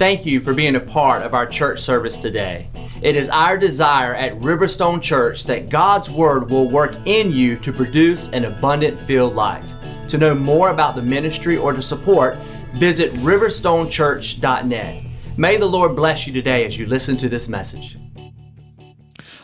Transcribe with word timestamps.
Thank 0.00 0.24
you 0.24 0.40
for 0.40 0.54
being 0.54 0.76
a 0.76 0.80
part 0.80 1.20
of 1.24 1.34
our 1.34 1.44
church 1.44 1.78
service 1.78 2.16
today. 2.16 2.70
It 3.02 3.16
is 3.16 3.28
our 3.28 3.58
desire 3.58 4.14
at 4.14 4.32
Riverstone 4.40 5.02
Church 5.02 5.44
that 5.44 5.68
God's 5.68 6.08
Word 6.08 6.48
will 6.48 6.70
work 6.70 6.96
in 7.04 7.30
you 7.30 7.58
to 7.58 7.70
produce 7.70 8.30
an 8.30 8.46
abundant 8.46 8.98
filled 8.98 9.34
life. 9.34 9.70
To 10.08 10.16
know 10.16 10.34
more 10.34 10.70
about 10.70 10.94
the 10.94 11.02
ministry 11.02 11.58
or 11.58 11.74
to 11.74 11.82
support, 11.82 12.38
visit 12.76 13.12
riverstonechurch.net. 13.16 15.04
May 15.36 15.58
the 15.58 15.66
Lord 15.66 15.94
bless 15.94 16.26
you 16.26 16.32
today 16.32 16.64
as 16.64 16.78
you 16.78 16.86
listen 16.86 17.18
to 17.18 17.28
this 17.28 17.46
message. 17.46 17.98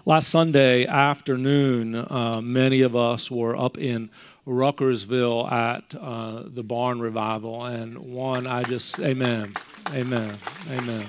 Last 0.06 0.28
Sunday 0.28 0.86
afternoon, 0.86 1.96
uh, 1.96 2.40
many 2.42 2.80
of 2.80 2.96
us 2.96 3.30
were 3.30 3.54
up 3.54 3.76
in 3.76 4.08
Ruckersville 4.46 5.52
at 5.52 5.94
uh, 6.00 6.44
the 6.46 6.62
barn 6.62 7.00
revival, 7.00 7.62
and 7.66 7.98
one 7.98 8.46
I 8.46 8.62
just, 8.62 8.98
amen, 9.00 9.52
amen, 9.92 10.36
amen. 10.70 11.06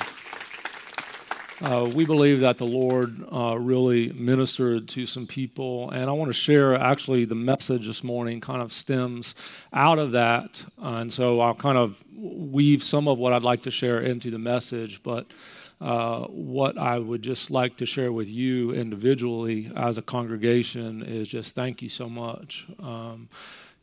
Uh, 1.60 1.90
we 1.96 2.06
believe 2.06 2.42
that 2.42 2.60
the 2.60 2.66
Lord 2.66 3.24
uh, 3.34 3.58
really 3.58 4.14
ministered 4.14 4.88
to 4.90 5.08
some 5.08 5.26
people, 5.26 5.90
and 5.90 6.08
I 6.08 6.12
want 6.14 6.30
to 6.30 6.34
share 6.34 6.76
actually 6.76 7.26
the 7.26 7.34
message 7.34 7.88
this 7.88 8.04
morning 8.04 8.40
kind 8.40 8.62
of 8.62 8.72
stems 8.72 9.34
out 9.74 9.98
of 9.98 10.12
that. 10.12 10.64
Uh, 10.80 10.98
and 10.98 11.12
so 11.12 11.40
I'll 11.40 11.56
kind 11.56 11.80
of 11.80 12.04
weave 12.16 12.84
some 12.84 13.08
of 13.08 13.18
what 13.18 13.34
I'd 13.34 13.42
like 13.42 13.64
to 13.64 13.72
share 13.72 14.02
into 14.02 14.30
the 14.30 14.38
message, 14.38 15.02
but 15.02 15.26
uh, 15.82 16.26
what 16.26 16.78
I 16.78 17.00
would 17.00 17.24
just 17.24 17.50
like 17.50 17.78
to 17.78 17.88
share 17.88 18.12
with 18.12 18.30
you 18.30 18.72
individually 18.74 19.72
as 19.76 19.98
a 19.98 20.04
congregation 20.04 21.02
is 21.02 21.28
just 21.28 21.56
thank 21.56 21.82
you 21.82 21.90
so 21.90 22.08
much. 22.08 22.68
Um, 22.80 23.30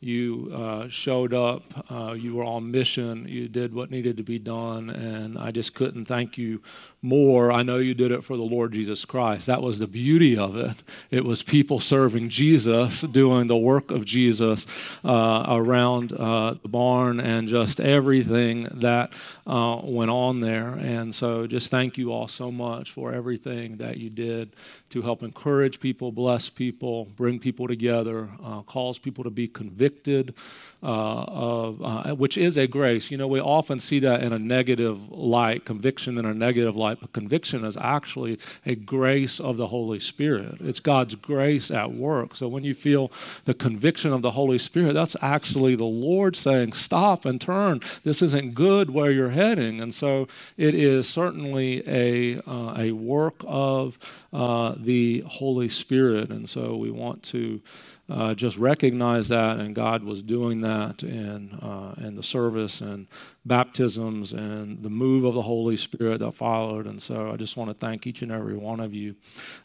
you 0.05 0.51
uh, 0.53 0.87
showed 0.87 1.33
up, 1.33 1.63
uh, 1.91 2.13
you 2.13 2.35
were 2.35 2.43
on 2.43 2.69
mission, 2.69 3.27
you 3.27 3.47
did 3.47 3.73
what 3.73 3.89
needed 3.89 4.17
to 4.17 4.23
be 4.23 4.37
done, 4.37 4.91
and 4.91 5.35
I 5.37 5.49
just 5.49 5.73
couldn't 5.73 6.05
thank 6.05 6.37
you 6.37 6.61
more. 7.05 7.51
I 7.51 7.63
know 7.63 7.77
you 7.77 7.93
did 7.93 8.11
it 8.11 8.23
for 8.23 8.35
the 8.35 8.43
Lord 8.43 8.73
Jesus 8.73 9.05
Christ. 9.05 9.45
That 9.45 9.61
was 9.61 9.79
the 9.79 9.87
beauty 9.87 10.37
of 10.37 10.55
it. 10.57 10.75
It 11.11 11.23
was 11.23 11.43
people 11.43 11.79
serving 11.79 12.29
Jesus, 12.29 13.01
doing 13.01 13.47
the 13.47 13.55
work 13.55 13.91
of 13.91 14.05
Jesus 14.05 14.67
uh, 15.05 15.45
around 15.47 16.11
uh, 16.13 16.55
the 16.61 16.67
barn 16.67 17.19
and 17.19 17.47
just 17.47 17.79
everything 17.79 18.63
that 18.73 19.13
uh, 19.47 19.79
went 19.83 20.11
on 20.11 20.39
there. 20.39 20.73
And 20.73 21.13
so 21.13 21.47
just 21.47 21.71
thank 21.71 21.97
you 21.97 22.11
all 22.11 22.27
so 22.27 22.51
much 22.51 22.91
for 22.91 23.13
everything 23.13 23.77
that 23.77 23.97
you 23.97 24.09
did 24.09 24.55
to 24.89 25.01
help 25.01 25.23
encourage 25.23 25.79
people, 25.79 26.11
bless 26.11 26.49
people, 26.49 27.05
bring 27.15 27.39
people 27.39 27.67
together, 27.67 28.29
uh, 28.43 28.61
cause 28.63 28.97
people 28.97 29.23
to 29.23 29.29
be 29.29 29.47
convicted 29.47 30.33
of, 30.81 31.81
uh, 31.81 32.15
which 32.15 32.37
is 32.37 32.57
a 32.57 32.67
grace. 32.67 33.09
You 33.09 33.17
know, 33.17 33.27
we 33.27 33.39
often 33.39 33.79
see 33.79 33.99
that 33.99 34.21
in 34.21 34.33
a 34.33 34.39
negative 34.39 35.11
light, 35.11 35.65
conviction 35.65 36.17
in 36.17 36.25
a 36.25 36.33
negative 36.33 36.75
light, 36.75 36.99
but 37.01 37.13
conviction 37.13 37.65
is 37.65 37.77
actually 37.77 38.39
a 38.65 38.75
grace 38.75 39.39
of 39.39 39.57
the 39.57 39.67
Holy 39.67 39.99
Spirit. 39.99 40.57
It's 40.59 40.79
God's 40.79 41.15
grace 41.15 41.71
at 41.71 41.91
work. 41.91 42.35
So 42.35 42.47
when 42.47 42.63
you 42.63 42.73
feel 42.73 43.11
the 43.45 43.53
conviction 43.53 44.13
of 44.13 44.21
the 44.21 44.31
Holy 44.31 44.57
Spirit, 44.57 44.93
that's 44.93 45.15
actually 45.21 45.75
the 45.75 45.85
Lord 45.85 46.35
saying, 46.35 46.73
stop 46.73 47.25
and 47.25 47.39
turn. 47.39 47.81
This 48.03 48.21
isn't 48.21 48.53
good 48.53 48.89
where 48.89 49.11
you're 49.11 49.29
heading. 49.29 49.81
And 49.81 49.93
so 49.93 50.27
it 50.57 50.75
is 50.75 51.07
certainly 51.07 51.83
a, 51.87 52.37
uh, 52.47 52.75
a 52.77 52.91
work 52.91 53.35
of 53.47 53.97
uh, 54.33 54.75
the 54.77 55.23
Holy 55.27 55.69
Spirit. 55.69 56.29
And 56.29 56.47
so 56.47 56.75
we 56.75 56.91
want 56.91 57.23
to 57.23 57.61
uh, 58.07 58.35
just 58.35 58.57
recognize 58.57 59.29
that, 59.29 59.57
and 59.57 59.73
God 59.73 60.03
was 60.03 60.21
doing 60.21 60.61
that 60.61 61.01
in, 61.01 61.53
uh, 61.53 61.95
in 61.97 62.15
the 62.15 62.21
service 62.21 62.81
and 62.81 63.07
baptisms 63.45 64.31
and 64.31 64.83
the 64.83 64.91
move 64.91 65.23
of 65.23 65.33
the 65.33 65.41
Holy 65.41 65.75
Spirit 65.75 66.19
that 66.19 66.33
followed. 66.33 66.85
And 66.85 67.01
so 67.01 67.31
I 67.31 67.35
just 67.35 67.57
want 67.57 67.71
to 67.71 67.73
thank 67.73 68.05
each 68.05 68.21
and 68.21 68.31
every 68.31 68.55
one 68.55 68.79
of 68.79 68.93
you 68.93 69.15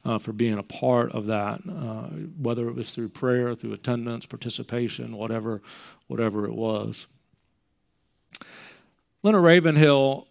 uh, 0.06 0.18
for 0.18 0.32
being 0.32 0.58
a 0.58 0.62
part 0.62 1.12
of 1.12 1.26
that, 1.26 1.60
uh, 1.68 2.06
whether 2.40 2.68
it 2.68 2.74
was 2.74 2.92
through 2.94 3.10
prayer, 3.10 3.54
through 3.54 3.74
attendance, 3.74 4.24
participation, 4.24 5.16
whatever, 5.16 5.60
whatever 6.06 6.46
it 6.46 6.54
was. 6.54 7.06
Leonard 9.22 9.44
Ravenhill 9.44 10.26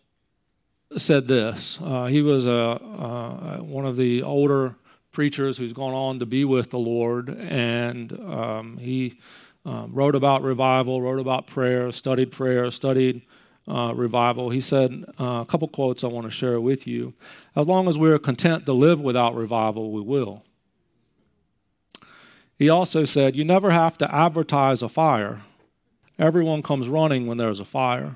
said 0.98 1.28
this. 1.28 1.80
Uh, 1.80 2.06
he 2.06 2.24
was 2.24 2.48
a, 2.48 2.52
uh, 2.52 3.58
one 3.58 3.86
of 3.86 3.98
the 3.98 4.24
older 4.24 4.76
preachers 5.20 5.58
who's 5.58 5.74
gone 5.74 5.92
on 5.92 6.18
to 6.18 6.26
be 6.26 6.46
with 6.46 6.70
the 6.70 6.80
Lord, 6.80 7.28
and 7.28 8.14
um, 8.22 8.78
he 8.78 9.20
uh, 9.66 9.86
wrote 9.90 10.16
about 10.16 10.44
revival, 10.44 11.02
wrote 11.02 11.20
about 11.20 11.46
prayer, 11.46 11.92
studied 11.92 12.32
prayer, 12.32 12.72
studied 12.72 13.24
uh, 13.68 13.92
revival. 13.94 14.50
He 14.50 14.62
said 14.62 15.04
uh, 15.20 15.42
a 15.42 15.46
couple 15.46 15.68
quotes 15.68 16.06
I 16.06 16.08
want 16.08 16.26
to 16.28 16.32
share 16.32 16.62
with 16.62 16.88
you. 16.88 17.16
As 17.54 17.68
long 17.68 17.90
as 17.90 17.98
we're 17.98 18.18
content 18.18 18.66
to 18.68 18.72
live 18.72 19.02
without 19.02 19.36
revival, 19.36 19.92
we 19.92 20.00
will. 20.00 20.46
He 22.58 22.70
also 22.70 23.04
said, 23.04 23.36
You 23.36 23.44
never 23.44 23.72
have 23.72 23.98
to 23.98 24.16
advertise 24.16 24.82
a 24.82 24.88
fire. 24.88 25.42
Everyone 26.18 26.64
comes 26.64 26.88
running 26.88 27.28
when 27.28 27.38
there's 27.38 27.60
a 27.60 27.66
fire. 27.66 28.16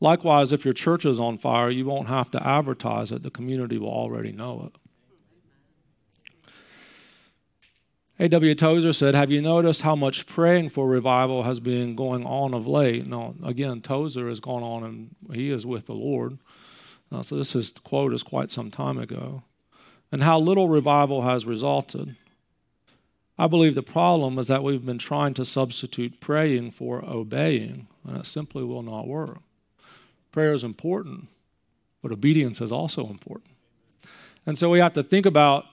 Likewise, 0.00 0.54
if 0.54 0.64
your 0.64 0.72
church 0.72 1.04
is 1.04 1.20
on 1.20 1.36
fire, 1.36 1.68
you 1.68 1.84
won't 1.84 2.08
have 2.08 2.30
to 2.30 2.42
advertise 2.42 3.12
it. 3.12 3.22
The 3.22 3.30
community 3.30 3.76
will 3.76 3.90
already 3.90 4.32
know 4.32 4.70
it. 4.72 4.87
A.W. 8.20 8.54
Tozer 8.56 8.92
said, 8.92 9.14
Have 9.14 9.30
you 9.30 9.40
noticed 9.40 9.82
how 9.82 9.94
much 9.94 10.26
praying 10.26 10.70
for 10.70 10.88
revival 10.88 11.44
has 11.44 11.60
been 11.60 11.94
going 11.94 12.26
on 12.26 12.52
of 12.52 12.66
late? 12.66 13.06
Now, 13.06 13.34
again, 13.44 13.80
Tozer 13.80 14.28
has 14.28 14.40
gone 14.40 14.62
on 14.62 14.82
and 14.84 15.14
he 15.32 15.50
is 15.50 15.64
with 15.64 15.86
the 15.86 15.94
Lord. 15.94 16.38
Uh, 17.12 17.22
so 17.22 17.36
this 17.36 17.54
is, 17.54 17.70
quote 17.70 18.12
is 18.12 18.24
quite 18.24 18.50
some 18.50 18.70
time 18.70 18.98
ago. 18.98 19.42
And 20.10 20.22
how 20.22 20.40
little 20.40 20.68
revival 20.68 21.22
has 21.22 21.46
resulted. 21.46 22.16
I 23.38 23.46
believe 23.46 23.76
the 23.76 23.82
problem 23.82 24.36
is 24.38 24.48
that 24.48 24.64
we've 24.64 24.84
been 24.84 24.98
trying 24.98 25.34
to 25.34 25.44
substitute 25.44 26.18
praying 26.18 26.72
for 26.72 27.04
obeying, 27.04 27.86
and 28.04 28.16
it 28.16 28.26
simply 28.26 28.64
will 28.64 28.82
not 28.82 29.06
work. 29.06 29.38
Prayer 30.32 30.52
is 30.52 30.64
important, 30.64 31.28
but 32.02 32.10
obedience 32.10 32.60
is 32.60 32.72
also 32.72 33.06
important. 33.06 33.50
And 34.44 34.58
so 34.58 34.68
we 34.70 34.80
have 34.80 34.94
to 34.94 35.04
think 35.04 35.24
about 35.24 35.66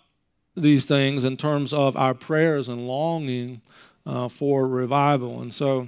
these 0.55 0.85
things 0.85 1.25
in 1.25 1.37
terms 1.37 1.73
of 1.73 1.97
our 1.97 2.13
prayers 2.13 2.69
and 2.69 2.87
longing 2.87 3.61
uh, 4.05 4.29
for 4.29 4.67
revival. 4.67 5.41
And 5.41 5.53
so, 5.53 5.87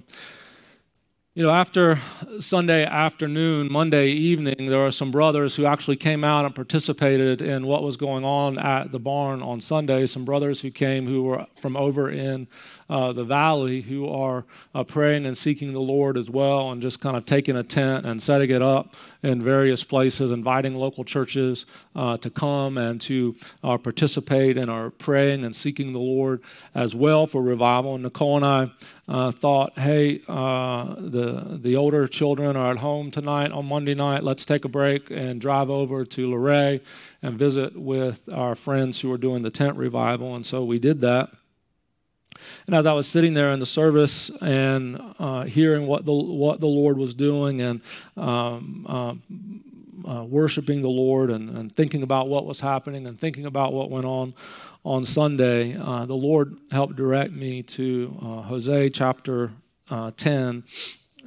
you 1.34 1.44
know, 1.44 1.52
after 1.52 2.00
Sunday 2.40 2.84
afternoon, 2.84 3.72
Monday 3.72 4.10
evening, 4.10 4.66
there 4.68 4.86
are 4.86 4.92
some 4.92 5.12
brothers 5.12 5.56
who 5.56 5.66
actually 5.66 5.98
came 5.98 6.24
out 6.24 6.46
and 6.46 6.56
participated 6.56 7.42
in 7.42 7.68
what 7.68 7.84
was 7.84 7.96
going 7.96 8.26
on 8.26 8.58
at 8.58 8.92
the 8.92 9.00
barn 9.00 9.44
on 9.44 9.62
Sunday. 9.62 10.06
Some 10.08 10.26
brothers 10.26 10.62
who 10.62 10.72
came 10.72 11.06
who 11.06 11.24
were 11.24 11.46
from 11.56 11.78
over 11.78 12.10
in 12.10 12.48
uh, 12.90 13.12
the 13.14 13.24
valley 13.24 13.82
who 13.82 14.08
are 14.08 14.46
uh, 14.74 14.84
praying 14.84 15.26
and 15.26 15.38
seeking 15.38 15.74
the 15.74 15.80
Lord 15.82 16.18
as 16.18 16.30
well, 16.30 16.72
and 16.72 16.82
just 16.82 17.02
kind 17.02 17.18
of 17.18 17.26
taking 17.26 17.56
a 17.56 17.64
tent 17.64 18.06
and 18.06 18.22
setting 18.22 18.50
it 18.50 18.62
up 18.62 18.96
in 19.24 19.42
various 19.42 19.84
places, 19.84 20.32
inviting 20.32 20.76
local 20.76 21.04
churches 21.04 21.66
uh, 21.96 22.18
to 22.18 22.30
come 22.30 22.78
and 22.78 23.02
to 23.02 23.36
uh, 23.64 23.78
participate 23.78 24.58
in 24.58 24.70
our 24.70 24.90
praying 24.90 25.44
and 25.44 25.56
seeking 25.56 25.92
the 25.92 26.00
Lord 26.00 26.42
as 26.74 26.96
well 26.96 27.28
for 27.28 27.42
revival. 27.42 27.96
And 27.96 28.04
Nicole 28.04 28.38
and 28.38 28.46
I 28.46 28.72
uh, 29.08 29.32
thought, 29.32 29.78
hey, 29.78 30.22
uh, 30.28 30.96
the 30.98 31.60
the 31.62 31.76
older 31.76 32.08
children 32.08 32.56
are 32.56 32.72
at 32.72 32.78
home 32.78 33.12
tonight 33.12 33.52
on 33.52 33.66
Monday 33.66 33.96
night. 33.96 34.24
Let's 34.24 34.46
take 34.46 34.66
a 34.66 34.70
break 34.70 35.10
and 35.12 35.42
drive 35.42 35.70
over 35.70 36.06
to 36.06 36.30
Luray 36.30 36.82
and 37.22 37.38
visit 37.38 37.76
with 37.76 38.30
our 38.34 38.56
friends 38.56 39.02
who 39.02 39.12
are 39.12 39.18
doing 39.18 39.44
the 39.44 39.52
tent 39.52 39.78
revival. 39.78 40.36
And 40.36 40.46
so 40.46 40.64
we 40.64 40.80
did 40.80 41.02
that. 41.02 41.30
And 42.68 42.76
as 42.76 42.86
I 42.86 42.92
was 42.92 43.08
sitting 43.08 43.34
there 43.34 43.52
in 43.52 43.62
the 43.62 43.66
service 43.66 44.30
and 44.42 45.02
uh, 45.20 45.44
hearing 45.44 45.88
what 45.88 46.04
the 46.04 46.12
what 46.12 46.60
the 46.60 46.68
Lord 46.68 46.98
was 46.98 47.14
doing 47.14 47.62
and 47.62 47.82
um, 48.18 48.86
uh, 48.90 49.14
uh, 50.06 50.26
worshiping 50.26 50.82
the 50.82 50.90
Lord 50.90 51.30
and, 51.32 51.50
and, 51.50 51.74
thinking 51.74 52.04
about 52.04 52.28
what 52.28 52.46
was 52.46 52.60
happening 52.60 53.08
and 53.08 53.20
thinking 53.20 53.46
about 53.46 53.72
what 53.74 53.90
went 53.90 54.06
on 54.06 54.34
on 54.84 55.06
Sunday, 55.06 55.76
uh, 55.76 56.06
the 56.06 56.14
Lord 56.14 56.58
helped 56.70 56.98
direct 56.98 57.32
me 57.32 57.64
to 57.64 58.18
uh, 58.22 58.42
Hosea 58.42 58.90
chapter 58.90 59.52
uh, 59.90 60.12
10 60.16 60.64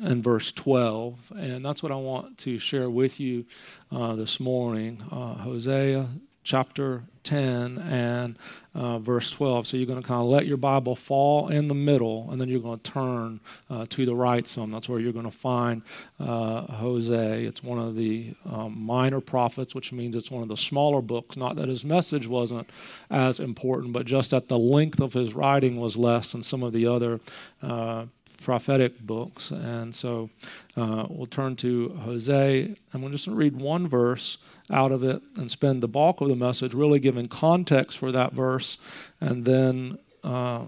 and 0.03 0.23
verse 0.23 0.53
12. 0.53 1.33
And 1.37 1.65
that's 1.65 1.83
what 1.83 1.91
I 1.91 1.97
want 1.97 2.39
to 2.39 2.59
share 2.59 2.89
with 2.89 3.19
you 3.19 3.45
this 3.91 4.41
morning. 4.41 5.01
Hosea 5.01 6.07
chapter 6.43 7.03
10 7.23 7.79
and 7.79 8.39
uh, 8.75 8.99
verse 8.99 9.31
12. 9.31 9.67
So 9.67 9.77
you're 9.77 9.87
going 9.87 10.01
to 10.01 10.07
kind 10.07 10.21
of 10.21 10.29
let 10.29 10.47
your 10.47 10.57
Bible 10.57 10.97
fall 10.97 11.49
in 11.49 11.69
the 11.69 11.75
middle, 11.75 12.31
and 12.31 12.41
then 12.41 12.49
you're 12.49 12.61
going 12.61 12.79
to 12.79 12.91
turn 12.91 13.41
uh, 13.69 13.87
to 13.91 14.07
the 14.07 14.15
right 14.15 14.47
some. 14.47 14.71
That's 14.71 14.89
where 14.89 15.01
you're 15.01 15.13
going 15.13 15.27
to 15.27 15.31
find 15.31 15.83
uh, 16.19 16.63
Hosea. 16.63 17.49
It's 17.49 17.63
one 17.63 17.79
of 17.79 17.95
the 17.95 18.35
um, 18.51 18.81
minor 18.81 19.21
prophets, 19.21 19.75
which 19.75 19.93
means 19.93 20.17
it's 20.17 20.31
one 20.31 20.43
of 20.43 20.49
the 20.49 20.57
smaller 20.57 21.03
books. 21.03 21.37
Not 21.37 21.57
that 21.57 21.69
his 21.69 21.85
message 21.85 22.27
wasn't 22.27 22.69
as 23.11 23.41
important, 23.41 23.93
but 23.93 24.07
just 24.07 24.31
that 24.31 24.49
the 24.49 24.59
length 24.59 25.01
of 25.01 25.13
his 25.13 25.35
writing 25.35 25.79
was 25.79 25.97
less 25.97 26.33
than 26.33 26.43
some 26.43 26.63
of 26.63 26.73
the 26.73 26.87
other 26.87 27.21
uh, 27.63 28.07
prophetic 28.43 28.99
books. 29.01 29.51
And 29.51 29.95
so 29.95 30.31
uh, 30.77 31.07
we'll 31.09 31.27
turn 31.27 31.57
to 31.57 31.91
Hosea. 32.01 32.75
I'm 32.95 33.13
just 33.13 33.27
going 33.27 33.37
to 33.37 33.45
read 33.45 33.57
one 33.57 33.87
verse 33.87 34.39
out 34.71 34.93
of 34.93 35.03
it 35.03 35.21
and 35.37 35.51
spend 35.51 35.83
the 35.83 35.89
bulk 35.89 36.21
of 36.21 36.29
the 36.29 36.37
message 36.37 36.75
really 36.75 36.99
giving 36.99 37.27
context 37.27 37.99
for 37.99 38.13
that 38.13 38.33
verse 38.33 38.79
and 39.21 39.45
then 39.45 39.99
uh, 40.23 40.65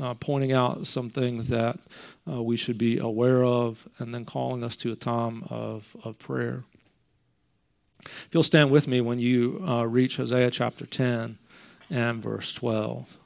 uh, 0.00 0.14
pointing 0.14 0.52
out 0.52 0.86
some 0.86 1.10
things 1.10 1.48
that 1.48 1.78
uh, 2.30 2.42
we 2.42 2.56
should 2.56 2.78
be 2.78 2.98
aware 2.98 3.44
of 3.44 3.88
and 3.98 4.14
then 4.14 4.24
calling 4.24 4.62
us 4.62 4.76
to 4.76 4.92
a 4.92 4.96
time 4.96 5.44
of, 5.50 5.96
of 6.04 6.18
prayer. 6.18 6.64
If 8.04 8.28
you'll 8.32 8.42
stand 8.42 8.70
with 8.70 8.86
me 8.86 9.00
when 9.00 9.18
you 9.18 9.62
uh, 9.66 9.84
reach 9.84 10.18
Hosea 10.18 10.50
chapter 10.50 10.86
10 10.86 11.38
and 11.90 12.22
verse 12.22 12.52
12. 12.52 13.18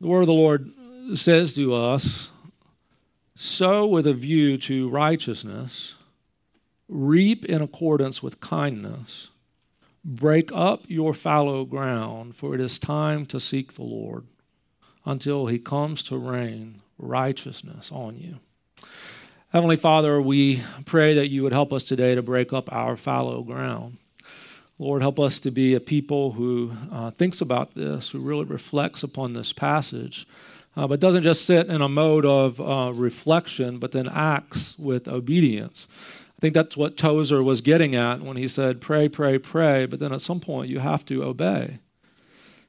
The 0.00 0.06
word 0.06 0.22
of 0.22 0.26
the 0.28 0.32
Lord 0.32 0.72
says 1.14 1.54
to 1.54 1.74
us 1.74 2.30
sow 3.40 3.86
with 3.86 4.06
a 4.06 4.12
view 4.12 4.58
to 4.58 4.86
righteousness, 4.90 5.94
reap 6.88 7.42
in 7.46 7.62
accordance 7.62 8.22
with 8.22 8.38
kindness, 8.38 9.28
break 10.04 10.52
up 10.52 10.84
your 10.88 11.14
fallow 11.14 11.64
ground, 11.64 12.36
for 12.36 12.54
it 12.54 12.60
is 12.60 12.78
time 12.78 13.24
to 13.24 13.40
seek 13.40 13.72
the 13.72 13.82
Lord 13.82 14.26
until 15.06 15.46
he 15.46 15.58
comes 15.58 16.02
to 16.02 16.18
rain 16.18 16.82
righteousness 16.98 17.90
on 17.90 18.18
you. 18.18 18.40
Heavenly 19.48 19.76
Father, 19.76 20.20
we 20.20 20.62
pray 20.84 21.14
that 21.14 21.30
you 21.30 21.42
would 21.42 21.54
help 21.54 21.72
us 21.72 21.84
today 21.84 22.14
to 22.14 22.20
break 22.20 22.52
up 22.52 22.70
our 22.70 22.94
fallow 22.94 23.42
ground. 23.42 23.96
Lord, 24.78 25.00
help 25.00 25.18
us 25.18 25.40
to 25.40 25.50
be 25.50 25.74
a 25.74 25.80
people 25.80 26.32
who 26.32 26.72
uh, 26.92 27.10
thinks 27.12 27.40
about 27.40 27.74
this, 27.74 28.10
who 28.10 28.20
really 28.20 28.44
reflects 28.44 29.02
upon 29.02 29.32
this 29.32 29.54
passage, 29.54 30.26
uh, 30.80 30.86
but 30.86 30.98
doesn't 30.98 31.22
just 31.22 31.44
sit 31.44 31.66
in 31.66 31.82
a 31.82 31.88
mode 31.90 32.24
of 32.24 32.58
uh, 32.58 32.90
reflection, 32.94 33.78
but 33.78 33.92
then 33.92 34.08
acts 34.08 34.78
with 34.78 35.06
obedience. 35.06 35.86
I 35.90 36.40
think 36.40 36.54
that's 36.54 36.74
what 36.74 36.96
Tozer 36.96 37.42
was 37.42 37.60
getting 37.60 37.94
at 37.94 38.22
when 38.22 38.38
he 38.38 38.48
said, 38.48 38.80
pray, 38.80 39.06
pray, 39.06 39.38
pray, 39.38 39.84
but 39.84 40.00
then 40.00 40.10
at 40.10 40.22
some 40.22 40.40
point 40.40 40.70
you 40.70 40.78
have 40.78 41.04
to 41.04 41.22
obey. 41.22 41.80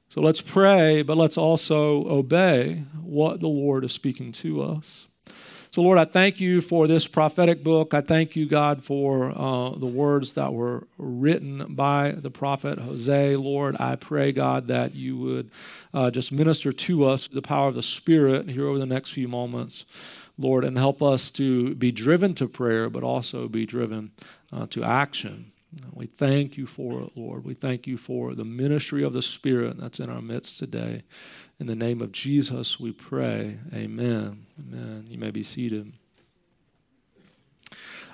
So 0.10 0.20
let's 0.20 0.42
pray, 0.42 1.04
but 1.04 1.16
let's 1.16 1.38
also 1.38 2.06
obey 2.10 2.84
what 3.02 3.40
the 3.40 3.48
Lord 3.48 3.86
is 3.86 3.94
speaking 3.94 4.34
to 4.34 4.62
us. 4.62 5.08
So, 5.74 5.84
Lord, 5.84 5.98
I 5.98 6.04
thank 6.04 6.42
you 6.42 6.60
for 6.60 6.86
this 6.86 7.08
prophetic 7.08 7.64
book. 7.64 7.94
I 7.94 8.02
thank 8.02 8.36
you, 8.36 8.46
God, 8.46 8.84
for 8.84 9.32
uh, 9.32 9.70
the 9.70 9.86
words 9.86 10.34
that 10.34 10.52
were 10.52 10.86
written 10.98 11.76
by 11.76 12.12
the 12.12 12.30
prophet 12.30 12.78
Hosea. 12.78 13.40
Lord, 13.40 13.78
I 13.80 13.96
pray, 13.96 14.34
God, 14.34 14.68
that 14.68 14.96
you 14.96 15.18
would 15.18 15.50
uh, 15.94 16.12
just 16.12 16.34
minister 16.34 16.74
to 16.74 17.06
us 17.06 17.30
the 17.30 17.42
power 17.42 17.70
of 17.70 17.76
the 17.76 17.84
Spirit 17.84 18.50
here 18.50 18.68
over 18.68 18.80
the 18.80 18.86
next 18.86 19.12
few 19.12 19.30
moments, 19.30 19.86
Lord, 20.38 20.66
and 20.66 20.78
help 20.78 21.02
us 21.02 21.32
to 21.32 21.74
be 21.76 21.90
driven 21.94 22.36
to 22.36 22.50
prayer, 22.50 22.90
but 22.90 23.04
also 23.04 23.48
be 23.48 23.66
driven 23.66 24.12
uh, 24.52 24.68
to 24.72 24.84
action. 24.84 25.54
We 25.94 26.08
thank 26.08 26.58
you 26.58 26.66
for 26.66 27.04
it, 27.04 27.12
Lord. 27.16 27.46
We 27.46 27.54
thank 27.54 27.88
you 27.88 27.96
for 27.98 28.36
the 28.36 28.44
ministry 28.44 29.04
of 29.04 29.14
the 29.14 29.22
Spirit 29.22 29.78
that's 29.80 30.02
in 30.02 30.10
our 30.10 30.22
midst 30.22 30.60
today. 30.60 31.04
In 31.62 31.68
the 31.68 31.76
name 31.76 32.02
of 32.02 32.12
Jesus, 32.12 32.80
we 32.80 32.92
pray. 32.92 33.60
Amen. 33.72 34.48
Amen. 34.60 35.06
You 35.08 35.20
may 35.20 35.30
be 35.30 35.44
seated. 35.44 35.94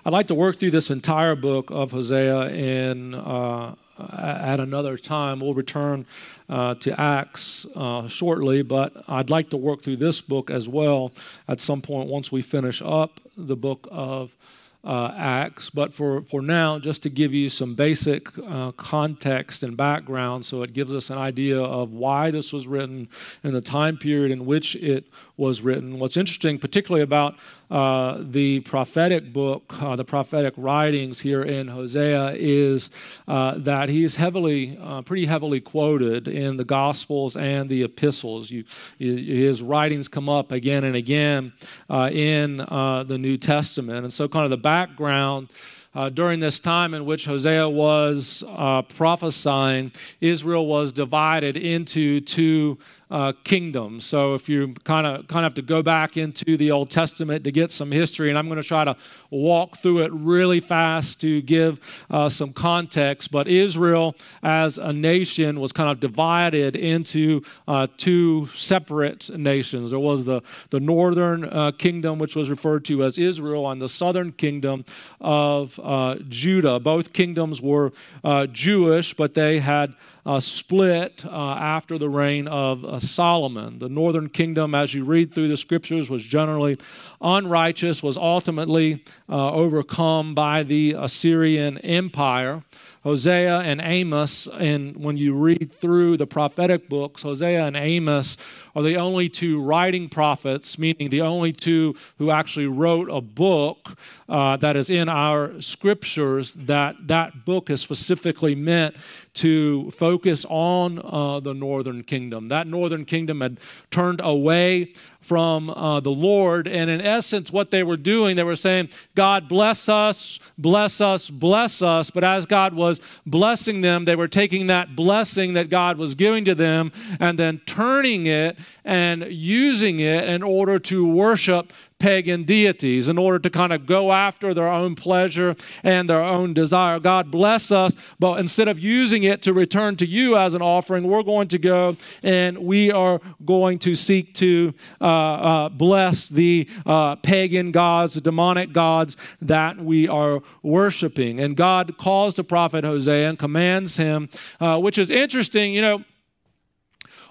I'd 0.05 0.11
like 0.11 0.27
to 0.27 0.35
work 0.35 0.57
through 0.57 0.71
this 0.71 0.91
entire 0.91 1.33
book 1.33 1.71
of 1.71 1.91
Hosea 1.91 2.49
in, 2.49 3.15
uh, 3.15 3.75
at 3.97 4.59
another 4.59 4.97
time. 4.97 5.39
We'll 5.39 5.53
return 5.53 6.05
uh, 6.49 6.75
to 6.75 6.99
Acts 6.99 7.65
uh, 7.73 8.09
shortly, 8.09 8.63
but 8.63 8.91
I'd 9.07 9.29
like 9.29 9.49
to 9.51 9.57
work 9.57 9.81
through 9.81 9.95
this 9.95 10.19
book 10.19 10.51
as 10.51 10.67
well 10.67 11.13
at 11.47 11.61
some 11.61 11.81
point 11.81 12.09
once 12.09 12.29
we 12.29 12.41
finish 12.41 12.81
up 12.81 13.21
the 13.37 13.55
book 13.55 13.87
of 13.89 14.35
uh, 14.83 15.11
Acts. 15.15 15.69
But 15.69 15.93
for, 15.93 16.21
for 16.21 16.41
now, 16.41 16.79
just 16.79 17.03
to 17.03 17.09
give 17.09 17.33
you 17.33 17.49
some 17.49 17.75
basic 17.75 18.29
uh, 18.37 18.71
context 18.73 19.63
and 19.63 19.75
background 19.75 20.45
so 20.45 20.61
it 20.63 20.73
gives 20.73 20.93
us 20.93 21.09
an 21.09 21.17
idea 21.17 21.61
of 21.61 21.91
why 21.91 22.31
this 22.31 22.53
was 22.53 22.67
written 22.67 23.09
and 23.43 23.55
the 23.55 23.61
time 23.61 23.97
period 23.97 24.31
in 24.31 24.45
which 24.45 24.75
it 24.77 25.05
was 25.37 25.61
written. 25.61 25.99
What's 25.99 26.17
interesting, 26.17 26.57
particularly 26.57 27.03
about 27.03 27.35
uh, 27.69 28.17
the 28.21 28.61
prophetic 28.61 29.31
book, 29.31 29.81
uh, 29.81 29.95
the 29.95 30.03
prophetic 30.03 30.53
writings 30.57 31.19
here 31.19 31.43
in 31.43 31.67
Hosea, 31.67 32.33
is 32.35 32.89
uh, 33.27 33.55
that 33.59 33.89
he's 33.89 34.15
heavily, 34.15 34.77
uh, 34.81 35.03
pretty 35.03 35.25
heavily 35.27 35.61
quoted 35.61 36.27
in 36.27 36.57
the 36.57 36.65
Gospels 36.65 37.37
and 37.37 37.69
the 37.69 37.83
epistles. 37.83 38.49
You, 38.49 38.65
his 38.97 39.61
writings 39.61 40.07
come 40.07 40.27
up 40.27 40.51
again 40.51 40.83
and 40.83 40.95
again 40.95 41.53
uh, 41.89 42.09
in 42.11 42.61
uh, 42.61 43.03
the 43.03 43.19
New 43.19 43.37
Testament. 43.37 44.05
And 44.05 44.11
so, 44.11 44.27
kind 44.27 44.43
of 44.43 44.49
the 44.49 44.57
background. 44.57 45.49
Uh, 45.95 46.09
during 46.09 46.39
this 46.39 46.59
time 46.59 46.93
in 46.93 47.05
which 47.05 47.25
Hosea 47.25 47.67
was 47.67 48.43
uh, 48.49 48.83
prophesying, 48.83 49.91
Israel 50.21 50.67
was 50.67 50.91
divided 50.91 51.57
into 51.57 52.21
two 52.21 52.77
uh, 53.09 53.31
kingdom. 53.43 54.01
So 54.01 54.33
if 54.33 54.49
you 54.49 54.73
kind 54.83 55.07
of 55.07 55.27
kind 55.27 55.45
of 55.45 55.51
have 55.51 55.53
to 55.55 55.61
go 55.61 55.81
back 55.81 56.17
into 56.17 56.57
the 56.57 56.71
Old 56.71 56.91
Testament 56.91 57.43
to 57.45 57.51
get 57.51 57.71
some 57.71 57.91
history, 57.91 58.29
and 58.29 58.37
I'm 58.37 58.47
going 58.47 58.61
to 58.61 58.67
try 58.67 58.83
to 58.83 58.97
walk 59.29 59.77
through 59.77 59.99
it 59.99 60.11
really 60.13 60.59
fast 60.59 61.21
to 61.21 61.41
give 61.41 61.79
uh, 62.09 62.27
some 62.27 62.51
context. 62.51 63.31
But 63.31 63.47
Israel, 63.47 64.15
as 64.43 64.77
a 64.77 64.91
nation, 64.91 65.59
was 65.59 65.71
kind 65.71 65.89
of 65.89 65.99
divided 65.99 66.75
into 66.75 67.43
uh, 67.67 67.87
two 67.97 68.47
separate 68.47 69.29
nations. 69.37 69.91
There 69.91 69.99
was 69.99 70.25
the 70.25 70.41
the 70.69 70.79
northern 70.79 71.45
uh, 71.45 71.71
kingdom, 71.71 72.19
which 72.19 72.35
was 72.35 72.49
referred 72.49 72.83
to 72.85 73.03
as 73.03 73.17
Israel, 73.17 73.69
and 73.69 73.81
the 73.81 73.89
southern 73.89 74.33
kingdom 74.33 74.83
of 75.21 75.79
uh, 75.81 76.15
Judah. 76.27 76.79
Both 76.79 77.13
kingdoms 77.13 77.61
were 77.61 77.93
uh, 78.23 78.47
Jewish, 78.47 79.13
but 79.13 79.33
they 79.33 79.59
had 79.59 79.93
split 80.39 81.23
after 81.25 81.97
the 81.97 82.09
reign 82.09 82.49
of 82.49 82.96
Solomon. 82.99 83.79
The 83.79 83.89
northern 83.89 84.29
kingdom, 84.29 84.75
as 84.75 84.93
you 84.93 85.03
read 85.03 85.33
through 85.33 85.47
the 85.47 85.57
scriptures, 85.57 86.09
was 86.09 86.23
generally 86.23 86.77
unrighteous, 87.21 88.03
was 88.03 88.17
ultimately 88.17 89.03
uh, 89.29 89.51
overcome 89.51 90.35
by 90.35 90.63
the 90.63 90.93
Assyrian 90.93 91.77
Empire. 91.79 92.63
Hosea 93.03 93.59
and 93.59 93.79
Amos, 93.79 94.47
and 94.47 94.97
when 94.97 95.15
you 95.15 95.33
read 95.33 95.71
through 95.71 96.17
the 96.17 96.27
prophetic 96.27 96.89
books, 96.89 97.23
Hosea 97.23 97.65
and 97.65 97.77
Amos 97.77 98.35
are 98.77 98.83
the 98.83 98.97
only 98.97 99.27
two 99.27 99.59
writing 99.59 100.07
prophets, 100.07 100.77
meaning 100.77 101.09
the 101.09 101.21
only 101.21 101.51
two 101.51 101.95
who 102.19 102.29
actually 102.29 102.67
wrote 102.67 103.09
a 103.09 103.19
book 103.19 103.97
uh, 104.29 104.55
that 104.57 104.75
is 104.75 104.91
in 104.91 105.09
our 105.09 105.59
scriptures. 105.59 106.51
That 106.53 107.07
that 107.07 107.43
book 107.43 107.71
is 107.71 107.81
specifically 107.81 108.53
meant 108.53 108.95
to 109.35 109.89
focus 109.91 110.45
on 110.47 110.99
uh, 111.03 111.39
the 111.39 111.55
northern 111.55 112.03
kingdom. 112.03 112.49
That 112.49 112.67
northern 112.67 113.05
kingdom 113.05 113.41
had 113.41 113.59
turned 113.89 114.21
away 114.23 114.93
from 115.27 115.69
uh, 115.69 115.99
the 115.99 116.09
Lord. 116.09 116.67
And 116.69 116.89
in 116.89 117.01
essence, 117.01 117.51
what 117.51 117.69
they 117.69 117.83
were 117.83 117.97
doing, 117.97 118.37
they 118.37 118.43
were 118.43 118.55
saying, 118.55 118.89
God 119.13 119.49
bless 119.49 119.89
us, 119.89 120.39
bless 120.57 121.01
us, 121.01 121.29
bless 121.29 121.81
us. 121.81 122.09
But 122.09 122.23
as 122.23 122.45
God 122.45 122.73
was 122.73 123.01
blessing 123.25 123.81
them, 123.81 124.05
they 124.05 124.15
were 124.15 124.29
taking 124.29 124.67
that 124.67 124.95
blessing 124.95 125.53
that 125.53 125.69
God 125.69 125.97
was 125.97 126.15
giving 126.15 126.45
to 126.45 126.55
them 126.55 126.93
and 127.19 127.37
then 127.37 127.59
turning 127.65 128.25
it 128.25 128.57
and 128.83 129.25
using 129.29 129.99
it 129.99 130.23
in 130.25 130.43
order 130.43 130.79
to 130.79 131.07
worship 131.07 131.73
pagan 131.99 132.43
deities 132.43 133.09
in 133.09 133.17
order 133.17 133.39
to 133.39 133.49
kind 133.49 133.73
of 133.73 133.85
go 133.85 134.11
after 134.11 134.53
their 134.53 134.67
own 134.67 134.95
pleasure 134.95 135.55
and 135.83 136.09
their 136.09 136.21
own 136.21 136.53
desire. 136.53 136.99
God 136.99 137.31
bless 137.31 137.71
us, 137.71 137.95
but 138.19 138.39
instead 138.39 138.67
of 138.67 138.79
using 138.79 139.23
it 139.23 139.41
to 139.43 139.53
return 139.53 139.95
to 139.97 140.05
you 140.05 140.37
as 140.37 140.53
an 140.53 140.61
offering, 140.61 141.07
we're 141.07 141.23
going 141.23 141.47
to 141.49 141.57
go 141.57 141.97
and 142.21 142.57
we 142.59 142.91
are 142.91 143.19
going 143.45 143.79
to 143.79 143.95
seek 143.95 144.33
to 144.35 144.73
uh, 145.01 145.05
uh, 145.05 145.69
bless 145.69 146.29
the 146.29 146.69
uh, 146.85 147.15
pagan 147.15 147.71
gods, 147.71 148.13
the 148.15 148.21
demonic 148.21 148.73
gods 148.73 149.17
that 149.41 149.77
we 149.77 150.07
are 150.07 150.41
worshiping. 150.61 151.39
And 151.39 151.57
God 151.57 151.97
calls 151.97 152.35
the 152.35 152.43
prophet 152.43 152.83
Hosea 152.83 153.29
and 153.29 153.39
commands 153.39 153.97
him, 153.97 154.29
uh, 154.59 154.79
which 154.79 154.97
is 154.97 155.09
interesting. 155.09 155.73
You 155.73 155.81
know, 155.81 156.03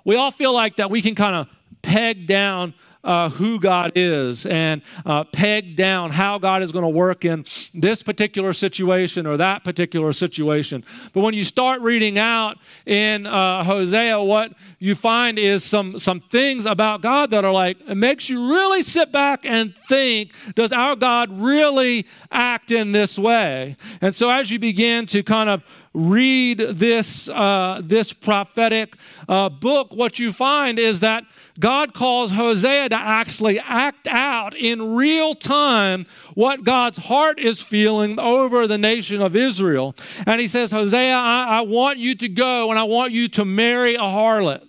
we 0.06 0.16
all 0.16 0.30
feel 0.30 0.54
like 0.54 0.76
that 0.76 0.90
we 0.90 1.02
can 1.02 1.14
kind 1.14 1.36
of 1.36 1.48
peg 1.82 2.26
down 2.26 2.72
uh, 3.06 3.28
who 3.28 3.60
God 3.60 3.92
is 3.94 4.46
and 4.46 4.82
uh, 5.04 5.22
peg 5.24 5.76
down 5.76 6.10
how 6.10 6.38
God 6.38 6.62
is 6.62 6.72
going 6.72 6.82
to 6.82 6.88
work 6.88 7.24
in 7.24 7.44
this 7.72 8.02
particular 8.02 8.52
situation 8.52 9.26
or 9.26 9.36
that 9.36 9.62
particular 9.62 10.12
situation. 10.12 10.84
But 11.12 11.20
when 11.20 11.32
you 11.32 11.44
start 11.44 11.80
reading 11.82 12.18
out 12.18 12.58
in 12.84 13.26
uh, 13.26 13.62
Hosea, 13.62 14.20
what 14.20 14.52
you 14.80 14.96
find 14.96 15.38
is 15.38 15.62
some, 15.62 16.00
some 16.00 16.18
things 16.18 16.66
about 16.66 17.00
God 17.00 17.30
that 17.30 17.44
are 17.44 17.52
like, 17.52 17.78
it 17.88 17.96
makes 17.96 18.28
you 18.28 18.52
really 18.52 18.82
sit 18.82 19.12
back 19.12 19.46
and 19.46 19.74
think, 19.88 20.32
does 20.56 20.72
our 20.72 20.96
God 20.96 21.30
really 21.30 22.06
act 22.32 22.72
in 22.72 22.90
this 22.90 23.18
way? 23.18 23.76
And 24.00 24.14
so 24.14 24.28
as 24.30 24.50
you 24.50 24.58
begin 24.58 25.06
to 25.06 25.22
kind 25.22 25.48
of 25.48 25.62
read 25.96 26.58
this, 26.58 27.26
uh, 27.30 27.80
this 27.82 28.12
prophetic 28.12 28.96
uh, 29.28 29.48
book, 29.48 29.94
what 29.94 30.18
you 30.18 30.30
find 30.30 30.78
is 30.78 31.00
that 31.00 31.24
God 31.58 31.94
calls 31.94 32.32
Hosea 32.32 32.90
to 32.90 32.96
actually 32.96 33.58
act 33.58 34.06
out 34.06 34.54
in 34.54 34.94
real 34.94 35.34
time 35.34 36.04
what 36.34 36.64
God's 36.64 36.98
heart 36.98 37.38
is 37.38 37.62
feeling 37.62 38.20
over 38.20 38.66
the 38.66 38.76
nation 38.76 39.22
of 39.22 39.34
Israel. 39.34 39.96
And 40.26 40.38
he 40.38 40.46
says, 40.46 40.70
Hosea, 40.70 41.14
I, 41.14 41.58
I 41.58 41.60
want 41.62 41.98
you 41.98 42.14
to 42.16 42.28
go 42.28 42.68
and 42.68 42.78
I 42.78 42.84
want 42.84 43.12
you 43.12 43.26
to 43.28 43.46
marry 43.46 43.94
a 43.94 44.00
harlot. 44.00 44.68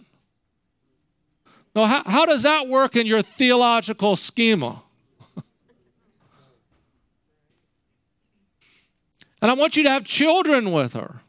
Now, 1.76 1.86
how, 1.86 2.04
how 2.06 2.26
does 2.26 2.44
that 2.44 2.70
work 2.70 2.96
in 2.96 3.06
your 3.06 3.22
theological 3.22 4.16
schema? 4.16 4.82
And 9.42 9.52
I 9.52 9.54
want 9.54 9.78
you 9.78 9.84
to 9.84 9.90
have 9.90 10.04
children 10.04 10.72
with 10.72 10.94
her. 10.94 11.22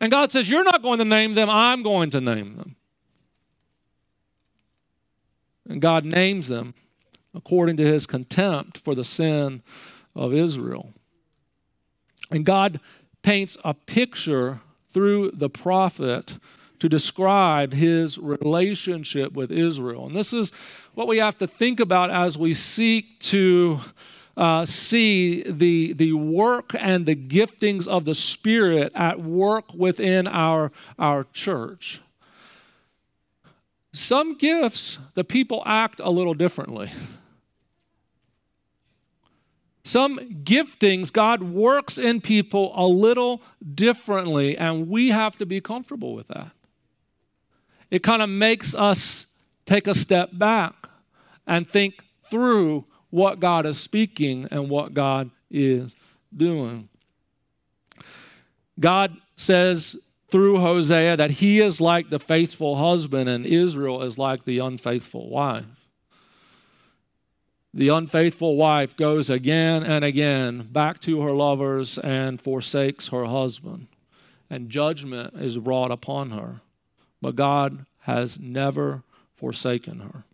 And 0.00 0.10
God 0.10 0.30
says, 0.30 0.50
You're 0.50 0.64
not 0.64 0.82
going 0.82 0.98
to 0.98 1.04
name 1.04 1.34
them, 1.34 1.50
I'm 1.50 1.82
going 1.82 2.10
to 2.10 2.20
name 2.20 2.56
them. 2.56 2.76
And 5.68 5.80
God 5.80 6.04
names 6.04 6.48
them 6.48 6.74
according 7.34 7.76
to 7.78 7.84
his 7.84 8.06
contempt 8.06 8.78
for 8.78 8.94
the 8.94 9.04
sin 9.04 9.62
of 10.14 10.32
Israel. 10.32 10.92
And 12.30 12.44
God 12.44 12.80
paints 13.22 13.56
a 13.64 13.74
picture 13.74 14.60
through 14.88 15.32
the 15.32 15.50
prophet 15.50 16.38
to 16.78 16.88
describe 16.88 17.72
his 17.72 18.18
relationship 18.18 19.32
with 19.32 19.50
Israel. 19.50 20.06
And 20.06 20.16
this 20.16 20.32
is 20.32 20.50
what 20.94 21.08
we 21.08 21.18
have 21.18 21.38
to 21.38 21.46
think 21.46 21.80
about 21.80 22.10
as 22.10 22.38
we 22.38 22.54
seek 22.54 23.18
to 23.20 23.80
uh, 24.36 24.64
see 24.64 25.42
the, 25.42 25.94
the 25.94 26.12
work 26.12 26.74
and 26.78 27.06
the 27.06 27.16
giftings 27.16 27.88
of 27.88 28.04
the 28.04 28.14
Spirit 28.14 28.92
at 28.94 29.20
work 29.20 29.72
within 29.74 30.28
our, 30.28 30.70
our 30.98 31.24
church. 31.32 32.02
Some 33.92 34.36
gifts, 34.36 34.98
the 35.14 35.24
people 35.24 35.62
act 35.64 36.00
a 36.04 36.10
little 36.10 36.34
differently. 36.34 36.90
Some 39.84 40.18
giftings, 40.42 41.12
God 41.12 41.42
works 41.42 41.96
in 41.96 42.20
people 42.20 42.72
a 42.74 42.86
little 42.86 43.40
differently, 43.74 44.58
and 44.58 44.88
we 44.88 45.10
have 45.10 45.38
to 45.38 45.46
be 45.46 45.60
comfortable 45.60 46.14
with 46.14 46.28
that. 46.28 46.50
It 47.90 48.02
kind 48.02 48.20
of 48.20 48.28
makes 48.28 48.74
us 48.74 49.28
take 49.64 49.86
a 49.86 49.94
step 49.94 50.30
back 50.32 50.74
and 51.46 51.66
think 51.66 52.04
through 52.24 52.84
what 53.16 53.40
God 53.40 53.64
is 53.64 53.80
speaking 53.80 54.46
and 54.50 54.68
what 54.68 54.92
God 54.92 55.30
is 55.50 55.96
doing. 56.36 56.90
God 58.78 59.16
says 59.36 59.96
through 60.28 60.58
Hosea 60.58 61.16
that 61.16 61.30
he 61.30 61.60
is 61.60 61.80
like 61.80 62.10
the 62.10 62.18
faithful 62.18 62.76
husband 62.76 63.30
and 63.30 63.46
Israel 63.46 64.02
is 64.02 64.18
like 64.18 64.44
the 64.44 64.58
unfaithful 64.58 65.30
wife. 65.30 65.64
The 67.72 67.88
unfaithful 67.88 68.56
wife 68.56 68.94
goes 68.98 69.30
again 69.30 69.82
and 69.82 70.04
again 70.04 70.68
back 70.70 71.00
to 71.00 71.22
her 71.22 71.32
lovers 71.32 71.96
and 71.96 72.38
forsakes 72.38 73.08
her 73.08 73.24
husband, 73.24 73.86
and 74.50 74.68
judgment 74.68 75.32
is 75.36 75.56
brought 75.56 75.90
upon 75.90 76.32
her. 76.32 76.60
But 77.22 77.34
God 77.34 77.86
has 78.00 78.38
never 78.38 79.04
forsaken 79.36 80.00
her. 80.00 80.24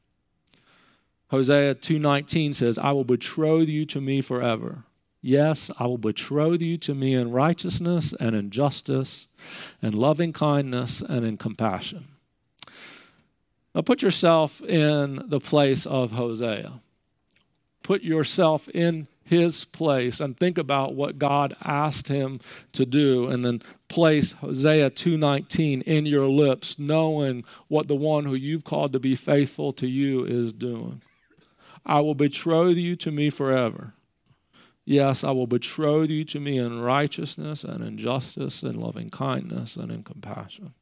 Hosea 1.33 1.75
2:19 1.77 2.53
says, 2.53 2.77
"I 2.77 2.93
will 2.93 3.05
betroth 3.05 3.67
you 3.67 3.87
to 3.87 4.03
me 4.03 4.21
forever." 4.21 4.85
Yes, 5.23 5.71
I 5.79 5.87
will 5.87 5.97
betroth 5.97 6.61
you 6.61 6.77
to 6.77 6.95
me 6.95 7.15
in 7.15 7.31
righteousness 7.31 8.13
and 8.21 8.37
in 8.37 8.51
justice 8.51 9.29
and 9.81 9.95
loving 9.95 10.35
kindness 10.35 11.01
and 11.01 11.25
in 11.25 11.39
compassion. 11.39 12.05
Now 13.75 13.81
put 13.81 14.03
yourself 14.03 14.61
in 14.61 15.23
the 15.27 15.41
place 15.41 15.87
of 15.87 16.13
Hosea. 16.13 16.83
Put 17.83 18.03
yourself 18.03 18.69
in 18.69 19.09
his 19.25 19.65
place 19.65 20.21
and 20.21 20.37
think 20.37 20.59
about 20.59 20.95
what 20.95 21.19
God 21.19 21.57
asked 21.63 22.09
him 22.09 22.41
to 22.73 22.85
do 22.85 23.27
and 23.29 23.43
then 23.43 23.63
place 23.89 24.33
Hosea 24.33 24.91
2:19 24.91 25.81
in 25.81 26.05
your 26.05 26.29
lips 26.29 26.79
knowing 26.79 27.45
what 27.69 27.89
the 27.89 27.97
one 27.97 28.27
who 28.27 28.35
you've 28.35 28.65
called 28.65 28.93
to 28.93 29.01
be 29.01 29.15
faithful 29.15 29.73
to 29.73 29.87
you 29.87 30.27
is 30.27 30.53
doing. 30.53 31.01
I 31.85 32.01
will 32.01 32.15
betroth 32.15 32.77
you 32.77 32.97
to 32.97 33.11
me 33.11 33.31
forever. 33.31 33.95
Yes, 34.85 35.23
I 35.23 35.31
will 35.31 35.47
betroth 35.47 36.11
you 36.11 36.25
to 36.25 36.41
me 36.41 36.59
in 36.59 36.81
righteousness 36.81 37.65
and 37.65 37.85
in 37.85 37.99
justice 37.99 38.63
and 38.63 38.77
loving 38.77 39.11
kindness 39.11 39.77
and 39.77 39.93
in 39.93 40.03
compassion. 40.03 40.75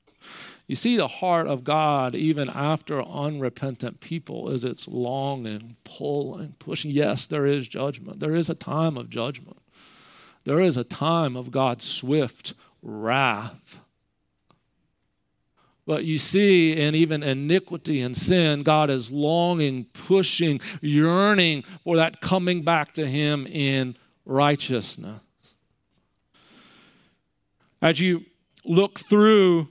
You 0.67 0.77
see, 0.77 0.97
the 0.97 1.09
heart 1.09 1.47
of 1.47 1.65
God, 1.65 2.15
even 2.15 2.49
after 2.49 3.03
unrepentant 3.03 4.01
people, 4.01 4.51
is 4.51 4.65
its 4.65 4.87
longing, 4.87 5.77
pulling, 5.85 6.55
pushing. 6.59 6.91
Yes, 6.91 7.27
there 7.27 7.47
is 7.47 7.67
judgment. 7.67 8.21
There 8.21 8.37
is 8.37 8.49
a 8.49 8.55
time 8.55 8.97
of 8.97 9.11
judgment. 9.11 9.59
There 10.45 10.61
is 10.61 10.77
a 10.77 10.85
time 10.85 11.37
of 11.37 11.51
God's 11.51 11.85
swift 11.85 12.55
wrath. 12.83 13.81
But 15.91 16.05
you 16.05 16.19
see, 16.19 16.73
in 16.73 16.95
even 16.95 17.25
iniquity 17.25 18.01
and 18.01 18.17
sin, 18.17 18.63
God 18.63 18.91
is 18.91 19.11
longing, 19.11 19.87
pushing, 19.87 20.61
yearning 20.81 21.65
for 21.83 21.97
that 21.97 22.21
coming 22.21 22.63
back 22.63 22.93
to 22.93 23.09
Him 23.09 23.45
in 23.49 23.97
righteousness. 24.25 25.21
As 27.83 27.99
you 27.99 28.25
look 28.65 29.01
through 29.01 29.67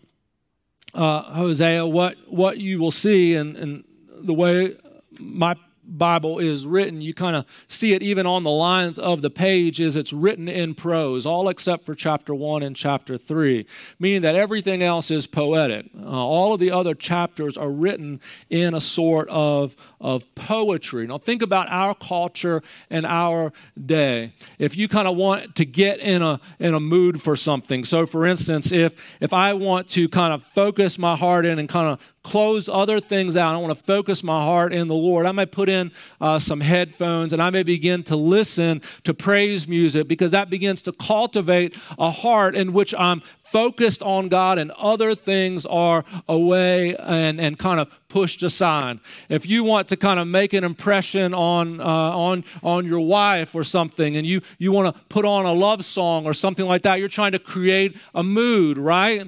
uh, 0.93 1.21
Hosea, 1.21 1.87
what, 1.87 2.17
what 2.27 2.57
you 2.57 2.79
will 2.79 2.91
see, 2.91 3.35
and, 3.35 3.55
and 3.55 3.85
the 4.21 4.33
way 4.33 4.75
my 5.17 5.55
Bible 5.97 6.39
is 6.39 6.65
written, 6.65 7.01
you 7.01 7.13
kind 7.13 7.35
of 7.35 7.45
see 7.67 7.93
it 7.93 8.01
even 8.01 8.25
on 8.25 8.43
the 8.43 8.51
lines 8.51 8.99
of 8.99 9.21
the 9.21 9.29
page 9.29 9.81
is 9.81 9.95
it's 9.95 10.13
written 10.13 10.47
in 10.47 10.75
prose, 10.75 11.25
all 11.25 11.49
except 11.49 11.85
for 11.85 11.95
chapter 11.95 12.33
1 12.33 12.63
and 12.63 12.75
chapter 12.75 13.17
3, 13.17 13.65
meaning 13.99 14.21
that 14.21 14.35
everything 14.35 14.81
else 14.81 15.11
is 15.11 15.27
poetic. 15.27 15.87
Uh, 15.99 16.05
all 16.05 16.53
of 16.53 16.59
the 16.59 16.71
other 16.71 16.93
chapters 16.93 17.57
are 17.57 17.71
written 17.71 18.19
in 18.49 18.73
a 18.73 18.81
sort 18.81 19.27
of, 19.29 19.75
of 19.99 20.33
poetry. 20.35 21.07
Now 21.07 21.17
think 21.17 21.41
about 21.41 21.69
our 21.69 21.95
culture 21.95 22.61
and 22.89 23.05
our 23.05 23.51
day. 23.83 24.33
If 24.57 24.77
you 24.77 24.87
kind 24.87 25.07
of 25.07 25.15
want 25.15 25.55
to 25.55 25.65
get 25.65 25.99
in 25.99 26.21
a 26.21 26.39
in 26.59 26.73
a 26.73 26.79
mood 26.79 27.21
for 27.21 27.35
something. 27.35 27.83
So 27.85 28.05
for 28.05 28.25
instance, 28.25 28.71
if 28.71 29.17
if 29.19 29.33
I 29.33 29.53
want 29.53 29.89
to 29.89 30.09
kind 30.09 30.33
of 30.33 30.43
focus 30.43 30.97
my 30.97 31.15
heart 31.15 31.45
in 31.45 31.59
and 31.59 31.67
kind 31.69 31.87
of 31.87 31.99
close 32.23 32.67
other 32.67 32.99
things 32.99 33.35
out. 33.35 33.55
I 33.55 33.57
want 33.57 33.77
to 33.77 33.83
focus 33.83 34.23
my 34.23 34.43
heart 34.43 34.73
in 34.73 34.87
the 34.87 34.95
Lord. 34.95 35.25
I 35.25 35.31
may 35.31 35.45
put 35.45 35.69
in 35.69 35.91
uh, 36.19 36.39
some 36.39 36.61
headphones 36.61 37.33
and 37.33 37.41
I 37.41 37.49
may 37.49 37.63
begin 37.63 38.03
to 38.03 38.15
listen 38.15 38.81
to 39.03 39.13
praise 39.13 39.67
music 39.67 40.07
because 40.07 40.31
that 40.31 40.49
begins 40.49 40.81
to 40.83 40.91
cultivate 40.91 41.77
a 41.97 42.11
heart 42.11 42.55
in 42.55 42.73
which 42.73 42.93
I'm 42.95 43.21
focused 43.43 44.03
on 44.03 44.27
God 44.27 44.59
and 44.59 44.71
other 44.71 45.15
things 45.15 45.65
are 45.65 46.05
away 46.27 46.95
and, 46.97 47.39
and 47.39 47.57
kind 47.57 47.79
of 47.79 47.89
pushed 48.09 48.43
aside. 48.43 48.99
If 49.27 49.47
you 49.47 49.63
want 49.63 49.87
to 49.87 49.97
kind 49.97 50.19
of 50.19 50.27
make 50.27 50.53
an 50.53 50.63
impression 50.63 51.33
on, 51.33 51.79
uh, 51.79 51.83
on, 51.83 52.43
on 52.61 52.85
your 52.85 52.99
wife 52.99 53.55
or 53.55 53.63
something 53.63 54.17
and 54.17 54.27
you, 54.27 54.41
you 54.57 54.71
want 54.71 54.93
to 54.93 55.01
put 55.09 55.25
on 55.25 55.45
a 55.45 55.53
love 55.53 55.83
song 55.85 56.25
or 56.25 56.33
something 56.33 56.65
like 56.65 56.83
that, 56.83 56.99
you're 56.99 57.07
trying 57.07 57.31
to 57.31 57.39
create 57.39 57.97
a 58.13 58.23
mood, 58.23 58.77
right? 58.77 59.25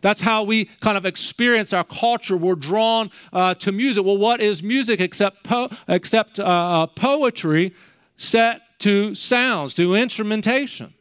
That's 0.00 0.20
how 0.20 0.42
we 0.42 0.66
kind 0.80 0.96
of 0.96 1.06
experience 1.06 1.72
our 1.72 1.84
culture. 1.84 2.36
We're 2.36 2.54
drawn 2.54 3.10
uh, 3.32 3.54
to 3.54 3.72
music. 3.72 4.04
Well, 4.04 4.18
what 4.18 4.40
is 4.40 4.62
music 4.62 5.00
except, 5.00 5.44
po- 5.44 5.70
except 5.88 6.38
uh, 6.38 6.44
uh, 6.44 6.86
poetry 6.86 7.74
set 8.16 8.62
to 8.80 9.14
sounds, 9.14 9.74
to 9.74 9.94
instrumentation? 9.94 10.94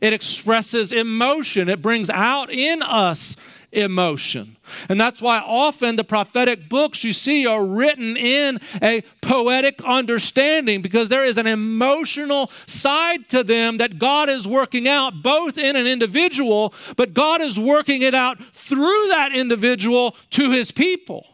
It 0.00 0.12
expresses 0.12 0.92
emotion, 0.92 1.68
it 1.68 1.82
brings 1.82 2.10
out 2.10 2.50
in 2.50 2.82
us 2.82 3.36
emotion. 3.72 4.56
And 4.88 5.00
that's 5.00 5.20
why 5.20 5.38
often 5.38 5.96
the 5.96 6.04
prophetic 6.04 6.68
books 6.68 7.04
you 7.04 7.12
see 7.12 7.46
are 7.46 7.64
written 7.64 8.16
in 8.16 8.58
a 8.82 9.02
poetic 9.20 9.82
understanding 9.84 10.82
because 10.82 11.08
there 11.08 11.24
is 11.24 11.38
an 11.38 11.46
emotional 11.46 12.50
side 12.66 13.28
to 13.28 13.44
them 13.44 13.78
that 13.78 13.98
God 13.98 14.28
is 14.28 14.46
working 14.46 14.88
out 14.88 15.22
both 15.22 15.56
in 15.56 15.76
an 15.76 15.86
individual, 15.86 16.74
but 16.96 17.14
God 17.14 17.40
is 17.40 17.58
working 17.58 18.02
it 18.02 18.14
out 18.14 18.42
through 18.52 19.08
that 19.08 19.30
individual 19.32 20.16
to 20.30 20.50
his 20.50 20.72
people. 20.72 21.26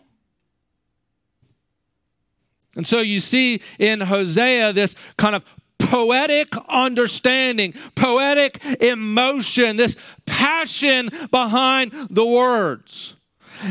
And 2.77 2.87
so 2.87 3.01
you 3.01 3.21
see 3.21 3.63
in 3.79 4.03
Hosea 4.03 4.75
this 4.75 4.95
kind 5.17 5.35
of 5.35 5.45
poetic 5.87 6.55
understanding, 6.69 7.75
poetic 7.95 8.63
emotion, 8.81 9.77
this 9.77 9.97
passion 10.27 11.11
behind 11.31 11.93
the 12.11 12.25
words. 12.25 13.17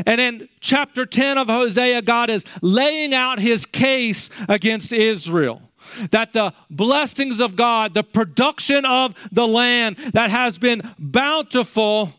And 0.04 0.20
in 0.20 0.48
chapter 0.60 1.06
10 1.06 1.38
of 1.38 1.48
Hosea, 1.48 2.02
God 2.02 2.30
is 2.30 2.44
laying 2.60 3.14
out 3.14 3.38
his 3.38 3.66
case 3.66 4.30
against 4.48 4.92
Israel. 4.92 5.62
that 6.10 6.32
the 6.32 6.52
blessings 6.68 7.40
of 7.40 7.56
God, 7.56 7.94
the 7.94 8.02
production 8.02 8.84
of 8.84 9.14
the 9.30 9.46
land 9.46 9.96
that 10.12 10.30
has 10.30 10.58
been 10.58 10.82
bountiful, 10.98 12.12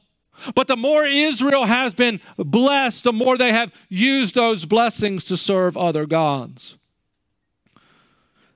but 0.56 0.68
the 0.68 0.78
more 0.78 1.06
Israel 1.06 1.66
has 1.66 1.94
been 1.94 2.22
blessed, 2.38 3.04
the 3.04 3.14
more 3.14 3.38
they 3.38 3.52
have 3.52 3.74
used 3.90 4.36
those 4.36 4.66
blessings 4.66 5.24
to 5.26 5.38
serve 5.38 5.76
other 5.76 6.06
gods. 6.06 6.78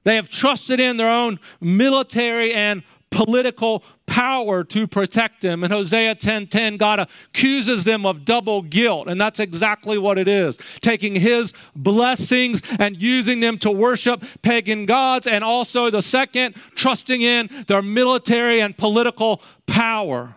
They 0.04 0.16
have 0.16 0.30
trusted 0.30 0.80
in 0.80 0.98
their 0.98 1.10
own 1.10 1.40
military 1.60 2.54
and 2.54 2.84
political 3.12 3.84
power 4.06 4.64
to 4.64 4.88
protect 4.88 5.42
them. 5.42 5.64
In 5.64 5.72
Hosea 5.72 6.16
10:10, 6.16 6.78
God 6.78 7.00
accuses 7.00 7.84
them 7.84 8.06
of 8.06 8.24
double 8.26 8.62
guilt, 8.62 9.08
and 9.08 9.20
that's 9.20 9.40
exactly 9.40 9.98
what 9.98 10.18
it 10.18 10.28
is. 10.28 10.58
Taking 10.80 11.16
his 11.16 11.54
blessings 11.76 12.62
and 12.80 13.02
using 13.02 13.42
them 13.42 13.58
to 13.60 13.70
worship 13.70 14.24
pagan 14.42 14.86
gods, 14.86 15.28
and 15.28 15.44
also 15.44 15.90
the 15.90 16.02
second, 16.02 16.56
trusting 16.74 17.22
in 17.22 17.50
their 17.68 17.82
military 17.82 18.62
and 18.62 18.78
political 18.78 19.42
power. 19.68 20.36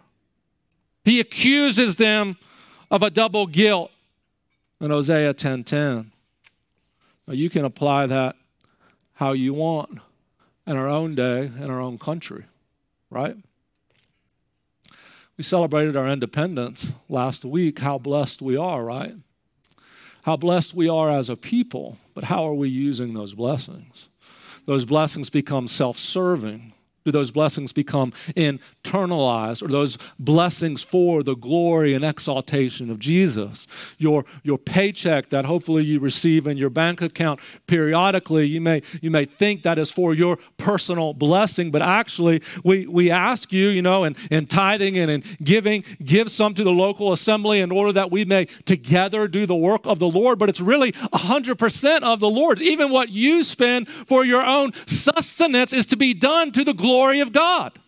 He 1.04 1.20
accuses 1.20 1.96
them 1.96 2.36
of 2.90 3.02
a 3.02 3.10
double 3.10 3.46
guilt 3.46 3.92
in 4.80 4.90
Hosea 4.90 5.32
10:10. 5.34 6.10
Now 7.26 7.34
you 7.34 7.48
can 7.48 7.64
apply 7.64 8.06
that 8.06 8.36
how 9.14 9.32
you 9.32 9.54
want 9.54 9.98
in 10.66 10.76
our 10.76 10.88
own 10.88 11.14
day, 11.14 11.44
in 11.44 11.70
our 11.70 11.80
own 11.80 11.98
country 11.98 12.44
right? 13.14 13.36
We 15.36 15.44
celebrated 15.44 15.96
our 15.96 16.08
independence 16.08 16.92
last 17.08 17.44
week, 17.44 17.78
how 17.78 17.98
blessed 17.98 18.42
we 18.42 18.56
are, 18.56 18.84
right? 18.84 19.14
How 20.22 20.36
blessed 20.36 20.74
we 20.74 20.88
are 20.88 21.10
as 21.10 21.30
a 21.30 21.36
people, 21.36 21.98
but 22.14 22.24
how 22.24 22.46
are 22.46 22.54
we 22.54 22.68
using 22.68 23.14
those 23.14 23.34
blessings? 23.34 24.08
Those 24.66 24.84
blessings 24.84 25.30
become 25.30 25.68
self 25.68 25.98
serving 25.98 26.72
do 27.04 27.10
those 27.10 27.30
blessings 27.30 27.72
become 27.72 28.14
internalized? 28.84 29.62
Or 29.62 29.68
those 29.68 29.98
blessings 30.18 30.82
for 30.82 31.22
the 31.22 31.34
glory 31.34 31.94
and 31.94 32.04
exaltation 32.04 32.90
of 32.90 32.98
Jesus? 32.98 33.66
Your, 33.98 34.24
your 34.42 34.58
paycheck 34.58 35.30
that 35.30 35.44
hopefully 35.44 35.84
you 35.84 36.00
receive 36.00 36.46
in 36.46 36.56
your 36.56 36.70
bank 36.70 37.02
account 37.02 37.40
periodically, 37.66 38.46
you 38.46 38.60
may, 38.60 38.82
you 39.00 39.10
may 39.10 39.24
think 39.24 39.62
that 39.62 39.78
is 39.78 39.90
for 39.90 40.14
your 40.14 40.38
personal 40.56 41.14
blessing, 41.14 41.70
but 41.70 41.82
actually, 41.82 42.42
we, 42.62 42.86
we 42.86 43.10
ask 43.10 43.52
you, 43.52 43.68
you 43.68 43.82
know, 43.82 44.04
in, 44.04 44.16
in 44.30 44.46
tithing 44.46 44.98
and 44.98 45.10
in 45.10 45.24
giving, 45.42 45.84
give 46.04 46.30
some 46.30 46.54
to 46.54 46.64
the 46.64 46.72
local 46.72 47.12
assembly 47.12 47.60
in 47.60 47.70
order 47.70 47.92
that 47.92 48.10
we 48.10 48.24
may 48.24 48.46
together 48.64 49.26
do 49.28 49.46
the 49.46 49.56
work 49.56 49.86
of 49.86 49.98
the 49.98 50.08
Lord. 50.08 50.38
But 50.38 50.48
it's 50.48 50.60
really 50.60 50.92
100% 50.92 52.02
of 52.02 52.20
the 52.20 52.30
Lord's. 52.30 52.62
Even 52.62 52.90
what 52.90 53.08
you 53.08 53.42
spend 53.42 53.88
for 53.88 54.24
your 54.24 54.44
own 54.44 54.72
sustenance 54.86 55.72
is 55.72 55.86
to 55.86 55.96
be 55.96 56.14
done 56.14 56.52
to 56.52 56.64
the 56.64 56.74
glory 56.74 57.20
of 57.20 57.32
God. 57.32 57.78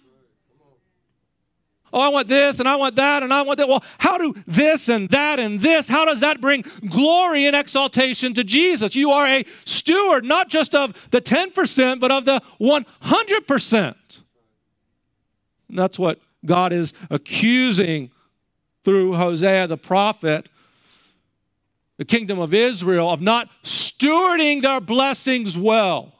Oh, 1.93 2.00
I 2.00 2.09
want 2.09 2.28
this 2.28 2.59
and 2.59 2.69
I 2.69 2.76
want 2.76 2.97
that 2.97 3.23
and 3.23 3.33
I 3.33 3.43
want 3.43 3.59
that. 3.59 3.69
Well, 3.69 3.85
how 3.99 4.19
do 4.19 4.35
this 4.47 4.88
and 4.88 5.09
that 5.11 5.38
and 5.38 5.61
this, 5.61 5.88
how 5.88 6.05
does 6.05 6.21
that 6.21 6.40
bring 6.40 6.64
glory 6.88 7.47
and 7.47 7.55
exaltation 7.55 8.35
to 8.35 8.45
Jesus? 8.45 8.97
You 8.97 9.12
are 9.12 9.26
a 9.26 9.45
steward, 9.64 10.25
not 10.25 10.49
just 10.49 10.75
of 10.75 10.95
the 11.11 11.21
10%, 11.21 12.00
but 12.00 12.11
of 12.11 12.25
the 12.25 12.43
100%. 12.61 13.95
And 15.69 15.78
that's 15.78 15.99
what 15.99 16.21
God 16.45 16.73
is 16.73 16.93
accusing 17.09 18.11
through 18.83 19.14
Hosea 19.14 19.66
the 19.66 19.76
prophet, 19.76 20.49
the 21.97 22.05
kingdom 22.05 22.38
of 22.38 22.52
Israel, 22.52 23.11
of 23.11 23.21
not 23.21 23.49
stewarding 23.62 24.62
their 24.62 24.81
blessings 24.81 25.57
well. 25.57 26.15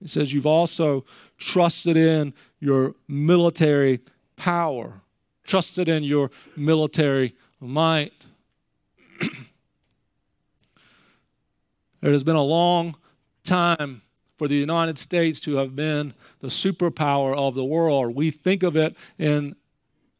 He 0.00 0.06
says, 0.06 0.32
You've 0.32 0.46
also 0.46 1.04
trusted 1.36 1.96
in 1.96 2.34
your 2.58 2.94
military 3.06 4.00
power, 4.36 5.02
trusted 5.44 5.88
in 5.88 6.02
your 6.02 6.30
military 6.56 7.34
might. 7.60 8.26
it 9.20 9.30
has 12.02 12.24
been 12.24 12.36
a 12.36 12.42
long 12.42 12.96
time 13.44 14.02
for 14.38 14.48
the 14.48 14.54
United 14.54 14.98
States 14.98 15.38
to 15.40 15.56
have 15.56 15.76
been 15.76 16.14
the 16.40 16.48
superpower 16.48 17.36
of 17.36 17.54
the 17.54 17.64
world. 17.64 18.14
We 18.14 18.30
think 18.30 18.62
of 18.62 18.74
it 18.74 18.96
in 19.18 19.54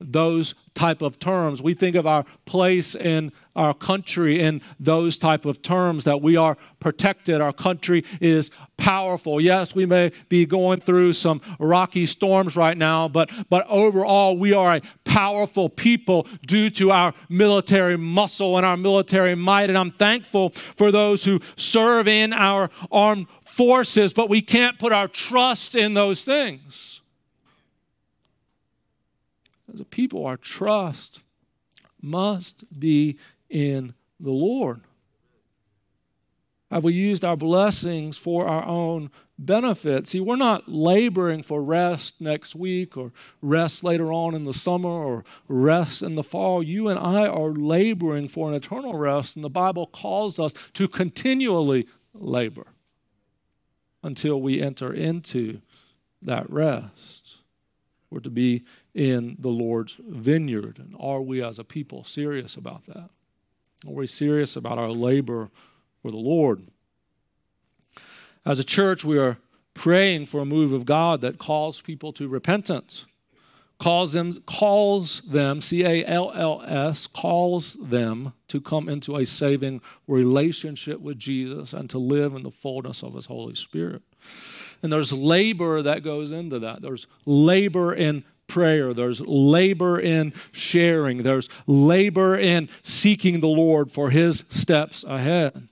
those 0.01 0.55
type 0.75 1.03
of 1.03 1.19
terms. 1.19 1.63
We 1.63 1.75
think 1.75 1.97
of 1.97 2.07
our 2.07 2.25
place 2.45 2.95
in 2.95 3.33
our 3.55 3.75
country 3.75 4.41
in 4.41 4.63
those 4.79 5.19
type 5.19 5.45
of 5.45 5.61
terms 5.61 6.05
that 6.05 6.23
we 6.23 6.37
are 6.37 6.57
protected. 6.79 7.41
Our 7.41 7.53
country 7.53 8.05
is 8.21 8.51
powerful. 8.77 9.41
Yes 9.41 9.75
we 9.75 9.85
may 9.85 10.13
be 10.29 10.47
going 10.47 10.81
through 10.81 11.13
some 11.13 11.43
rocky 11.59 12.07
storms 12.07 12.57
right 12.57 12.79
now 12.79 13.09
but 13.09 13.31
but 13.51 13.67
overall 13.69 14.39
we 14.39 14.53
are 14.53 14.77
a 14.77 14.83
powerful 15.05 15.69
people 15.69 16.27
due 16.47 16.71
to 16.71 16.91
our 16.91 17.13
military 17.29 17.99
muscle 17.99 18.57
and 18.57 18.65
our 18.65 18.77
military 18.77 19.35
might. 19.35 19.69
And 19.69 19.77
i'm 19.77 19.91
thankful 19.91 20.51
for 20.51 20.91
those 20.91 21.25
who 21.25 21.41
serve 21.57 22.09
in 22.09 22.33
our 22.33 22.71
armed 22.91 23.27
forces 23.45 24.15
but 24.15 24.31
we 24.31 24.41
can't 24.41 24.79
put 24.79 24.93
our 24.93 25.09
trust 25.09 25.77
in 25.77 25.93
those 25.93 26.25
things 26.25 27.00
as 29.73 29.81
a 29.81 29.85
people, 29.85 30.27
our 30.27 30.37
trust 30.37 31.23
must 32.01 32.65
be 32.79 33.19
in 33.49 33.95
the 34.19 34.31
Lord. 34.31 34.83
Have 36.71 36.85
we 36.85 36.93
used 36.93 37.25
our 37.25 37.37
blessings 37.37 38.17
for 38.17 38.47
our 38.47 38.65
own 38.65 39.11
benefit? 39.37 40.07
See, 40.07 40.21
we're 40.21 40.37
not 40.37 40.69
laboring 40.69 41.43
for 41.43 41.61
rest 41.61 42.21
next 42.21 42.55
week 42.55 42.97
or 42.97 43.13
rest 43.43 43.83
later 43.83 44.13
on 44.13 44.37
in 44.37 44.45
the 44.45 44.53
summer 44.53 44.89
or 44.89 45.25
rest 45.49 46.01
in 46.01 46.15
the 46.15 46.23
fall. 46.23 46.63
You 46.63 46.89
and 46.89 46.99
I 46.99 47.27
are 47.27 47.51
laboring 47.51 48.29
for 48.29 48.49
an 48.49 48.55
eternal 48.55 48.97
rest, 48.97 49.35
and 49.35 49.45
the 49.45 49.51
Bible 49.51 49.87
calls 49.87 50.39
us 50.39 50.53
to 50.75 50.87
continually 50.87 51.89
labor 52.15 52.69
until 54.03 54.41
we 54.41 54.63
enter 54.63 54.93
into 54.93 55.61
that 56.23 56.49
rest. 56.49 57.37
We're 58.11 58.21
to 58.21 58.31
be 58.31 58.65
in 58.95 59.37
the 59.39 59.49
Lord's 59.49 59.97
vineyard. 60.01 60.79
And 60.79 60.95
are 60.99 61.21
we 61.21 61.43
as 61.43 61.59
a 61.59 61.65
people 61.65 62.05
serious 62.05 62.57
about 62.57 62.87
that? 62.87 63.11
Are 63.87 63.93
we 63.93 64.07
serious 64.07 64.57
about 64.57 64.79
our 64.79 64.91
labor 64.91 65.51
for 66.03 66.11
the 66.11 66.17
Lord? 66.17 66.67
As 68.45 68.59
a 68.59 68.65
church, 68.65 69.05
we 69.05 69.19
are 69.19 69.39
praying 69.75 70.27
for 70.27 70.41
a 70.41 70.47
move 70.47 70.73
of 70.73 70.85
God 70.85 71.21
that 71.21 71.39
calls 71.39 71.81
people 71.81 72.13
to 72.15 72.29
repentance. 72.29 73.07
Calls 73.79 74.13
them, 74.13 74.35
calls 74.45 75.23
them, 75.23 75.63
C 75.63 75.85
A 75.85 76.05
L 76.05 76.33
L 76.35 76.63
S, 76.67 77.07
calls 77.07 77.75
them 77.75 78.35
to 78.49 78.61
come 78.61 78.91
into 78.91 79.17
a 79.17 79.25
saving 79.25 79.81
relationship 80.07 81.01
with 81.01 81.19
Jesus 81.19 81.73
and 81.73 81.89
to 81.89 81.97
live 81.97 82.35
in 82.35 82.43
the 82.43 82.51
fullness 82.51 83.03
of 83.03 83.15
His 83.15 83.25
Holy 83.25 83.55
Spirit. 83.55 84.03
And 84.83 84.93
there's 84.93 85.15
labor 85.15 85.81
that 85.81 86.03
goes 86.03 86.31
into 86.31 86.59
that. 86.59 86.83
There's 86.83 87.07
labor 87.25 87.95
in 87.95 88.25
prayer, 88.51 88.93
there's 88.93 89.21
labor 89.23 89.99
in 89.99 90.35
sharing, 90.53 91.23
there's 91.23 91.49
labor 91.67 92.37
in 92.37 92.69
seeking 92.83 93.41
the 93.41 93.47
Lord 93.47 93.91
for 93.91 94.11
His 94.11 94.45
steps 94.51 95.05
ahead. 95.05 95.69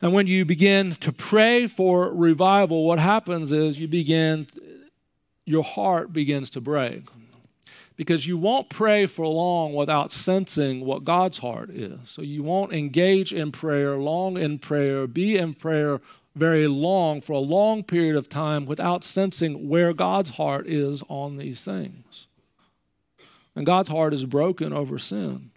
And 0.00 0.12
when 0.12 0.26
you 0.26 0.44
begin 0.44 0.92
to 0.96 1.12
pray 1.12 1.66
for 1.66 2.12
revival, 2.12 2.84
what 2.84 2.98
happens 2.98 3.52
is 3.52 3.80
you 3.80 3.88
begin, 3.88 4.46
your 5.44 5.64
heart 5.64 6.12
begins 6.12 6.50
to 6.50 6.60
break. 6.60 7.02
Because 7.96 8.28
you 8.28 8.38
won't 8.38 8.68
pray 8.68 9.06
for 9.06 9.26
long 9.26 9.74
without 9.74 10.12
sensing 10.12 10.84
what 10.84 11.02
God's 11.02 11.38
heart 11.38 11.70
is. 11.70 11.98
So 12.04 12.22
you 12.22 12.44
won't 12.44 12.72
engage 12.72 13.32
in 13.32 13.50
prayer, 13.50 13.96
long 13.96 14.38
in 14.38 14.60
prayer, 14.60 15.08
be 15.08 15.36
in 15.36 15.54
prayer 15.54 16.00
very 16.38 16.66
long, 16.66 17.20
for 17.20 17.32
a 17.32 17.38
long 17.38 17.82
period 17.82 18.16
of 18.16 18.28
time, 18.28 18.64
without 18.64 19.04
sensing 19.04 19.68
where 19.68 19.92
God's 19.92 20.30
heart 20.30 20.66
is 20.66 21.02
on 21.08 21.36
these 21.36 21.64
things. 21.64 22.26
And 23.54 23.66
God's 23.66 23.88
heart 23.88 24.14
is 24.14 24.24
broken 24.24 24.72
over 24.72 24.98
sin. 24.98 25.50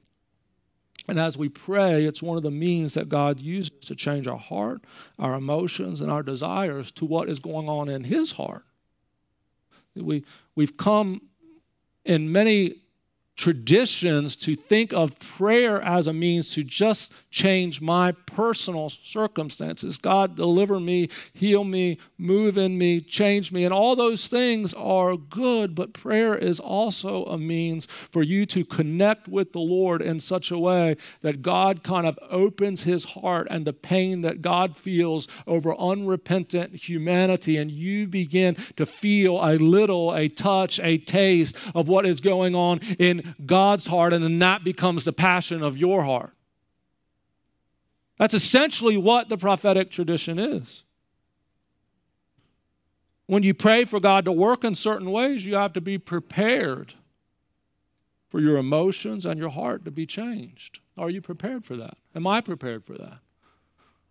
And 1.07 1.19
as 1.19 1.37
we 1.37 1.49
pray, 1.49 2.05
it's 2.05 2.23
one 2.23 2.37
of 2.37 2.43
the 2.43 2.51
means 2.51 2.93
that 2.93 3.09
God 3.09 3.39
uses 3.39 3.71
to 3.85 3.95
change 3.95 4.27
our 4.27 4.37
heart, 4.37 4.81
our 5.19 5.35
emotions, 5.35 6.01
and 6.01 6.11
our 6.11 6.23
desires 6.23 6.91
to 6.93 7.05
what 7.05 7.29
is 7.29 7.39
going 7.39 7.67
on 7.69 7.89
in 7.89 8.03
His 8.03 8.33
heart. 8.33 8.63
We, 9.95 10.23
we've 10.55 10.77
come 10.77 11.21
in 12.05 12.31
many 12.31 12.75
traditions 13.35 14.35
to 14.35 14.55
think 14.55 14.93
of 14.93 15.17
prayer 15.19 15.81
as 15.81 16.07
a 16.07 16.13
means 16.13 16.53
to 16.53 16.63
just 16.63 17.13
change 17.31 17.81
my 17.81 18.11
personal 18.11 18.89
circumstances. 18.89 19.97
God, 19.97 20.35
deliver 20.35 20.79
me, 20.79 21.09
heal 21.33 21.63
me, 21.63 21.97
move 22.17 22.57
in 22.57 22.77
me, 22.77 22.99
change 22.99 23.51
me. 23.51 23.63
And 23.63 23.73
all 23.73 23.95
those 23.95 24.27
things 24.27 24.73
are 24.73 25.15
good, 25.15 25.73
but 25.75 25.93
prayer 25.93 26.35
is 26.35 26.59
also 26.59 27.25
a 27.25 27.37
means 27.37 27.85
for 27.85 28.21
you 28.21 28.45
to 28.47 28.65
connect 28.65 29.27
with 29.27 29.53
the 29.53 29.59
Lord 29.59 30.01
in 30.01 30.19
such 30.19 30.51
a 30.51 30.59
way 30.59 30.97
that 31.21 31.41
God 31.41 31.83
kind 31.83 32.05
of 32.05 32.19
opens 32.29 32.83
his 32.83 33.05
heart 33.05 33.47
and 33.49 33.65
the 33.65 33.73
pain 33.73 34.21
that 34.21 34.41
God 34.41 34.75
feels 34.75 35.27
over 35.47 35.75
unrepentant 35.77 36.75
humanity. 36.75 37.57
And 37.57 37.71
you 37.71 38.07
begin 38.07 38.55
to 38.75 38.85
feel 38.85 39.39
a 39.43 39.57
little, 39.57 40.13
a 40.13 40.27
touch, 40.27 40.79
a 40.81 40.97
taste 40.97 41.57
of 41.73 41.87
what 41.87 42.05
is 42.05 42.19
going 42.19 42.55
on 42.55 42.79
in 42.99 43.20
God's 43.45 43.87
heart. 43.87 44.13
And 44.13 44.23
then 44.23 44.39
that 44.39 44.63
becomes 44.63 45.05
the 45.05 45.13
passion 45.13 45.63
of 45.63 45.77
your 45.77 46.03
heart. 46.03 46.33
That's 48.17 48.33
essentially 48.33 48.97
what 48.97 49.29
the 49.29 49.37
prophetic 49.37 49.89
tradition 49.89 50.37
is. 50.37 50.83
When 53.25 53.43
you 53.43 53.53
pray 53.53 53.85
for 53.85 53.99
God 53.99 54.25
to 54.25 54.31
work 54.31 54.63
in 54.63 54.75
certain 54.75 55.09
ways, 55.09 55.45
you 55.45 55.55
have 55.55 55.73
to 55.73 55.81
be 55.81 55.97
prepared 55.97 56.93
for 58.29 58.39
your 58.39 58.57
emotions 58.57 59.25
and 59.25 59.39
your 59.39 59.49
heart 59.49 59.85
to 59.85 59.91
be 59.91 60.05
changed. 60.05 60.79
Are 60.97 61.09
you 61.09 61.21
prepared 61.21 61.65
for 61.65 61.75
that? 61.77 61.97
Am 62.15 62.27
I 62.27 62.41
prepared 62.41 62.85
for 62.85 62.93
that? 62.93 63.19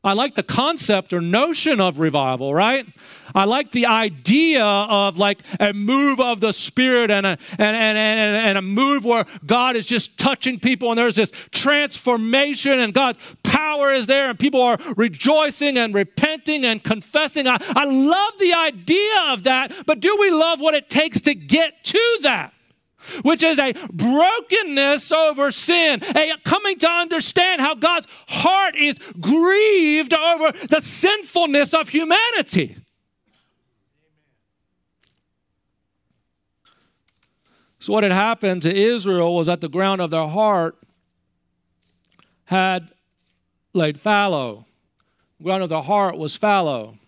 I 0.03 0.15
like 0.15 0.35
the 0.35 0.43
concept 0.43 1.13
or 1.13 1.21
notion 1.21 1.79
of 1.79 1.99
revival, 1.99 2.55
right? 2.55 2.87
I 3.35 3.45
like 3.45 3.73
the 3.73 3.85
idea 3.85 4.65
of 4.65 5.19
like 5.19 5.41
a 5.61 5.75
move 5.75 6.21
of 6.21 6.41
the 6.41 6.53
Spirit 6.53 7.11
and 7.11 7.27
a, 7.27 7.39
and, 7.59 7.77
and, 7.77 7.99
and, 7.99 8.37
and 8.37 8.59
a 8.59 8.63
move 8.63 9.05
where 9.05 9.27
God 9.45 9.77
is 9.77 9.85
just 9.85 10.19
touching 10.19 10.59
people 10.59 10.89
and 10.89 10.99
there's 10.99 11.17
this 11.17 11.33
transformation 11.51 12.79
and 12.79 12.95
God's 12.95 13.19
power 13.43 13.93
is 13.93 14.07
there 14.07 14.31
and 14.31 14.39
people 14.39 14.63
are 14.63 14.79
rejoicing 14.97 15.77
and 15.77 15.95
repenting 15.95 16.65
and 16.65 16.83
confessing. 16.83 17.47
I, 17.47 17.59
I 17.61 17.85
love 17.85 18.39
the 18.39 18.55
idea 18.55 19.27
of 19.29 19.43
that, 19.43 19.85
but 19.85 20.01
do 20.01 20.17
we 20.19 20.31
love 20.31 20.61
what 20.61 20.75
it 20.75 20.89
takes 20.89 21.21
to 21.23 21.35
get 21.35 21.85
to 21.85 22.19
that? 22.23 22.55
Which 23.23 23.43
is 23.43 23.59
a 23.59 23.73
brokenness 23.93 25.13
over 25.13 25.51
sin, 25.51 26.03
a 26.03 26.33
coming 26.45 26.79
to 26.79 26.89
understand 26.89 27.61
how 27.61 27.75
God's 27.75 28.07
heart 28.29 28.77
is 28.77 28.99
grieved 29.21 30.15
over 30.15 30.53
the 30.69 30.81
sinfulness 30.81 31.75
of 31.75 31.89
humanity. 31.89 32.77
So, 37.81 37.95
what 37.95 38.03
had 38.03 38.13
happened 38.13 38.63
to 38.63 38.75
Israel 38.75 39.35
was 39.35 39.47
that 39.47 39.63
the 39.63 39.69
ground 39.69 40.03
of 40.03 40.11
their 40.11 40.29
heart 40.29 40.77
had 42.45 42.91
laid 43.73 43.99
fallow. 43.99 44.67
The 45.39 45.45
ground 45.45 45.63
of 45.63 45.71
their 45.71 45.81
heart 45.81 46.19
was 46.19 46.37
fallow. 46.37 46.99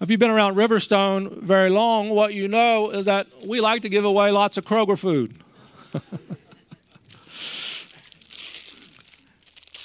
If 0.00 0.10
you've 0.10 0.20
been 0.20 0.30
around 0.30 0.56
Riverstone 0.56 1.40
very 1.40 1.70
long, 1.70 2.10
what 2.10 2.34
you 2.34 2.48
know 2.48 2.90
is 2.90 3.06
that 3.06 3.28
we 3.46 3.60
like 3.60 3.82
to 3.82 3.88
give 3.88 4.04
away 4.04 4.32
lots 4.32 4.56
of 4.56 4.64
Kroger 4.64 4.98
food. 4.98 5.36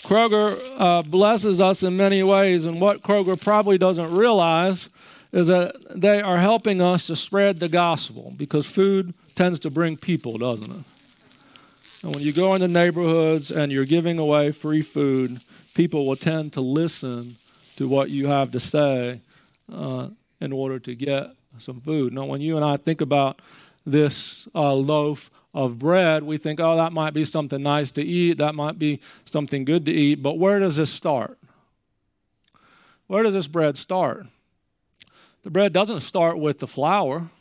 Kroger 0.04 0.58
uh, 0.80 1.04
blesses 1.04 1.62
us 1.62 1.84
in 1.84 1.96
many 1.96 2.24
ways, 2.24 2.66
and 2.66 2.82
what 2.82 3.04
Kroger 3.04 3.40
probably 3.40 3.78
doesn't 3.78 4.12
realize 4.12 4.90
is 5.32 5.46
that 5.46 5.76
they 5.94 6.20
are 6.20 6.38
helping 6.38 6.82
us 6.82 7.06
to 7.08 7.16
spread 7.16 7.60
the 7.60 7.70
gospel 7.70 8.34
because 8.36 8.66
food 8.66 9.14
tends 9.36 9.60
to 9.60 9.70
bring 9.70 9.96
people, 9.96 10.40
doesn't 10.40 10.72
it? 10.72 10.84
And 12.02 12.16
when 12.16 12.24
you 12.24 12.34
go 12.34 12.56
into 12.56 12.68
neighborhoods 12.68 13.52
and 13.52 13.72
you're 13.72 13.86
giving 13.86 14.18
away 14.18 14.52
free 14.52 14.82
food, 14.82 15.42
people 15.76 16.08
will 16.08 16.16
tend 16.16 16.54
to 16.54 16.62
listen 16.62 17.36
to 17.76 17.88
what 17.88 18.10
you 18.10 18.26
have 18.28 18.52
to 18.54 18.60
say 18.60 19.22
uh, 19.74 20.10
in 20.42 20.52
order 20.52 20.80
to 20.80 20.96
get 20.96 21.32
some 21.58 21.82
food. 21.82 22.14
Now, 22.14 22.26
when 22.26 22.42
you 22.42 22.56
and 22.56 22.66
I 22.66 22.78
think 22.78 23.02
about 23.02 23.42
this 23.86 24.48
uh, 24.54 24.74
loaf 24.74 25.32
of 25.54 25.80
bread, 25.80 26.24
we 26.24 26.38
think, 26.38 26.60
oh, 26.60 26.76
that 26.76 26.94
might 26.94 27.14
be 27.14 27.24
something 27.24 27.62
nice 27.62 27.92
to 27.94 28.04
eat, 28.04 28.38
that 28.38 28.56
might 28.56 28.78
be 28.78 29.00
something 29.26 29.66
good 29.66 29.86
to 29.86 29.92
eat, 29.92 30.22
but 30.22 30.38
where 30.38 30.60
does 30.60 30.76
this 30.78 30.92
start? 30.92 31.38
Where 33.08 33.24
does 33.24 33.34
this 33.34 33.48
bread 33.48 33.78
start? 33.78 34.28
The 35.44 35.50
bread 35.50 35.74
doesn't 35.74 36.02
start 36.02 36.38
with 36.38 36.60
the 36.60 36.68
flour 36.68 37.32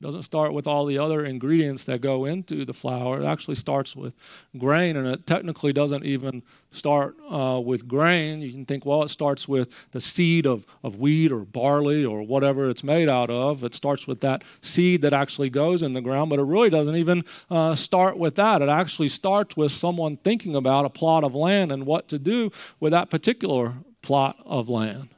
doesn't 0.00 0.22
start 0.22 0.52
with 0.52 0.66
all 0.68 0.86
the 0.86 0.98
other 0.98 1.24
ingredients 1.24 1.84
that 1.84 2.00
go 2.00 2.24
into 2.24 2.64
the 2.64 2.72
flour. 2.72 3.20
It 3.20 3.26
actually 3.26 3.56
starts 3.56 3.96
with 3.96 4.14
grain, 4.56 4.96
and 4.96 5.08
it 5.08 5.26
technically 5.26 5.72
doesn't 5.72 6.04
even 6.04 6.44
start 6.70 7.16
uh, 7.28 7.60
with 7.60 7.88
grain. 7.88 8.40
You 8.40 8.52
can 8.52 8.64
think, 8.64 8.86
well, 8.86 9.02
it 9.02 9.08
starts 9.08 9.48
with 9.48 9.90
the 9.90 10.00
seed 10.00 10.46
of, 10.46 10.66
of 10.84 10.96
wheat 10.96 11.32
or 11.32 11.40
barley 11.40 12.04
or 12.04 12.22
whatever 12.22 12.70
it's 12.70 12.84
made 12.84 13.08
out 13.08 13.28
of. 13.28 13.64
It 13.64 13.74
starts 13.74 14.06
with 14.06 14.20
that 14.20 14.44
seed 14.62 15.02
that 15.02 15.12
actually 15.12 15.50
goes 15.50 15.82
in 15.82 15.94
the 15.94 16.00
ground, 16.00 16.30
but 16.30 16.38
it 16.38 16.44
really 16.44 16.70
doesn't 16.70 16.96
even 16.96 17.24
uh, 17.50 17.74
start 17.74 18.18
with 18.18 18.36
that. 18.36 18.62
It 18.62 18.68
actually 18.68 19.08
starts 19.08 19.56
with 19.56 19.72
someone 19.72 20.16
thinking 20.18 20.54
about 20.54 20.84
a 20.84 20.90
plot 20.90 21.24
of 21.24 21.34
land 21.34 21.72
and 21.72 21.86
what 21.86 22.06
to 22.08 22.20
do 22.20 22.52
with 22.78 22.92
that 22.92 23.10
particular 23.10 23.74
plot 24.02 24.36
of 24.46 24.68
land 24.68 25.08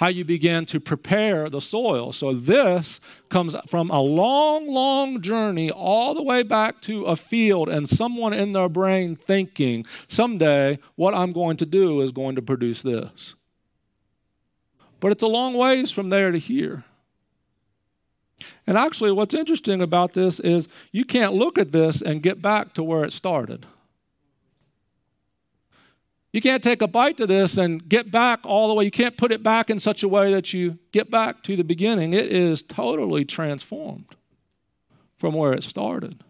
how 0.00 0.06
you 0.06 0.24
begin 0.24 0.64
to 0.64 0.80
prepare 0.80 1.50
the 1.50 1.60
soil. 1.60 2.10
So, 2.10 2.32
this 2.32 3.02
comes 3.28 3.54
from 3.66 3.90
a 3.90 4.00
long, 4.00 4.66
long 4.66 5.20
journey 5.20 5.70
all 5.70 6.14
the 6.14 6.22
way 6.22 6.42
back 6.42 6.80
to 6.82 7.04
a 7.04 7.16
field 7.16 7.68
and 7.68 7.86
someone 7.86 8.32
in 8.32 8.54
their 8.54 8.70
brain 8.70 9.14
thinking, 9.14 9.84
someday 10.08 10.78
what 10.96 11.14
I'm 11.14 11.34
going 11.34 11.58
to 11.58 11.66
do 11.66 12.00
is 12.00 12.12
going 12.12 12.34
to 12.36 12.42
produce 12.42 12.80
this. 12.80 13.34
But 15.00 15.12
it's 15.12 15.22
a 15.22 15.26
long 15.28 15.52
ways 15.52 15.90
from 15.90 16.08
there 16.08 16.30
to 16.30 16.38
here. 16.38 16.84
And 18.66 18.78
actually, 18.78 19.12
what's 19.12 19.34
interesting 19.34 19.82
about 19.82 20.14
this 20.14 20.40
is 20.40 20.66
you 20.92 21.04
can't 21.04 21.34
look 21.34 21.58
at 21.58 21.72
this 21.72 22.00
and 22.00 22.22
get 22.22 22.40
back 22.40 22.72
to 22.72 22.82
where 22.82 23.04
it 23.04 23.12
started. 23.12 23.66
You 26.32 26.40
can't 26.40 26.62
take 26.62 26.80
a 26.80 26.86
bite 26.86 27.16
to 27.16 27.26
this 27.26 27.56
and 27.56 27.88
get 27.88 28.10
back 28.10 28.40
all 28.44 28.68
the 28.68 28.74
way. 28.74 28.84
You 28.84 28.90
can't 28.90 29.16
put 29.16 29.32
it 29.32 29.42
back 29.42 29.68
in 29.68 29.80
such 29.80 30.02
a 30.02 30.08
way 30.08 30.32
that 30.32 30.52
you 30.54 30.78
get 30.92 31.10
back 31.10 31.42
to 31.44 31.56
the 31.56 31.64
beginning. 31.64 32.12
It 32.12 32.30
is 32.30 32.62
totally 32.62 33.24
transformed 33.24 34.14
from 35.18 35.34
where 35.34 35.52
it 35.52 35.64
started. 35.64 36.22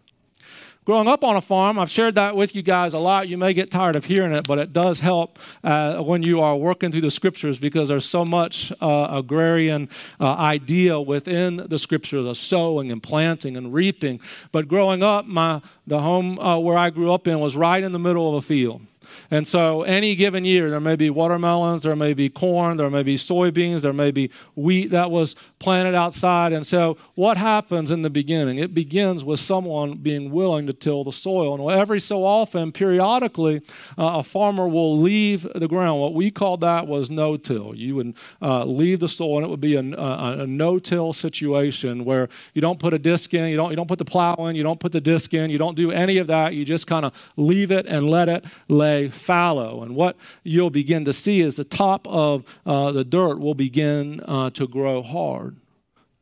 Growing 0.83 1.07
up 1.07 1.23
on 1.23 1.35
a 1.35 1.41
farm, 1.41 1.77
I've 1.77 1.91
shared 1.91 2.15
that 2.15 2.35
with 2.35 2.55
you 2.55 2.63
guys 2.63 2.95
a 2.95 2.99
lot. 2.99 3.29
You 3.29 3.37
may 3.37 3.53
get 3.53 3.69
tired 3.69 3.95
of 3.95 4.05
hearing 4.05 4.33
it, 4.33 4.47
but 4.47 4.57
it 4.57 4.73
does 4.73 4.99
help 4.99 5.37
uh, 5.63 5.97
when 6.01 6.23
you 6.23 6.41
are 6.41 6.57
working 6.57 6.91
through 6.91 7.01
the 7.01 7.11
scriptures 7.11 7.59
because 7.59 7.89
there's 7.89 8.03
so 8.03 8.25
much 8.25 8.73
uh, 8.81 9.07
agrarian 9.11 9.89
uh, 10.19 10.33
idea 10.33 10.99
within 10.99 11.57
the 11.57 11.77
scripture, 11.77 12.23
the 12.23 12.33
sowing 12.33 12.91
and 12.91 13.03
planting 13.03 13.55
and 13.55 13.71
reaping. 13.71 14.19
But 14.51 14.67
growing 14.67 15.03
up, 15.03 15.27
my, 15.27 15.61
the 15.85 16.01
home 16.01 16.39
uh, 16.39 16.57
where 16.57 16.79
I 16.79 16.89
grew 16.89 17.13
up 17.13 17.27
in 17.27 17.39
was 17.39 17.55
right 17.55 17.83
in 17.83 17.91
the 17.91 17.99
middle 17.99 18.27
of 18.29 18.43
a 18.43 18.45
field. 18.45 18.81
And 19.29 19.47
so, 19.47 19.83
any 19.83 20.15
given 20.15 20.45
year, 20.45 20.69
there 20.69 20.79
may 20.79 20.95
be 20.95 21.09
watermelons, 21.09 21.83
there 21.83 21.95
may 21.95 22.13
be 22.13 22.29
corn, 22.29 22.77
there 22.77 22.89
may 22.89 23.03
be 23.03 23.15
soybeans, 23.15 23.81
there 23.81 23.93
may 23.93 24.11
be 24.11 24.29
wheat 24.55 24.91
that 24.91 25.11
was 25.11 25.35
planted 25.59 25.95
outside. 25.95 26.53
And 26.53 26.65
so, 26.65 26.97
what 27.15 27.37
happens 27.37 27.91
in 27.91 28.01
the 28.01 28.09
beginning? 28.09 28.57
It 28.57 28.73
begins 28.73 29.23
with 29.23 29.39
someone 29.39 29.97
being 29.97 30.31
willing 30.31 30.67
to 30.67 30.73
till 30.73 31.03
the 31.03 31.13
soil. 31.13 31.69
And 31.69 31.79
every 31.79 31.99
so 31.99 32.25
often, 32.25 32.71
periodically, 32.71 33.61
uh, 33.97 34.19
a 34.19 34.23
farmer 34.23 34.67
will 34.67 34.97
leave 34.97 35.47
the 35.55 35.67
ground. 35.67 36.01
What 36.01 36.13
we 36.13 36.31
called 36.31 36.61
that 36.61 36.87
was 36.87 37.09
no 37.09 37.37
till. 37.37 37.75
You 37.75 37.95
would 37.95 38.15
uh, 38.41 38.65
leave 38.65 38.99
the 38.99 39.07
soil, 39.07 39.37
and 39.37 39.45
it 39.45 39.49
would 39.49 39.61
be 39.61 39.75
a, 39.75 39.81
a, 39.81 40.39
a 40.41 40.47
no 40.47 40.79
till 40.79 41.13
situation 41.13 42.05
where 42.05 42.29
you 42.53 42.61
don't 42.61 42.79
put 42.79 42.93
a 42.93 42.99
disc 42.99 43.33
in, 43.33 43.47
you 43.49 43.57
don't, 43.57 43.69
you 43.69 43.75
don't 43.75 43.87
put 43.87 43.99
the 43.99 44.05
plow 44.05 44.35
in, 44.47 44.55
you 44.55 44.63
don't 44.63 44.79
put 44.79 44.91
the 44.91 45.01
disc 45.01 45.33
in, 45.33 45.49
you 45.49 45.57
don't 45.57 45.75
do 45.75 45.91
any 45.91 46.17
of 46.17 46.27
that. 46.27 46.53
You 46.53 46.65
just 46.65 46.87
kind 46.87 47.05
of 47.05 47.13
leave 47.37 47.71
it 47.71 47.85
and 47.85 48.09
let 48.09 48.29
it 48.29 48.45
lay 48.67 49.00
fallow. 49.07 49.83
And 49.83 49.95
what 49.95 50.15
you'll 50.43 50.69
begin 50.69 51.05
to 51.05 51.13
see 51.13 51.41
is 51.41 51.55
the 51.55 51.63
top 51.63 52.07
of 52.07 52.43
uh, 52.65 52.91
the 52.91 53.03
dirt 53.03 53.39
will 53.39 53.55
begin 53.55 54.21
uh, 54.21 54.49
to 54.51 54.67
grow 54.67 55.01
hard, 55.01 55.57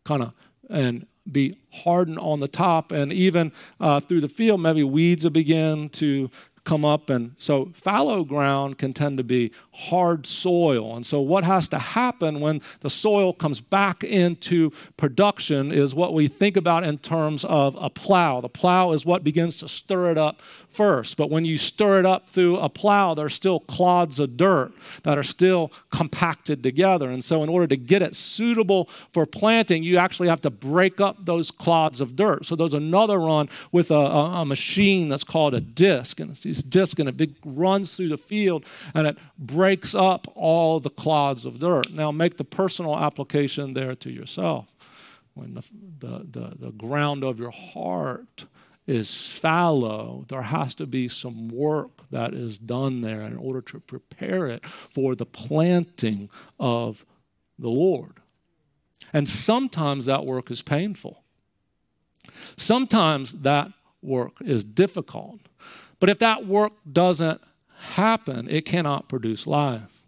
kind 0.04 0.24
of, 0.24 0.34
and 0.70 1.06
be 1.32 1.56
hardened 1.72 2.20
on 2.20 2.40
the 2.40 2.48
top. 2.48 2.92
And 2.92 3.14
even 3.14 3.52
uh, 3.80 4.00
through 4.00 4.22
the 4.22 4.28
field, 4.28 4.62
maybe 4.62 4.84
weeds 4.84 5.24
will 5.24 5.32
begin 5.32 5.90
to 5.90 6.30
come 6.70 6.86
up. 6.86 7.10
And 7.10 7.36
so 7.38 7.72
fallow 7.74 8.24
ground 8.24 8.78
can 8.78 8.94
tend 8.94 9.18
to 9.18 9.24
be 9.24 9.52
hard 9.74 10.28
soil. 10.28 10.96
And 10.96 11.06
so, 11.06 11.20
what 11.20 11.44
has 11.44 11.68
to 11.70 11.80
happen 11.80 12.40
when 12.40 12.62
the 12.82 12.90
soil 12.90 13.34
comes 13.34 13.60
back 13.60 14.04
into 14.04 14.72
production 14.98 15.72
is 15.72 15.96
what 15.96 16.14
we 16.14 16.28
think 16.28 16.58
about 16.58 16.84
in 16.84 17.00
terms 17.00 17.44
of 17.46 17.76
a 17.80 17.90
plow. 17.90 18.42
The 18.42 18.50
plow 18.50 18.92
is 18.92 19.06
what 19.06 19.24
begins 19.24 19.58
to 19.60 19.68
stir 19.68 20.12
it 20.12 20.18
up 20.18 20.42
first. 20.72 21.18
But 21.18 21.30
when 21.30 21.46
you 21.46 21.58
stir 21.58 22.00
it 22.00 22.06
up 22.06 22.30
through 22.30 22.58
a 22.58 22.70
plow, 22.70 23.14
there's 23.14 23.34
still 23.34 23.60
clods 23.62 24.20
of 24.20 24.38
dirt 24.38 24.72
that 25.04 25.18
are 25.18 25.24
still 25.24 25.72
compacted 25.92 26.64
together. 26.64 27.10
And 27.10 27.24
so, 27.24 27.44
in 27.44 27.50
order 27.50 27.68
to 27.68 27.78
get 27.78 28.02
it 28.02 28.16
suitable 28.16 28.90
for 29.12 29.26
planting, 29.26 29.84
you 29.84 29.98
actually 29.98 30.30
have 30.30 30.42
to 30.42 30.50
break 30.50 31.02
up 31.02 31.26
those 31.26 31.52
clods 31.52 32.02
of 32.02 32.16
dirt. 32.16 32.46
So, 32.46 32.56
there's 32.56 32.74
another 32.74 33.20
run 33.20 33.50
with 33.72 33.92
a, 33.92 33.96
a, 33.96 34.42
a 34.42 34.46
machine 34.46 35.10
that's 35.10 35.24
called 35.24 35.54
a 35.54 35.62
disc. 35.62 36.20
And 36.20 36.32
it's 36.32 36.42
these 36.42 36.64
discs, 36.64 37.00
and 37.00 37.10
it 37.10 37.32
runs 37.46 37.96
through 37.96 38.10
the 38.10 38.18
field 38.18 38.66
and 38.94 39.08
it 39.08 39.18
breaks 39.38 39.96
up 39.96 40.28
all 40.36 40.80
the 40.80 40.90
clods 40.90 41.46
of 41.46 41.60
dirt. 41.60 41.92
Now, 41.92 42.12
make 42.12 42.38
the 42.38 42.44
personal 42.44 42.98
application 42.98 43.74
there 43.74 43.96
to 43.96 44.10
yourself. 44.10 44.74
When 45.34 45.54
the, 45.54 45.64
the, 46.00 46.26
the, 46.30 46.56
the 46.60 46.72
ground 46.72 47.24
of 47.24 47.40
your 47.40 47.52
heart 47.52 48.46
is 48.90 49.32
fallow, 49.32 50.26
there 50.30 50.42
has 50.42 50.74
to 50.76 50.88
be 50.88 51.08
some 51.08 51.50
work 51.50 51.92
that 52.10 52.34
is 52.34 52.58
done 52.58 53.02
there 53.02 53.22
in 53.22 53.38
order 53.38 53.62
to 53.62 53.80
prepare 53.80 54.48
it 54.48 54.66
for 54.66 55.16
the 55.16 55.26
planting 55.26 56.30
of 56.60 57.06
the 57.60 57.70
Lord. 57.70 58.14
And 59.14 59.28
sometimes 59.30 60.08
that 60.08 60.26
work 60.26 60.50
is 60.50 60.62
painful. 60.62 61.24
Sometimes 62.58 63.34
that 63.34 63.72
work 64.02 64.34
is 64.42 64.64
difficult. 64.64 65.40
But 66.00 66.10
if 66.10 66.20
that 66.20 66.48
work 66.48 66.74
doesn't 66.92 67.42
happen, 67.94 68.50
it 68.50 68.66
cannot 68.66 69.08
produce 69.08 69.46
life. 69.46 70.04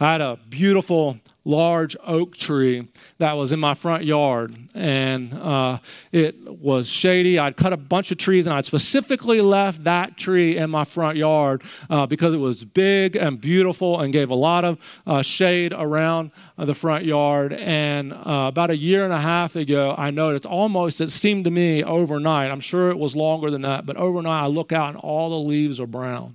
I 0.00 0.12
had 0.12 0.20
a 0.20 0.38
beautiful 0.48 1.18
large 1.46 1.96
oak 2.04 2.36
tree 2.36 2.88
that 3.18 3.34
was 3.34 3.52
in 3.52 3.60
my 3.60 3.72
front 3.72 4.04
yard, 4.04 4.56
and 4.74 5.32
uh, 5.32 5.78
it 6.10 6.36
was 6.46 6.88
shady. 6.88 7.38
I'd 7.38 7.56
cut 7.56 7.72
a 7.72 7.76
bunch 7.76 8.10
of 8.10 8.18
trees, 8.18 8.46
and 8.46 8.54
I'd 8.54 8.66
specifically 8.66 9.40
left 9.40 9.84
that 9.84 10.16
tree 10.16 10.56
in 10.56 10.70
my 10.70 10.82
front 10.84 11.16
yard 11.16 11.62
uh, 11.88 12.06
because 12.06 12.34
it 12.34 12.38
was 12.38 12.64
big 12.64 13.14
and 13.14 13.40
beautiful 13.40 14.00
and 14.00 14.12
gave 14.12 14.28
a 14.28 14.34
lot 14.34 14.64
of 14.64 14.78
uh, 15.06 15.22
shade 15.22 15.72
around 15.72 16.32
the 16.58 16.74
front 16.74 17.04
yard. 17.04 17.52
And 17.52 18.12
uh, 18.12 18.46
about 18.48 18.70
a 18.70 18.76
year 18.76 19.04
and 19.04 19.12
a 19.12 19.20
half 19.20 19.54
ago, 19.54 19.94
I 19.96 20.10
noticed 20.10 20.46
almost, 20.46 21.00
it 21.00 21.10
seemed 21.10 21.44
to 21.44 21.50
me 21.52 21.84
overnight, 21.84 22.50
I'm 22.50 22.60
sure 22.60 22.90
it 22.90 22.98
was 22.98 23.14
longer 23.14 23.50
than 23.50 23.62
that, 23.62 23.86
but 23.86 23.96
overnight 23.96 24.42
I 24.42 24.46
look 24.48 24.72
out 24.72 24.88
and 24.88 24.98
all 24.98 25.30
the 25.30 25.48
leaves 25.48 25.78
are 25.78 25.86
brown. 25.86 26.34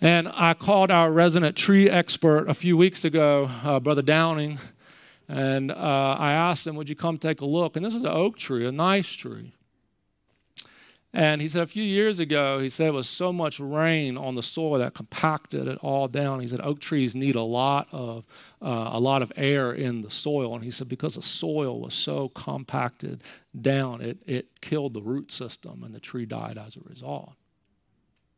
And 0.00 0.28
I 0.28 0.52
called 0.52 0.90
our 0.90 1.10
resident 1.10 1.56
tree 1.56 1.88
expert 1.88 2.48
a 2.48 2.54
few 2.54 2.76
weeks 2.76 3.04
ago, 3.04 3.50
uh, 3.64 3.80
Brother 3.80 4.02
Downing, 4.02 4.58
and 5.26 5.70
uh, 5.70 6.16
I 6.18 6.32
asked 6.32 6.66
him, 6.66 6.76
Would 6.76 6.88
you 6.88 6.96
come 6.96 7.16
take 7.16 7.40
a 7.40 7.46
look? 7.46 7.76
And 7.76 7.84
this 7.84 7.94
is 7.94 8.04
an 8.04 8.10
oak 8.10 8.36
tree, 8.36 8.66
a 8.66 8.72
nice 8.72 9.10
tree. 9.12 9.52
And 11.14 11.40
he 11.40 11.48
said 11.48 11.62
a 11.62 11.66
few 11.66 11.82
years 11.82 12.20
ago, 12.20 12.58
he 12.58 12.68
said 12.68 12.88
it 12.88 12.92
was 12.92 13.08
so 13.08 13.32
much 13.32 13.58
rain 13.58 14.18
on 14.18 14.34
the 14.34 14.42
soil 14.42 14.78
that 14.80 14.92
compacted 14.92 15.66
it 15.66 15.78
all 15.78 16.08
down. 16.08 16.40
He 16.40 16.46
said 16.46 16.60
oak 16.60 16.78
trees 16.78 17.14
need 17.14 17.36
a 17.36 17.42
lot 17.42 17.88
of 17.90 18.26
uh, 18.60 18.90
a 18.92 19.00
lot 19.00 19.22
of 19.22 19.32
air 19.34 19.72
in 19.72 20.02
the 20.02 20.10
soil, 20.10 20.54
and 20.54 20.62
he 20.62 20.70
said 20.70 20.90
because 20.90 21.14
the 21.14 21.22
soil 21.22 21.80
was 21.80 21.94
so 21.94 22.28
compacted 22.28 23.22
down, 23.58 24.02
it 24.02 24.22
it 24.26 24.60
killed 24.60 24.92
the 24.92 25.00
root 25.00 25.32
system, 25.32 25.82
and 25.84 25.94
the 25.94 26.00
tree 26.00 26.26
died 26.26 26.58
as 26.58 26.76
a 26.76 26.80
result. 26.80 27.32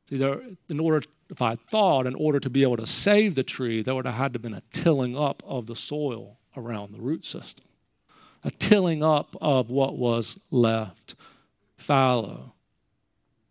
See, 0.08 0.16
there, 0.16 0.40
in 0.68 0.78
order, 0.78 1.02
if 1.30 1.42
I 1.42 1.56
thought, 1.56 2.06
in 2.06 2.14
order 2.14 2.40
to 2.40 2.50
be 2.50 2.62
able 2.62 2.78
to 2.78 2.86
save 2.86 3.34
the 3.34 3.42
tree, 3.42 3.82
there 3.82 3.94
would 3.94 4.06
have 4.06 4.14
had 4.14 4.32
to 4.32 4.36
have 4.36 4.42
been 4.42 4.54
a 4.54 4.62
tilling 4.72 5.16
up 5.16 5.42
of 5.46 5.66
the 5.66 5.76
soil 5.76 6.38
around 6.56 6.92
the 6.92 7.00
root 7.00 7.24
system, 7.24 7.66
a 8.42 8.50
tilling 8.50 9.04
up 9.04 9.36
of 9.40 9.70
what 9.70 9.96
was 9.96 10.38
left 10.50 11.14
fallow. 11.76 12.52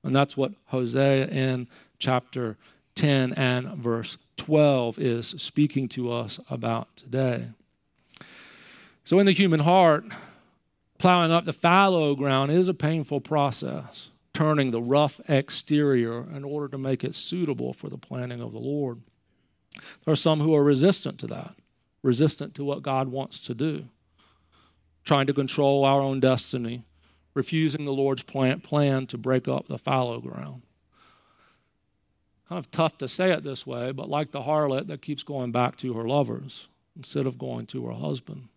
And 0.03 0.15
that's 0.15 0.35
what 0.35 0.53
Hosea 0.67 1.27
in 1.27 1.67
chapter 1.99 2.57
10 2.95 3.33
and 3.33 3.75
verse 3.75 4.17
12 4.37 4.99
is 4.99 5.27
speaking 5.27 5.87
to 5.89 6.11
us 6.11 6.39
about 6.49 6.95
today. 6.95 7.49
So, 9.03 9.19
in 9.19 9.25
the 9.25 9.31
human 9.31 9.61
heart, 9.61 10.05
plowing 10.97 11.31
up 11.31 11.45
the 11.45 11.53
fallow 11.53 12.15
ground 12.15 12.51
is 12.51 12.67
a 12.67 12.73
painful 12.73 13.21
process 13.21 14.09
turning 14.37 14.69
the 14.69 14.81
rough 14.81 15.19
exterior 15.27 16.19
in 16.31 16.43
order 16.43 16.67
to 16.67 16.77
make 16.77 17.03
it 17.03 17.15
suitable 17.15 17.73
for 17.73 17.89
the 17.89 17.97
planning 17.97 18.39
of 18.39 18.51
the 18.53 18.59
Lord. 18.59 19.01
There 20.05 20.11
are 20.11 20.15
some 20.15 20.41
who 20.41 20.53
are 20.53 20.63
resistant 20.63 21.17
to 21.21 21.27
that, 21.27 21.55
resistant 22.03 22.53
to 22.53 22.63
what 22.63 22.83
God 22.83 23.07
wants 23.07 23.39
to 23.47 23.55
do, 23.55 23.85
trying 25.03 25.25
to 25.25 25.33
control 25.33 25.83
our 25.83 26.01
own 26.01 26.19
destiny, 26.19 26.83
refusing 27.33 27.85
the 27.85 27.91
Lord's 27.91 28.21
plan, 28.21 28.59
plan 28.59 29.07
to 29.07 29.17
break 29.17 29.47
up 29.47 29.67
the 29.67 29.79
fallow 29.79 30.19
ground. 30.19 30.61
Kind 32.47 32.59
of 32.59 32.69
tough 32.69 32.95
to 32.99 33.07
say 33.07 33.31
it 33.31 33.43
this 33.43 33.65
way, 33.65 33.91
but 33.91 34.07
like 34.07 34.29
the 34.29 34.43
harlot 34.43 34.85
that 34.85 35.01
keeps 35.01 35.23
going 35.23 35.51
back 35.51 35.77
to 35.77 35.93
her 35.93 36.07
lovers 36.07 36.67
instead 36.95 37.25
of 37.25 37.39
going 37.39 37.65
to 37.65 37.87
her 37.87 37.93
husband. 37.93 38.49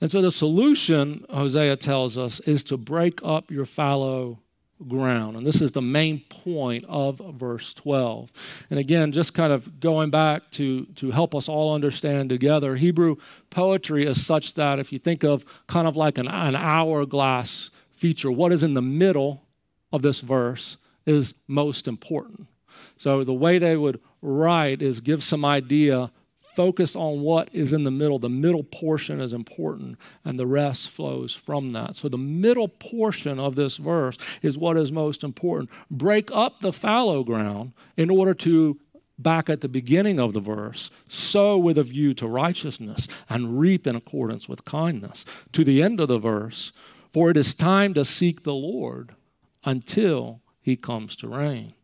And 0.00 0.10
so 0.10 0.20
the 0.20 0.30
solution, 0.30 1.24
Hosea 1.30 1.76
tells 1.76 2.18
us, 2.18 2.40
is 2.40 2.62
to 2.64 2.76
break 2.76 3.20
up 3.24 3.50
your 3.50 3.64
fallow 3.64 4.38
ground. 4.86 5.36
And 5.36 5.46
this 5.46 5.62
is 5.62 5.72
the 5.72 5.82
main 5.82 6.20
point 6.28 6.84
of 6.86 7.18
verse 7.34 7.72
12. 7.74 8.30
And 8.68 8.78
again, 8.78 9.12
just 9.12 9.32
kind 9.32 9.52
of 9.52 9.80
going 9.80 10.10
back 10.10 10.50
to, 10.52 10.84
to 10.96 11.10
help 11.10 11.34
us 11.34 11.48
all 11.48 11.74
understand 11.74 12.28
together, 12.28 12.76
Hebrew 12.76 13.16
poetry 13.48 14.04
is 14.04 14.24
such 14.24 14.54
that 14.54 14.78
if 14.78 14.92
you 14.92 14.98
think 14.98 15.24
of 15.24 15.44
kind 15.66 15.88
of 15.88 15.96
like 15.96 16.18
an, 16.18 16.28
an 16.28 16.54
hourglass 16.54 17.70
feature, 17.92 18.30
what 18.30 18.52
is 18.52 18.62
in 18.62 18.74
the 18.74 18.82
middle 18.82 19.42
of 19.92 20.02
this 20.02 20.20
verse 20.20 20.76
is 21.06 21.34
most 21.48 21.88
important. 21.88 22.46
So 22.98 23.24
the 23.24 23.32
way 23.32 23.58
they 23.58 23.76
would 23.76 24.00
write 24.20 24.82
is 24.82 25.00
give 25.00 25.22
some 25.22 25.44
idea 25.44 26.10
focus 26.56 26.96
on 26.96 27.20
what 27.20 27.48
is 27.52 27.72
in 27.72 27.84
the 27.84 27.90
middle. 27.90 28.18
The 28.18 28.28
middle 28.28 28.64
portion 28.64 29.20
is 29.20 29.32
important, 29.32 29.98
and 30.24 30.40
the 30.40 30.46
rest 30.46 30.90
flows 30.90 31.34
from 31.34 31.70
that. 31.72 31.94
So, 31.94 32.08
the 32.08 32.18
middle 32.18 32.68
portion 32.68 33.38
of 33.38 33.54
this 33.54 33.76
verse 33.76 34.16
is 34.42 34.58
what 34.58 34.76
is 34.76 34.90
most 34.90 35.22
important. 35.22 35.70
Break 35.90 36.30
up 36.32 36.60
the 36.60 36.72
fallow 36.72 37.22
ground 37.22 37.74
in 37.96 38.10
order 38.10 38.34
to 38.34 38.80
back 39.18 39.48
at 39.48 39.60
the 39.60 39.68
beginning 39.68 40.18
of 40.18 40.32
the 40.32 40.40
verse, 40.40 40.90
sow 41.08 41.56
with 41.56 41.78
a 41.78 41.82
view 41.82 42.12
to 42.14 42.26
righteousness 42.26 43.08
and 43.28 43.58
reap 43.58 43.86
in 43.86 43.96
accordance 43.96 44.48
with 44.48 44.64
kindness. 44.64 45.24
To 45.52 45.64
the 45.64 45.82
end 45.82 46.00
of 46.00 46.08
the 46.08 46.18
verse, 46.18 46.72
for 47.12 47.30
it 47.30 47.36
is 47.36 47.54
time 47.54 47.94
to 47.94 48.04
seek 48.04 48.42
the 48.42 48.54
Lord 48.54 49.14
until 49.64 50.42
he 50.60 50.76
comes 50.76 51.16
to 51.16 51.28
rain. 51.28 51.74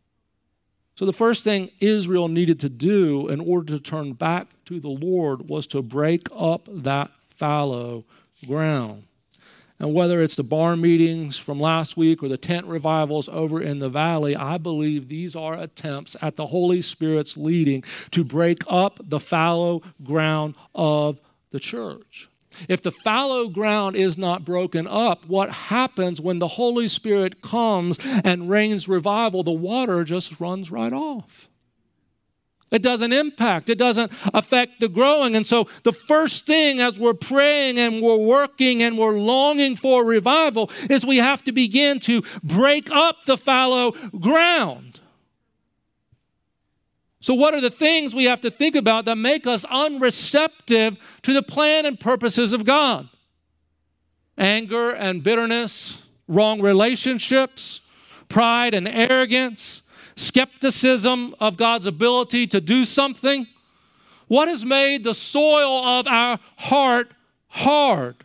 So, 0.95 1.05
the 1.05 1.13
first 1.13 1.43
thing 1.43 1.71
Israel 1.79 2.27
needed 2.27 2.59
to 2.59 2.69
do 2.69 3.27
in 3.27 3.39
order 3.39 3.73
to 3.73 3.79
turn 3.79 4.13
back 4.13 4.47
to 4.65 4.79
the 4.79 4.89
Lord 4.89 5.49
was 5.49 5.65
to 5.67 5.81
break 5.81 6.27
up 6.35 6.67
that 6.69 7.09
fallow 7.35 8.05
ground. 8.45 9.03
And 9.79 9.93
whether 9.93 10.21
it's 10.21 10.35
the 10.35 10.43
barn 10.43 10.81
meetings 10.81 11.37
from 11.37 11.59
last 11.59 11.97
week 11.97 12.21
or 12.23 12.29
the 12.29 12.37
tent 12.37 12.67
revivals 12.67 13.27
over 13.27 13.59
in 13.61 13.79
the 13.79 13.89
valley, 13.89 14.35
I 14.35 14.57
believe 14.57 15.09
these 15.09 15.35
are 15.35 15.55
attempts 15.55 16.15
at 16.21 16.35
the 16.35 16.45
Holy 16.45 16.81
Spirit's 16.81 17.35
leading 17.37 17.83
to 18.11 18.23
break 18.23 18.59
up 18.67 18.99
the 19.03 19.19
fallow 19.19 19.81
ground 20.03 20.55
of 20.75 21.19
the 21.49 21.59
church. 21.59 22.29
If 22.67 22.81
the 22.81 22.91
fallow 22.91 23.49
ground 23.49 23.95
is 23.95 24.17
not 24.17 24.45
broken 24.45 24.87
up, 24.87 25.25
what 25.27 25.49
happens 25.51 26.21
when 26.21 26.39
the 26.39 26.47
Holy 26.47 26.87
Spirit 26.87 27.41
comes 27.41 27.99
and 28.23 28.49
rains 28.49 28.87
revival? 28.87 29.43
The 29.43 29.51
water 29.51 30.03
just 30.03 30.39
runs 30.39 30.71
right 30.71 30.93
off. 30.93 31.49
It 32.73 32.81
doesn't 32.81 33.13
impact, 33.13 33.69
it 33.69 33.77
doesn't 33.77 34.11
affect 34.33 34.79
the 34.79 34.89
growing. 34.89 35.35
And 35.35 35.45
so, 35.45 35.67
the 35.83 35.93
first 35.93 36.47
thing 36.47 36.79
as 36.79 36.99
we're 36.99 37.13
praying 37.13 37.77
and 37.77 38.01
we're 38.01 38.15
working 38.15 38.81
and 38.81 38.97
we're 38.97 39.15
longing 39.15 39.75
for 39.75 40.03
revival 40.03 40.71
is 40.89 41.05
we 41.05 41.17
have 41.17 41.43
to 41.43 41.51
begin 41.51 41.99
to 42.01 42.23
break 42.41 42.89
up 42.89 43.25
the 43.25 43.37
fallow 43.37 43.91
ground. 44.19 44.92
So, 47.23 47.33
what 47.33 47.53
are 47.53 47.61
the 47.61 47.69
things 47.69 48.13
we 48.13 48.25
have 48.25 48.41
to 48.41 48.51
think 48.51 48.75
about 48.75 49.05
that 49.05 49.15
make 49.15 49.47
us 49.47 49.63
unreceptive 49.69 50.97
to 51.21 51.31
the 51.31 51.41
plan 51.41 51.85
and 51.85 51.97
purposes 51.97 52.51
of 52.51 52.65
God? 52.65 53.07
Anger 54.37 54.91
and 54.91 55.23
bitterness, 55.23 56.03
wrong 56.27 56.59
relationships, 56.59 57.79
pride 58.27 58.73
and 58.73 58.89
arrogance, 58.89 59.83
skepticism 60.17 61.33
of 61.39 61.55
God's 61.55 61.87
ability 61.87 62.45
to 62.47 62.59
do 62.59 62.83
something. 62.83 63.47
What 64.27 64.49
has 64.49 64.65
made 64.65 65.05
the 65.05 65.13
soil 65.13 65.81
of 65.81 66.05
our 66.07 66.39
heart 66.57 67.13
hard? 67.47 68.17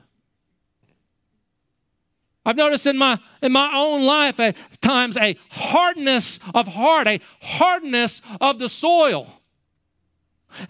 I've 2.48 2.56
noticed 2.56 2.86
in 2.86 2.96
my 2.96 3.18
in 3.42 3.52
my 3.52 3.70
own 3.74 4.06
life 4.06 4.40
at 4.40 4.56
times 4.80 5.18
a 5.18 5.36
hardness 5.50 6.40
of 6.54 6.66
heart, 6.66 7.06
a 7.06 7.20
hardness 7.42 8.22
of 8.40 8.58
the 8.58 8.70
soil. 8.70 9.28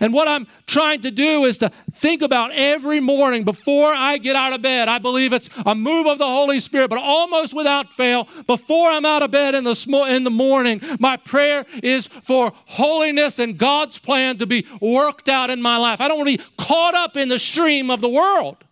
And 0.00 0.12
what 0.12 0.26
I'm 0.26 0.48
trying 0.66 1.02
to 1.02 1.12
do 1.12 1.44
is 1.44 1.56
to 1.58 1.70
think 1.94 2.20
about 2.20 2.50
every 2.50 2.98
morning 2.98 3.44
before 3.44 3.94
I 3.94 4.18
get 4.18 4.34
out 4.34 4.52
of 4.52 4.60
bed. 4.60 4.88
I 4.88 4.98
believe 4.98 5.32
it's 5.32 5.48
a 5.64 5.72
move 5.72 6.08
of 6.08 6.18
the 6.18 6.26
Holy 6.26 6.58
Spirit, 6.58 6.90
but 6.90 6.98
almost 6.98 7.54
without 7.54 7.92
fail, 7.92 8.26
before 8.48 8.90
I'm 8.90 9.06
out 9.06 9.22
of 9.22 9.30
bed 9.30 9.54
in 9.54 9.62
the, 9.62 10.06
in 10.08 10.24
the 10.24 10.32
morning, 10.32 10.80
my 10.98 11.16
prayer 11.16 11.64
is 11.80 12.08
for 12.08 12.52
holiness 12.66 13.38
and 13.38 13.56
God's 13.56 14.00
plan 14.00 14.38
to 14.38 14.46
be 14.46 14.66
worked 14.80 15.28
out 15.28 15.48
in 15.48 15.62
my 15.62 15.76
life. 15.76 16.00
I 16.00 16.08
don't 16.08 16.18
want 16.18 16.28
to 16.28 16.38
be 16.38 16.44
caught 16.58 16.96
up 16.96 17.16
in 17.16 17.28
the 17.28 17.38
stream 17.38 17.88
of 17.88 18.00
the 18.00 18.08
world. 18.08 18.64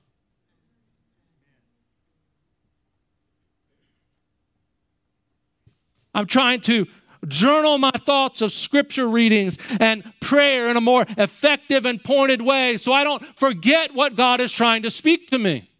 I'm 6.16 6.26
trying 6.26 6.62
to 6.62 6.86
journal 7.28 7.76
my 7.76 7.90
thoughts 7.90 8.40
of 8.40 8.50
scripture 8.50 9.06
readings 9.06 9.58
and 9.78 10.02
prayer 10.20 10.70
in 10.70 10.76
a 10.78 10.80
more 10.80 11.04
effective 11.18 11.84
and 11.84 12.02
pointed 12.02 12.40
way 12.40 12.78
so 12.78 12.92
I 12.92 13.04
don't 13.04 13.22
forget 13.38 13.94
what 13.94 14.16
God 14.16 14.40
is 14.40 14.50
trying 14.50 14.82
to 14.84 14.90
speak 14.90 15.28
to 15.28 15.38
me. 15.38 15.70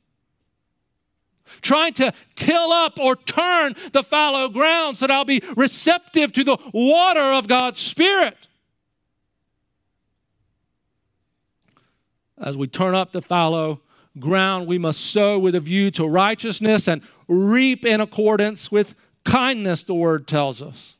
Trying 1.62 1.94
to 1.94 2.12
till 2.35 2.70
up 2.70 2.99
or 2.99 3.16
turn 3.16 3.77
the 3.92 4.03
fallow 4.03 4.51
ground 4.51 4.99
so 4.99 5.07
that 5.07 5.14
I'll 5.14 5.25
be 5.25 5.42
receptive 5.57 6.33
to 6.33 6.44
the 6.44 6.59
water 6.75 7.33
of 7.33 7.49
God's 7.49 7.79
Spirit. 7.79 8.37
As 12.37 12.59
we 12.59 12.66
turn 12.66 12.94
up 12.94 13.12
the 13.12 13.22
fallow 13.22 13.81
ground, 14.18 14.66
we 14.66 14.77
must 14.77 15.01
sow 15.01 15.38
with 15.38 15.55
a 15.55 15.61
view 15.61 15.90
to 15.92 16.07
righteousness 16.07 16.88
and 16.88 17.01
reap 17.27 17.87
in 17.87 18.03
accordance 18.03 18.70
with 18.70 18.94
kindness, 19.27 19.83
the 19.83 19.95
word 19.95 20.27
tells 20.27 20.62
us 20.62 20.97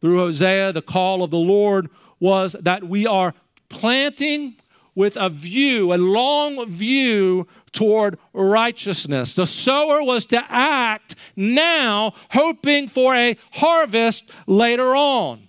through 0.00 0.18
Hosea, 0.18 0.72
the 0.72 0.82
call 0.82 1.22
of 1.22 1.30
the 1.30 1.38
Lord 1.38 1.88
was 2.20 2.54
that 2.60 2.84
we 2.84 3.06
are 3.06 3.32
planting 3.70 4.56
with 4.94 5.16
a 5.16 5.30
view, 5.30 5.94
a 5.94 5.96
long 5.96 6.68
view 6.68 7.46
toward 7.72 8.18
righteousness. 8.34 9.34
The 9.34 9.46
sower 9.46 10.02
was 10.02 10.26
to 10.26 10.44
act 10.48 11.14
now, 11.36 12.12
hoping 12.32 12.86
for 12.86 13.14
a 13.14 13.36
harvest 13.52 14.30
later 14.46 14.94
on. 14.94 15.43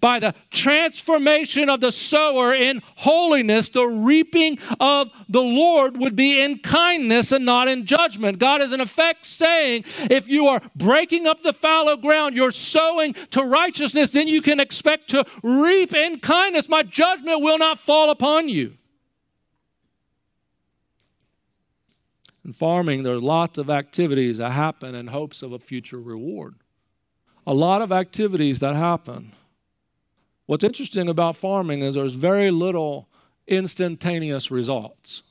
By 0.00 0.20
the 0.20 0.34
transformation 0.50 1.68
of 1.68 1.80
the 1.80 1.90
sower 1.90 2.54
in 2.54 2.82
holiness, 2.96 3.68
the 3.68 3.84
reaping 3.84 4.58
of 4.78 5.10
the 5.28 5.42
Lord 5.42 5.96
would 5.96 6.14
be 6.14 6.40
in 6.40 6.58
kindness 6.60 7.32
and 7.32 7.44
not 7.44 7.68
in 7.68 7.84
judgment. 7.84 8.38
God 8.38 8.60
is, 8.60 8.72
in 8.72 8.80
effect, 8.80 9.24
saying 9.24 9.84
if 10.10 10.28
you 10.28 10.46
are 10.46 10.62
breaking 10.76 11.26
up 11.26 11.42
the 11.42 11.52
fallow 11.52 11.96
ground, 11.96 12.36
you're 12.36 12.52
sowing 12.52 13.14
to 13.30 13.42
righteousness, 13.42 14.12
then 14.12 14.28
you 14.28 14.40
can 14.40 14.60
expect 14.60 15.08
to 15.10 15.24
reap 15.42 15.94
in 15.94 16.20
kindness. 16.20 16.68
My 16.68 16.82
judgment 16.82 17.42
will 17.42 17.58
not 17.58 17.78
fall 17.78 18.10
upon 18.10 18.48
you. 18.48 18.74
In 22.44 22.52
farming, 22.52 23.02
there 23.02 23.14
are 23.14 23.20
lots 23.20 23.58
of 23.58 23.70
activities 23.70 24.38
that 24.38 24.50
happen 24.50 24.94
in 24.94 25.08
hopes 25.08 25.42
of 25.42 25.52
a 25.52 25.58
future 25.58 26.00
reward. 26.00 26.56
A 27.46 27.54
lot 27.54 27.82
of 27.82 27.92
activities 27.92 28.60
that 28.60 28.74
happen. 28.74 29.32
What's 30.52 30.64
interesting 30.64 31.08
about 31.08 31.36
farming 31.36 31.80
is 31.80 31.94
there's 31.94 32.12
very 32.12 32.50
little 32.50 33.08
instantaneous 33.46 34.50
results. 34.50 35.22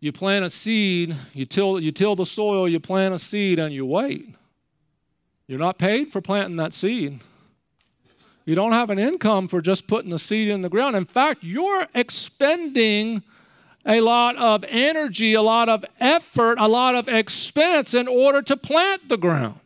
You 0.00 0.12
plant 0.12 0.42
a 0.42 0.48
seed, 0.48 1.14
you 1.34 1.44
till, 1.44 1.78
you 1.78 1.92
till 1.92 2.16
the 2.16 2.24
soil, 2.24 2.66
you 2.66 2.80
plant 2.80 3.12
a 3.12 3.18
seed, 3.18 3.58
and 3.58 3.74
you 3.74 3.84
wait. 3.84 4.34
You're 5.46 5.58
not 5.58 5.76
paid 5.76 6.10
for 6.10 6.22
planting 6.22 6.56
that 6.56 6.72
seed. 6.72 7.20
You 8.46 8.54
don't 8.54 8.72
have 8.72 8.88
an 8.88 8.98
income 8.98 9.46
for 9.46 9.60
just 9.60 9.86
putting 9.86 10.08
the 10.08 10.18
seed 10.18 10.48
in 10.48 10.62
the 10.62 10.70
ground. 10.70 10.96
In 10.96 11.04
fact, 11.04 11.40
you're 11.42 11.86
expending 11.94 13.24
a 13.84 14.00
lot 14.00 14.36
of 14.36 14.64
energy, 14.70 15.34
a 15.34 15.42
lot 15.42 15.68
of 15.68 15.84
effort, 16.00 16.58
a 16.58 16.66
lot 16.66 16.94
of 16.94 17.08
expense 17.08 17.92
in 17.92 18.08
order 18.08 18.40
to 18.40 18.56
plant 18.56 19.10
the 19.10 19.18
ground 19.18 19.60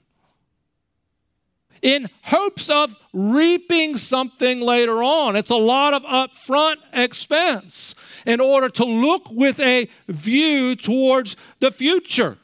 in 1.82 2.08
hopes 2.22 2.68
of 2.68 2.94
reaping 3.12 3.96
something 3.96 4.60
later 4.60 5.02
on. 5.02 5.36
It's 5.36 5.50
a 5.50 5.56
lot 5.56 5.94
of 5.94 6.02
upfront 6.02 6.76
expense 6.92 7.94
in 8.26 8.40
order 8.40 8.68
to 8.70 8.84
look 8.84 9.30
with 9.30 9.60
a 9.60 9.88
view 10.08 10.76
towards 10.76 11.36
the 11.60 11.70
future. 11.70 12.38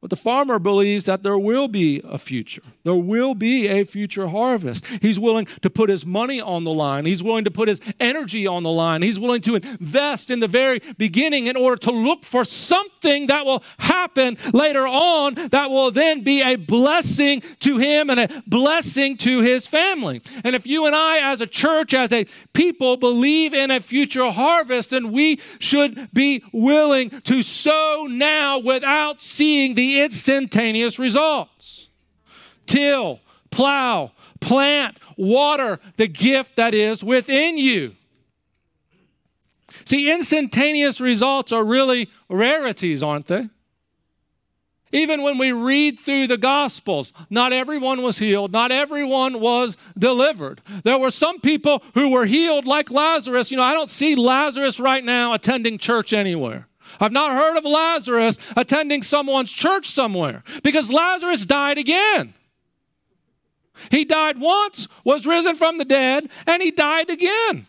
But 0.00 0.08
the 0.08 0.16
farmer 0.16 0.58
believes 0.58 1.04
that 1.04 1.22
there 1.22 1.38
will 1.38 1.68
be 1.68 2.00
a 2.02 2.16
future. 2.16 2.62
There 2.84 2.94
will 2.94 3.34
be 3.34 3.68
a 3.68 3.84
future 3.84 4.28
harvest. 4.28 4.86
He's 5.02 5.20
willing 5.20 5.46
to 5.60 5.68
put 5.68 5.90
his 5.90 6.06
money 6.06 6.40
on 6.40 6.64
the 6.64 6.72
line. 6.72 7.04
He's 7.04 7.22
willing 7.22 7.44
to 7.44 7.50
put 7.50 7.68
his 7.68 7.82
energy 8.00 8.46
on 8.46 8.62
the 8.62 8.70
line. 8.70 9.02
He's 9.02 9.20
willing 9.20 9.42
to 9.42 9.56
invest 9.56 10.30
in 10.30 10.40
the 10.40 10.48
very 10.48 10.80
beginning 10.96 11.48
in 11.48 11.56
order 11.56 11.76
to 11.82 11.90
look 11.90 12.24
for 12.24 12.46
something 12.46 13.26
that 13.26 13.44
will 13.44 13.62
happen 13.78 14.38
later 14.54 14.86
on 14.86 15.34
that 15.34 15.68
will 15.68 15.90
then 15.90 16.22
be 16.22 16.40
a 16.40 16.56
blessing 16.56 17.42
to 17.60 17.76
him 17.76 18.08
and 18.08 18.20
a 18.20 18.42
blessing 18.46 19.18
to 19.18 19.42
his 19.42 19.66
family. 19.66 20.22
And 20.44 20.54
if 20.54 20.66
you 20.66 20.86
and 20.86 20.96
I, 20.96 21.30
as 21.30 21.42
a 21.42 21.46
church, 21.46 21.92
as 21.92 22.10
a 22.10 22.24
people, 22.54 22.96
believe 22.96 23.52
in 23.52 23.70
a 23.70 23.80
future 23.80 24.30
harvest, 24.30 24.90
then 24.90 25.12
we 25.12 25.40
should 25.58 26.08
be 26.14 26.42
willing 26.54 27.10
to 27.24 27.42
sow 27.42 28.06
now 28.08 28.58
without 28.58 29.20
seeing 29.20 29.74
the 29.74 29.89
instantaneous 29.98 30.98
results. 30.98 31.88
Till, 32.66 33.20
plow, 33.50 34.12
plant, 34.40 34.98
water 35.16 35.80
the 35.96 36.06
gift 36.06 36.56
that 36.56 36.74
is 36.74 37.02
within 37.02 37.56
you. 37.56 37.96
See, 39.86 40.12
instantaneous 40.12 41.00
results 41.00 41.50
are 41.50 41.64
really 41.64 42.10
rarities, 42.28 43.02
aren't 43.02 43.26
they? 43.26 43.48
Even 44.92 45.22
when 45.22 45.38
we 45.38 45.52
read 45.52 46.00
through 46.00 46.26
the 46.26 46.36
Gospels, 46.36 47.12
not 47.28 47.52
everyone 47.52 48.02
was 48.02 48.18
healed, 48.18 48.50
not 48.50 48.72
everyone 48.72 49.40
was 49.40 49.76
delivered. 49.96 50.60
There 50.82 50.98
were 50.98 51.12
some 51.12 51.40
people 51.40 51.82
who 51.94 52.08
were 52.08 52.26
healed, 52.26 52.66
like 52.66 52.90
Lazarus. 52.90 53.50
You 53.50 53.56
know, 53.56 53.62
I 53.62 53.72
don't 53.72 53.90
see 53.90 54.16
Lazarus 54.16 54.80
right 54.80 55.04
now 55.04 55.32
attending 55.32 55.78
church 55.78 56.12
anywhere. 56.12 56.66
I've 56.98 57.12
not 57.12 57.32
heard 57.32 57.56
of 57.56 57.64
Lazarus 57.64 58.38
attending 58.56 59.02
someone's 59.02 59.52
church 59.52 59.88
somewhere 59.88 60.42
because 60.62 60.90
Lazarus 60.90 61.46
died 61.46 61.78
again. 61.78 62.34
He 63.90 64.04
died 64.04 64.38
once, 64.38 64.88
was 65.04 65.26
risen 65.26 65.56
from 65.56 65.78
the 65.78 65.84
dead, 65.84 66.28
and 66.46 66.62
he 66.62 66.70
died 66.70 67.08
again. 67.08 67.66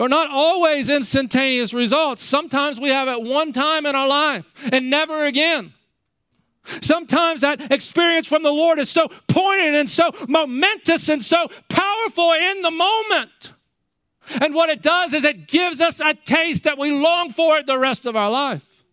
There 0.00 0.06
are 0.06 0.08
not 0.08 0.30
always 0.30 0.88
instantaneous 0.88 1.74
results. 1.74 2.22
Sometimes 2.22 2.80
we 2.80 2.88
have 2.88 3.06
it 3.06 3.22
one 3.22 3.52
time 3.52 3.84
in 3.84 3.94
our 3.94 4.08
life 4.08 4.50
and 4.72 4.88
never 4.88 5.26
again. 5.26 5.74
Sometimes 6.80 7.40
that 7.42 7.72
experience 7.72 8.26
from 8.26 8.42
the 8.42 8.52
Lord 8.52 8.78
is 8.78 8.90
so 8.90 9.08
poignant 9.28 9.76
and 9.76 9.88
so 9.88 10.10
momentous 10.28 11.08
and 11.08 11.22
so 11.22 11.48
powerful 11.68 12.32
in 12.32 12.62
the 12.62 12.70
moment. 12.70 13.52
And 14.40 14.54
what 14.54 14.70
it 14.70 14.82
does 14.82 15.12
is 15.12 15.24
it 15.24 15.48
gives 15.48 15.80
us 15.80 16.00
a 16.00 16.14
taste 16.14 16.64
that 16.64 16.78
we 16.78 16.92
long 16.92 17.30
for 17.30 17.62
the 17.62 17.78
rest 17.78 18.06
of 18.06 18.16
our 18.16 18.30
life. 18.30 18.84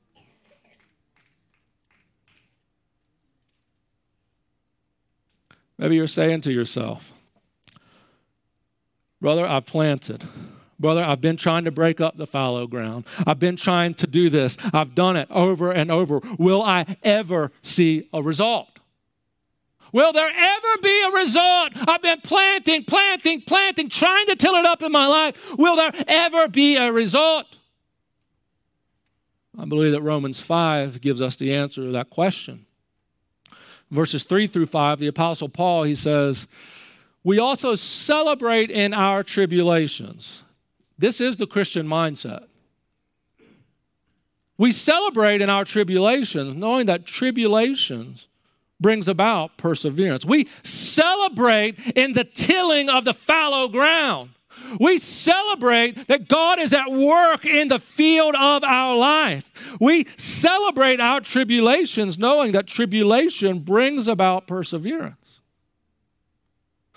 Maybe 5.77 5.95
you're 5.95 6.07
saying 6.07 6.41
to 6.41 6.51
yourself, 6.51 7.13
Brother, 9.21 9.45
I've 9.45 9.65
planted. 9.65 10.23
Brother, 10.79 11.03
I've 11.03 11.21
been 11.21 11.37
trying 11.37 11.65
to 11.65 11.71
break 11.71 11.99
up 11.99 12.17
the 12.17 12.27
fallow 12.27 12.67
ground. 12.67 13.05
I've 13.25 13.39
been 13.39 13.55
trying 13.55 13.95
to 13.95 14.07
do 14.07 14.29
this. 14.29 14.57
I've 14.73 14.93
done 14.93 15.15
it 15.15 15.27
over 15.31 15.71
and 15.71 15.89
over. 15.89 16.21
Will 16.37 16.61
I 16.61 16.97
ever 17.03 17.51
see 17.63 18.07
a 18.13 18.21
result? 18.21 18.69
Will 19.91 20.13
there 20.13 20.29
ever 20.29 20.81
be 20.83 21.03
a 21.07 21.11
result? 21.11 21.71
I've 21.87 22.01
been 22.01 22.21
planting, 22.21 22.83
planting, 22.83 23.41
planting, 23.41 23.89
trying 23.89 24.27
to 24.27 24.35
till 24.35 24.53
it 24.55 24.65
up 24.65 24.83
in 24.83 24.91
my 24.91 25.07
life. 25.07 25.57
Will 25.57 25.75
there 25.75 25.91
ever 26.07 26.47
be 26.47 26.75
a 26.75 26.91
result? 26.91 27.57
I 29.57 29.65
believe 29.65 29.93
that 29.93 30.01
Romans 30.01 30.39
5 30.39 31.01
gives 31.01 31.21
us 31.21 31.37
the 31.37 31.55
answer 31.55 31.81
to 31.81 31.91
that 31.93 32.11
question. 32.11 32.67
Verses 33.89 34.23
3 34.25 34.45
through 34.45 34.67
5, 34.67 34.99
the 34.99 35.07
Apostle 35.07 35.49
Paul, 35.49 35.83
he 35.83 35.95
says, 35.95 36.45
We 37.23 37.39
also 37.39 37.73
celebrate 37.73 38.69
in 38.69 38.93
our 38.93 39.23
tribulations 39.23 40.43
this 40.97 41.21
is 41.21 41.37
the 41.37 41.47
Christian 41.47 41.87
mindset. 41.87 42.45
We 44.57 44.71
celebrate 44.71 45.41
in 45.41 45.49
our 45.49 45.65
tribulations, 45.65 46.55
knowing 46.55 46.87
that 46.87 47.05
tribulations 47.05 48.27
brings 48.79 49.07
about 49.07 49.57
perseverance. 49.57 50.25
We 50.25 50.47
celebrate 50.63 51.79
in 51.95 52.13
the 52.13 52.23
tilling 52.23 52.89
of 52.89 53.05
the 53.05 53.13
fallow 53.13 53.67
ground, 53.67 54.31
We 54.79 54.97
celebrate 54.97 56.07
that 56.07 56.27
God 56.27 56.59
is 56.59 56.73
at 56.73 56.91
work 56.91 57.45
in 57.45 57.67
the 57.67 57.79
field 57.79 58.35
of 58.35 58.63
our 58.63 58.95
life. 58.95 59.51
We 59.79 60.05
celebrate 60.17 60.99
our 60.99 61.21
tribulations 61.21 62.17
knowing 62.17 62.51
that 62.53 62.67
tribulation 62.67 63.59
brings 63.59 64.07
about 64.07 64.47
perseverance. 64.47 65.41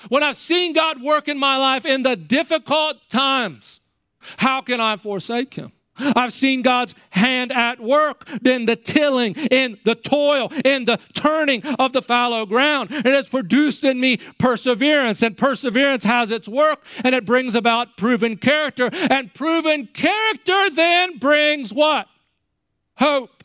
When 0.09 0.23
I've 0.23 0.37
seen 0.37 0.73
God 0.73 1.03
work 1.03 1.29
in 1.29 1.39
my 1.39 1.59
life 1.59 1.85
in 1.85 2.03
the 2.03 2.17
difficult 2.17 2.97
times, 3.11 3.81
how 4.37 4.61
can 4.61 4.81
I 4.81 4.97
forsake 4.97 5.55
Him? 5.55 5.73
I've 6.17 6.33
seen 6.33 6.63
God's 6.63 6.95
hand 7.11 7.53
at 7.53 7.81
work 7.81 8.29
in 8.45 8.67
the 8.67 8.77
tilling, 8.77 9.35
in 9.35 9.79
the 9.85 9.95
toil, 9.95 10.53
in 10.65 10.85
the 10.85 10.99
turning 11.13 11.65
of 11.79 11.93
the 11.93 12.03
fallow 12.03 12.47
ground. 12.47 12.91
It 12.91 13.07
has 13.07 13.29
produced 13.29 13.85
in 13.85 14.01
me 14.01 14.19
perseverance, 14.39 15.23
and 15.23 15.37
perseverance 15.37 16.05
has 16.05 16.31
its 16.31 16.49
work, 16.49 16.85
and 17.05 17.15
it 17.15 17.25
brings 17.25 17.55
about 17.55 17.97
proven 17.97 18.37
character. 18.37 18.91
And 18.93 19.33
proven 19.35 19.89
character 19.89 20.71
then 20.71 21.19
brings 21.19 21.73
what? 21.73 22.09
Hope. 22.97 23.40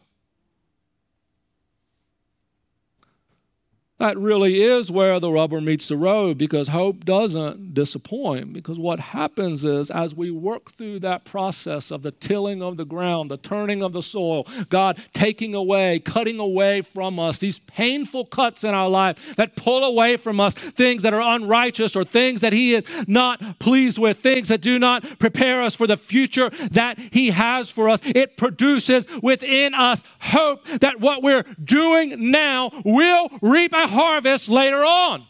That 3.98 4.18
really 4.18 4.62
is 4.62 4.92
where 4.92 5.22
the 5.22 5.32
rubber 5.32 5.62
meets 5.62 5.88
the 5.88 5.96
road 5.96 6.38
because 6.38 6.68
hope 6.68 7.06
doesn't 7.06 7.74
disappoint. 7.74 8.52
Because 8.52 8.78
what 8.78 9.00
happens 9.00 9.64
is, 9.64 9.90
as 9.90 10.14
we 10.14 10.32
work 10.32 10.70
through 10.70 11.00
that 11.00 11.24
process 11.24 11.92
of 11.92 12.02
the 12.02 12.12
tilling 12.12 12.62
of 12.62 12.76
the 12.76 12.84
ground, 12.84 13.32
the 13.32 13.38
turning 13.38 13.82
of 13.82 13.94
the 13.94 14.04
soil, 14.04 14.46
God 14.68 15.02
taking 15.14 15.56
away, 15.56 16.00
cutting 16.00 16.40
away 16.40 16.82
from 16.82 17.18
us 17.20 17.38
these 17.38 17.60
painful 17.60 18.26
cuts 18.26 18.66
in 18.66 18.74
our 18.74 18.90
life 18.90 19.38
that 19.38 19.56
pull 19.56 19.86
away 19.86 20.18
from 20.18 20.42
us 20.42 20.56
things 20.56 21.04
that 21.04 21.14
are 21.14 21.36
unrighteous 21.36 21.96
or 21.96 22.04
things 22.04 22.42
that 22.42 22.52
He 22.52 22.76
is 22.76 22.84
not 23.08 23.60
pleased 23.60 23.98
with, 23.98 24.20
things 24.20 24.50
that 24.50 24.60
do 24.60 24.78
not 24.78 25.20
prepare 25.20 25.64
us 25.64 25.74
for 25.74 25.88
the 25.88 25.96
future 25.96 26.50
that 26.72 27.00
He 27.00 27.30
has 27.30 27.72
for 27.72 27.88
us, 27.88 28.02
it 28.04 28.36
produces 28.36 29.08
within 29.24 29.74
us 29.74 30.04
hope 30.20 30.66
that 30.82 31.00
what 31.00 31.24
we're 31.24 31.44
doing 31.64 32.30
now 32.30 32.72
will 32.84 33.30
reap 33.42 33.74
harvest 33.88 34.50
later 34.50 34.84
on. 34.84 35.26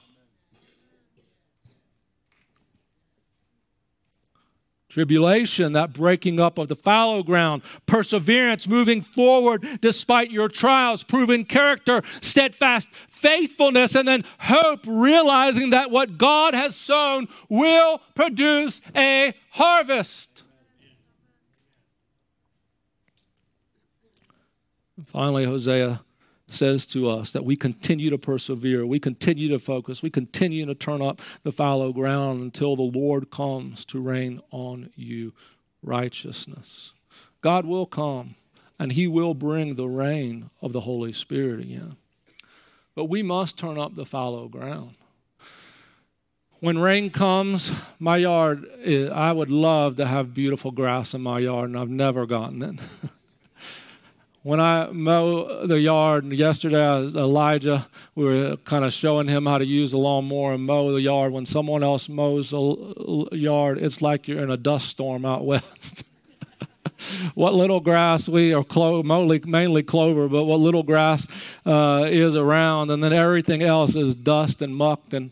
Tribulation, 4.95 5.73
that 5.73 5.91
breaking 5.91 6.39
up 6.39 6.57
of 6.57 6.69
the 6.69 6.75
fallow 6.75 7.21
ground, 7.21 7.63
perseverance, 7.85 8.65
moving 8.65 9.01
forward 9.01 9.67
despite 9.81 10.31
your 10.31 10.47
trials, 10.47 11.03
proven 11.03 11.43
character, 11.43 12.01
steadfast 12.21 12.89
faithfulness, 13.09 13.93
and 13.93 14.07
then 14.07 14.23
hope, 14.39 14.85
realizing 14.87 15.71
that 15.71 15.91
what 15.91 16.17
God 16.17 16.53
has 16.53 16.77
sown 16.77 17.27
will 17.49 17.99
produce 18.15 18.81
a 18.95 19.33
harvest. 19.49 20.43
finally, 25.05 25.43
Hosea 25.43 26.01
says 26.47 26.85
to 26.85 27.09
us 27.09 27.31
that 27.31 27.45
we 27.45 27.55
continue 27.55 28.09
to 28.09 28.17
persevere, 28.17 28.85
we 28.85 28.99
continue 28.99 29.47
to 29.49 29.59
focus, 29.59 30.03
we 30.03 30.09
continue 30.09 30.65
to 30.65 30.75
turn 30.75 31.01
up 31.01 31.21
the 31.43 31.51
fallow 31.51 31.91
ground 31.91 32.41
until 32.41 32.75
the 32.75 32.83
Lord 32.83 33.31
comes 33.31 33.83
to 33.85 33.99
rain 33.99 34.41
on 34.51 34.91
you 34.95 35.33
righteousness. 35.81 36.93
God 37.41 37.65
will 37.65 37.85
come 37.85 38.35
and 38.79 38.91
He 38.91 39.07
will 39.07 39.33
bring 39.33 39.75
the 39.75 39.87
rain 39.87 40.49
of 40.61 40.73
the 40.73 40.81
Holy 40.81 41.13
Spirit 41.13 41.61
again. 41.61 41.97
But 42.93 43.05
we 43.05 43.23
must 43.23 43.57
turn 43.57 43.77
up 43.77 43.95
the 43.95 44.05
fallow 44.05 44.47
ground. 44.47 44.95
When 46.59 46.79
rain 46.79 47.09
comes, 47.09 47.71
my 47.99 48.17
yard, 48.17 48.65
I 49.13 49.31
would 49.31 49.51
love 49.51 49.97
to 49.97 50.07
have 50.07 50.33
beautiful 50.33 50.71
grass 50.71 51.13
in 51.13 51.21
my 51.21 51.39
yard, 51.39 51.69
and 51.69 51.77
I've 51.77 51.89
never 51.89 52.25
gotten 52.25 52.61
it. 52.61 52.79
when 54.45 54.59
I 54.59 54.91
mow 54.91 55.65
the 55.65 55.79
yard 55.79 56.31
yesterday, 56.31 56.77
Elijah, 56.77 57.87
we 58.13 58.25
were 58.25 58.57
kind 58.57 58.85
of 58.85 58.93
showing 58.93 59.27
him 59.27 59.47
how 59.47 59.57
to 59.57 59.65
use 59.65 59.89
the 59.89 59.97
lawnmower 59.97 60.53
and 60.53 60.63
mow 60.63 60.91
the 60.91 61.01
yard. 61.01 61.31
When 61.31 61.47
someone 61.47 61.81
else 61.81 62.07
mows 62.07 62.51
the 62.51 63.27
yard, 63.31 63.79
it's 63.79 64.03
like 64.03 64.27
you're 64.27 64.43
in 64.43 64.51
a 64.51 64.57
dust 64.57 64.87
storm 64.87 65.25
out 65.25 65.45
west. 65.45 66.03
what 67.33 67.55
little 67.55 67.79
grass 67.79 68.29
we 68.29 68.53
are 68.53 68.63
clo- 68.63 69.01
mainly 69.01 69.81
clover, 69.81 70.27
but 70.27 70.43
what 70.43 70.59
little 70.59 70.83
grass 70.83 71.27
uh, 71.65 72.05
is 72.07 72.35
around, 72.35 72.91
and 72.91 73.03
then 73.03 73.13
everything 73.13 73.63
else 73.63 73.95
is 73.95 74.13
dust 74.13 74.61
and 74.61 74.75
muck 74.75 75.11
and 75.11 75.31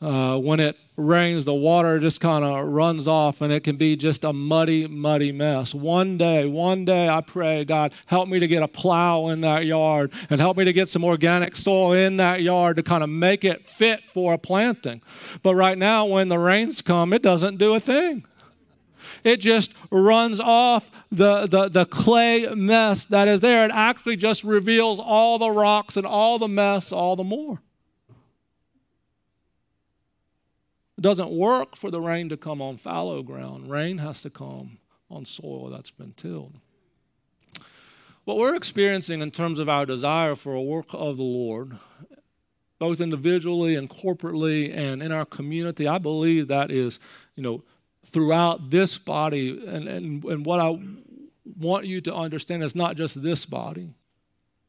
uh, 0.00 0.38
when 0.38 0.60
it 0.60 0.78
rains, 0.96 1.44
the 1.44 1.54
water 1.54 1.98
just 1.98 2.20
kind 2.20 2.44
of 2.44 2.66
runs 2.68 3.08
off 3.08 3.40
and 3.40 3.52
it 3.52 3.64
can 3.64 3.76
be 3.76 3.96
just 3.96 4.24
a 4.24 4.32
muddy, 4.32 4.86
muddy 4.86 5.32
mess. 5.32 5.74
One 5.74 6.18
day, 6.18 6.46
one 6.46 6.84
day, 6.84 7.08
I 7.08 7.20
pray, 7.20 7.64
God, 7.64 7.92
help 8.06 8.28
me 8.28 8.38
to 8.38 8.46
get 8.46 8.62
a 8.62 8.68
plow 8.68 9.28
in 9.28 9.40
that 9.40 9.64
yard 9.64 10.12
and 10.28 10.40
help 10.40 10.56
me 10.56 10.64
to 10.64 10.72
get 10.72 10.88
some 10.88 11.04
organic 11.04 11.56
soil 11.56 11.92
in 11.92 12.18
that 12.18 12.42
yard 12.42 12.76
to 12.76 12.82
kind 12.82 13.02
of 13.02 13.08
make 13.08 13.44
it 13.44 13.64
fit 13.64 14.04
for 14.04 14.34
a 14.34 14.38
planting. 14.38 15.02
But 15.42 15.54
right 15.54 15.78
now, 15.78 16.04
when 16.04 16.28
the 16.28 16.38
rains 16.38 16.82
come, 16.82 17.12
it 17.12 17.22
doesn't 17.22 17.56
do 17.56 17.74
a 17.74 17.80
thing. 17.80 18.24
It 19.24 19.38
just 19.38 19.72
runs 19.90 20.40
off 20.40 20.90
the, 21.10 21.46
the, 21.46 21.68
the 21.68 21.84
clay 21.84 22.46
mess 22.54 23.04
that 23.06 23.28
is 23.28 23.40
there. 23.40 23.64
It 23.64 23.70
actually 23.72 24.16
just 24.16 24.44
reveals 24.44 24.98
all 25.00 25.38
the 25.38 25.50
rocks 25.50 25.96
and 25.96 26.06
all 26.06 26.38
the 26.38 26.48
mess 26.48 26.92
all 26.92 27.16
the 27.16 27.24
more. 27.24 27.60
It 30.91 30.91
doesn't 31.02 31.30
work 31.30 31.76
for 31.76 31.90
the 31.90 32.00
rain 32.00 32.28
to 32.30 32.36
come 32.36 32.62
on 32.62 32.78
fallow 32.78 33.22
ground. 33.22 33.70
Rain 33.70 33.98
has 33.98 34.22
to 34.22 34.30
come 34.30 34.78
on 35.10 35.26
soil 35.26 35.68
that's 35.68 35.90
been 35.90 36.12
tilled. 36.12 36.54
What 38.24 38.36
we're 38.36 38.54
experiencing 38.54 39.20
in 39.20 39.32
terms 39.32 39.58
of 39.58 39.68
our 39.68 39.84
desire 39.84 40.36
for 40.36 40.54
a 40.54 40.62
work 40.62 40.86
of 40.92 41.16
the 41.16 41.24
Lord, 41.24 41.76
both 42.78 43.00
individually 43.00 43.74
and 43.74 43.90
corporately 43.90 44.74
and 44.74 45.02
in 45.02 45.10
our 45.10 45.24
community, 45.24 45.88
I 45.88 45.98
believe 45.98 46.48
that 46.48 46.70
is, 46.70 47.00
you 47.34 47.42
know, 47.42 47.64
throughout 48.06 48.70
this 48.70 48.96
body. 48.96 49.50
And, 49.66 49.88
and, 49.88 50.24
and 50.24 50.46
what 50.46 50.60
I 50.60 50.78
want 51.58 51.86
you 51.86 52.00
to 52.02 52.14
understand 52.14 52.62
is 52.62 52.76
not 52.76 52.96
just 52.96 53.22
this 53.22 53.44
body, 53.44 53.90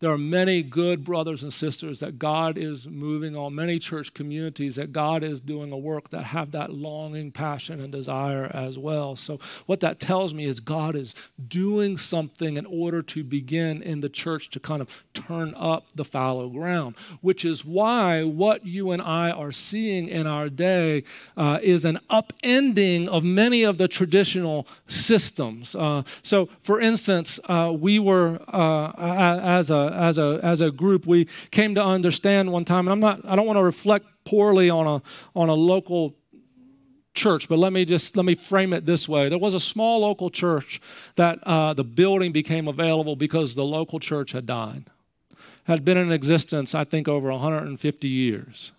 there 0.03 0.11
are 0.11 0.17
many 0.17 0.61
good 0.61 1.05
brothers 1.05 1.43
and 1.43 1.53
sisters 1.53 2.01
that 2.01 2.19
God 2.19 2.57
is 2.57 2.87
moving 2.87 3.37
on, 3.37 3.55
many 3.55 3.79
church 3.79 4.13
communities 4.13 4.75
that 4.75 4.91
God 4.91 5.23
is 5.23 5.39
doing 5.39 5.71
a 5.71 5.77
work 5.77 6.09
that 6.09 6.23
have 6.23 6.51
that 6.51 6.73
longing, 6.73 7.31
passion, 7.31 7.79
and 7.79 7.89
desire 7.89 8.51
as 8.53 8.77
well. 8.77 9.15
So, 9.15 9.39
what 9.65 9.79
that 9.79 10.01
tells 10.01 10.33
me 10.33 10.43
is 10.43 10.59
God 10.59 10.95
is 10.95 11.15
doing 11.47 11.95
something 11.95 12.57
in 12.57 12.65
order 12.65 13.01
to 13.01 13.23
begin 13.23 13.81
in 13.81 14.01
the 14.01 14.09
church 14.09 14.49
to 14.49 14.59
kind 14.59 14.81
of 14.81 15.05
turn 15.13 15.53
up 15.55 15.85
the 15.95 16.03
fallow 16.03 16.49
ground, 16.49 16.95
which 17.21 17.45
is 17.45 17.63
why 17.63 18.23
what 18.23 18.65
you 18.65 18.91
and 18.91 19.01
I 19.01 19.31
are 19.31 19.53
seeing 19.53 20.09
in 20.09 20.27
our 20.27 20.49
day 20.49 21.05
uh, 21.37 21.59
is 21.61 21.85
an 21.85 21.99
upending 22.09 23.07
of 23.07 23.23
many 23.23 23.63
of 23.63 23.77
the 23.77 23.87
traditional 23.87 24.67
systems. 24.85 25.75
Uh, 25.75 26.03
so, 26.21 26.49
for 26.61 26.81
instance, 26.81 27.39
uh, 27.45 27.73
we 27.73 27.99
were, 27.99 28.41
uh, 28.49 28.91
as 28.97 29.71
a 29.71 29.92
as 29.93 30.17
a 30.17 30.39
as 30.43 30.61
a 30.61 30.71
group 30.71 31.05
we 31.05 31.27
came 31.51 31.75
to 31.75 31.83
understand 31.83 32.51
one 32.51 32.65
time 32.65 32.87
and 32.87 32.91
i'm 32.91 32.99
not 32.99 33.21
i 33.25 33.35
don't 33.35 33.45
want 33.45 33.57
to 33.57 33.63
reflect 33.63 34.05
poorly 34.25 34.69
on 34.69 34.87
a 34.87 35.01
on 35.35 35.49
a 35.49 35.53
local 35.53 36.15
church 37.13 37.47
but 37.47 37.59
let 37.59 37.71
me 37.71 37.85
just 37.85 38.17
let 38.17 38.25
me 38.25 38.35
frame 38.35 38.73
it 38.73 38.85
this 38.85 39.07
way. 39.07 39.29
There 39.29 39.37
was 39.37 39.53
a 39.53 39.59
small 39.59 39.99
local 39.99 40.29
church 40.29 40.81
that 41.15 41.39
uh, 41.43 41.73
the 41.73 41.83
building 41.83 42.31
became 42.31 42.67
available 42.67 43.15
because 43.15 43.55
the 43.55 43.63
local 43.63 43.99
church 43.99 44.31
had 44.31 44.45
died. 44.45 44.85
Had 45.65 45.85
been 45.85 45.97
in 45.97 46.11
existence 46.11 46.75
i 46.75 46.83
think 46.83 47.07
over 47.07 47.31
150 47.31 48.07
years. 48.07 48.71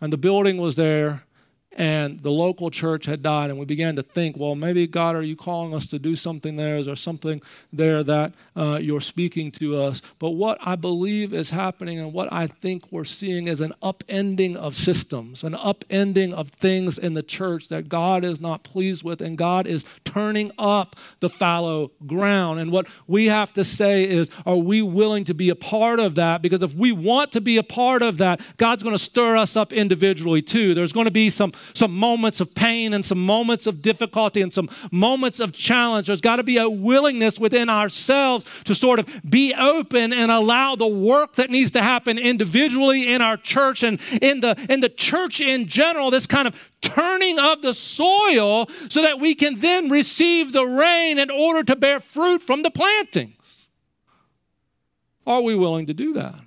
And 0.00 0.12
the 0.12 0.18
building 0.18 0.56
was 0.58 0.76
there 0.76 1.24
and 1.72 2.20
the 2.22 2.30
local 2.30 2.70
church 2.70 3.06
had 3.06 3.22
died 3.22 3.50
and 3.50 3.58
we 3.58 3.64
began 3.64 3.96
to 3.96 4.02
think 4.02 4.36
well 4.36 4.54
maybe 4.54 4.86
god 4.86 5.14
are 5.14 5.22
you 5.22 5.36
calling 5.36 5.74
us 5.74 5.86
to 5.86 5.98
do 5.98 6.16
something 6.16 6.56
there? 6.56 6.76
Is 6.76 6.86
there 6.86 6.96
something 6.96 7.40
there 7.72 8.02
that 8.02 8.32
uh, 8.56 8.78
you're 8.80 9.00
speaking 9.00 9.52
to 9.52 9.78
us? 9.78 10.02
But 10.18 10.30
what 10.30 10.58
i 10.60 10.76
believe 10.76 11.32
is 11.32 11.50
happening 11.50 11.98
and 11.98 12.12
what 12.12 12.32
i 12.32 12.46
think 12.46 12.90
we're 12.90 13.04
seeing 13.04 13.46
is 13.46 13.60
an 13.60 13.72
upending 13.82 14.56
of 14.56 14.74
systems 14.74 15.44
an 15.44 15.54
upending 15.54 16.32
of 16.32 16.48
things 16.50 16.98
in 16.98 17.14
the 17.14 17.22
church 17.22 17.68
that 17.68 17.88
god 17.88 18.24
is 18.24 18.40
not 18.40 18.62
pleased 18.62 19.04
with 19.04 19.20
and 19.20 19.38
god 19.38 19.66
is 19.66 19.84
turning 20.04 20.50
up 20.58 20.96
the 21.20 21.28
fallow 21.28 21.90
ground. 22.06 22.60
And 22.60 22.72
what 22.72 22.86
we 23.06 23.26
have 23.26 23.52
to 23.54 23.64
say 23.64 24.08
is 24.08 24.30
are 24.44 24.56
we 24.56 24.82
willing 24.82 25.24
to 25.24 25.34
be 25.34 25.48
a 25.50 25.54
part 25.54 26.00
of 26.00 26.14
that? 26.16 26.42
Because 26.42 26.62
if 26.62 26.74
we 26.74 26.92
want 26.92 27.32
to 27.32 27.40
be 27.40 27.56
a 27.56 27.62
part 27.62 28.02
of 28.02 28.18
that 28.18 28.40
god's 28.56 28.82
going 28.82 28.94
to 28.94 29.02
stir 29.02 29.36
us 29.36 29.56
up 29.56 29.72
individually 29.72 30.42
too. 30.42 30.74
There's 30.74 30.92
going 30.92 31.06
to 31.06 31.10
be 31.10 31.30
some 31.30 31.52
some 31.74 31.96
moments 31.96 32.40
of 32.40 32.54
pain 32.54 32.92
and 32.92 33.04
some 33.04 33.24
moments 33.24 33.66
of 33.66 33.82
difficulty 33.82 34.40
and 34.42 34.52
some 34.52 34.68
moments 34.90 35.40
of 35.40 35.52
challenge. 35.52 36.06
There's 36.06 36.20
got 36.20 36.36
to 36.36 36.42
be 36.42 36.58
a 36.58 36.68
willingness 36.68 37.38
within 37.38 37.68
ourselves 37.68 38.46
to 38.64 38.74
sort 38.74 38.98
of 38.98 39.08
be 39.28 39.54
open 39.54 40.12
and 40.12 40.30
allow 40.30 40.76
the 40.76 40.86
work 40.86 41.36
that 41.36 41.50
needs 41.50 41.70
to 41.72 41.82
happen 41.82 42.18
individually 42.18 43.12
in 43.12 43.22
our 43.22 43.36
church 43.36 43.82
and 43.82 44.00
in 44.20 44.40
the 44.40 44.56
in 44.68 44.80
the 44.80 44.88
church 44.88 45.40
in 45.40 45.66
general, 45.68 46.10
this 46.10 46.26
kind 46.26 46.46
of 46.48 46.54
turning 46.80 47.38
of 47.38 47.62
the 47.62 47.72
soil 47.72 48.68
so 48.88 49.02
that 49.02 49.20
we 49.20 49.34
can 49.34 49.60
then 49.60 49.88
receive 49.88 50.52
the 50.52 50.64
rain 50.64 51.18
in 51.18 51.30
order 51.30 51.62
to 51.62 51.76
bear 51.76 52.00
fruit 52.00 52.42
from 52.42 52.62
the 52.62 52.70
plantings. 52.70 53.68
Are 55.26 55.42
we 55.42 55.54
willing 55.54 55.86
to 55.86 55.94
do 55.94 56.14
that? 56.14 56.40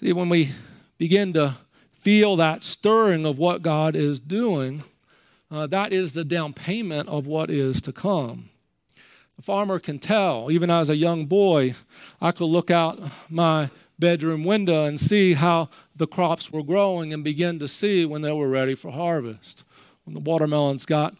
See, 0.00 0.12
when 0.12 0.28
we 0.28 0.50
begin 0.98 1.32
to 1.34 1.56
feel 1.92 2.36
that 2.36 2.62
stirring 2.62 3.24
of 3.24 3.38
what 3.38 3.62
God 3.62 3.94
is 3.94 4.20
doing, 4.20 4.84
uh, 5.50 5.66
that 5.66 5.92
is 5.92 6.14
the 6.14 6.24
down 6.24 6.52
payment 6.52 7.08
of 7.08 7.26
what 7.26 7.50
is 7.50 7.80
to 7.82 7.92
come. 7.92 8.50
The 9.36 9.42
farmer 9.42 9.78
can 9.78 9.98
tell, 9.98 10.50
even 10.50 10.70
as 10.70 10.90
a 10.90 10.96
young 10.96 11.26
boy, 11.26 11.74
I 12.20 12.32
could 12.32 12.46
look 12.46 12.70
out 12.70 13.00
my 13.28 13.70
bedroom 13.98 14.44
window 14.44 14.84
and 14.84 14.98
see 14.98 15.34
how 15.34 15.70
the 15.94 16.06
crops 16.06 16.50
were 16.50 16.62
growing 16.62 17.12
and 17.12 17.24
begin 17.24 17.58
to 17.58 17.68
see 17.68 18.04
when 18.04 18.22
they 18.22 18.32
were 18.32 18.48
ready 18.48 18.74
for 18.74 18.90
harvest. 18.90 19.64
When 20.04 20.14
the 20.14 20.20
watermelons 20.20 20.84
got 20.86 21.16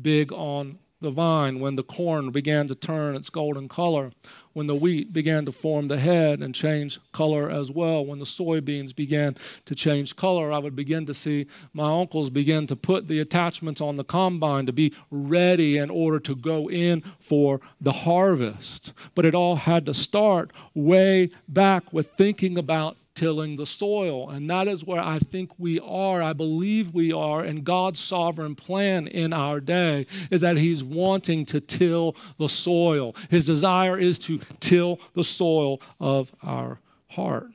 big 0.00 0.32
on 0.32 0.78
the 1.00 1.10
vine, 1.10 1.60
when 1.60 1.76
the 1.76 1.82
corn 1.82 2.30
began 2.30 2.68
to 2.68 2.74
turn 2.74 3.14
its 3.14 3.30
golden 3.30 3.68
color, 3.68 4.12
when 4.56 4.66
the 4.66 4.74
wheat 4.74 5.12
began 5.12 5.44
to 5.44 5.52
form 5.52 5.88
the 5.88 5.98
head 5.98 6.40
and 6.40 6.54
change 6.54 6.98
color 7.12 7.50
as 7.50 7.70
well, 7.70 8.06
when 8.06 8.18
the 8.18 8.24
soybeans 8.24 8.96
began 8.96 9.36
to 9.66 9.74
change 9.74 10.16
color, 10.16 10.50
I 10.50 10.56
would 10.56 10.74
begin 10.74 11.04
to 11.04 11.12
see 11.12 11.46
my 11.74 12.00
uncles 12.00 12.30
begin 12.30 12.66
to 12.68 12.74
put 12.74 13.06
the 13.06 13.20
attachments 13.20 13.82
on 13.82 13.98
the 13.98 14.02
combine 14.02 14.64
to 14.64 14.72
be 14.72 14.94
ready 15.10 15.76
in 15.76 15.90
order 15.90 16.18
to 16.20 16.34
go 16.34 16.70
in 16.70 17.02
for 17.20 17.60
the 17.82 17.92
harvest. 17.92 18.94
But 19.14 19.26
it 19.26 19.34
all 19.34 19.56
had 19.56 19.84
to 19.84 19.92
start 19.92 20.54
way 20.72 21.28
back 21.46 21.92
with 21.92 22.12
thinking 22.12 22.56
about 22.56 22.96
tilling 23.16 23.56
the 23.56 23.66
soil. 23.66 24.30
And 24.30 24.48
that 24.48 24.68
is 24.68 24.84
where 24.84 25.00
I 25.00 25.18
think 25.18 25.50
we 25.58 25.80
are, 25.80 26.22
I 26.22 26.32
believe 26.32 26.94
we 26.94 27.12
are, 27.12 27.42
and 27.42 27.64
God's 27.64 27.98
sovereign 27.98 28.54
plan 28.54 29.08
in 29.08 29.32
our 29.32 29.58
day 29.58 30.06
is 30.30 30.42
that 30.42 30.56
He's 30.56 30.84
wanting 30.84 31.44
to 31.46 31.60
till 31.60 32.14
the 32.38 32.48
soil. 32.48 33.16
His 33.28 33.46
desire 33.46 33.98
is 33.98 34.18
to 34.20 34.38
till 34.60 35.00
the 35.14 35.24
soil 35.24 35.80
of 35.98 36.30
our 36.42 36.78
heart. 37.08 37.48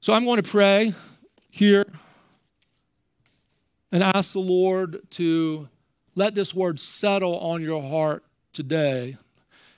So 0.00 0.12
I'm 0.12 0.26
going 0.26 0.42
to 0.42 0.48
pray 0.48 0.92
here 1.48 1.86
and 3.90 4.02
ask 4.02 4.32
the 4.32 4.40
Lord 4.40 5.00
to 5.12 5.68
let 6.14 6.34
this 6.34 6.54
word 6.54 6.78
settle 6.78 7.38
on 7.38 7.62
your 7.62 7.80
heart 7.80 8.24
today. 8.52 9.16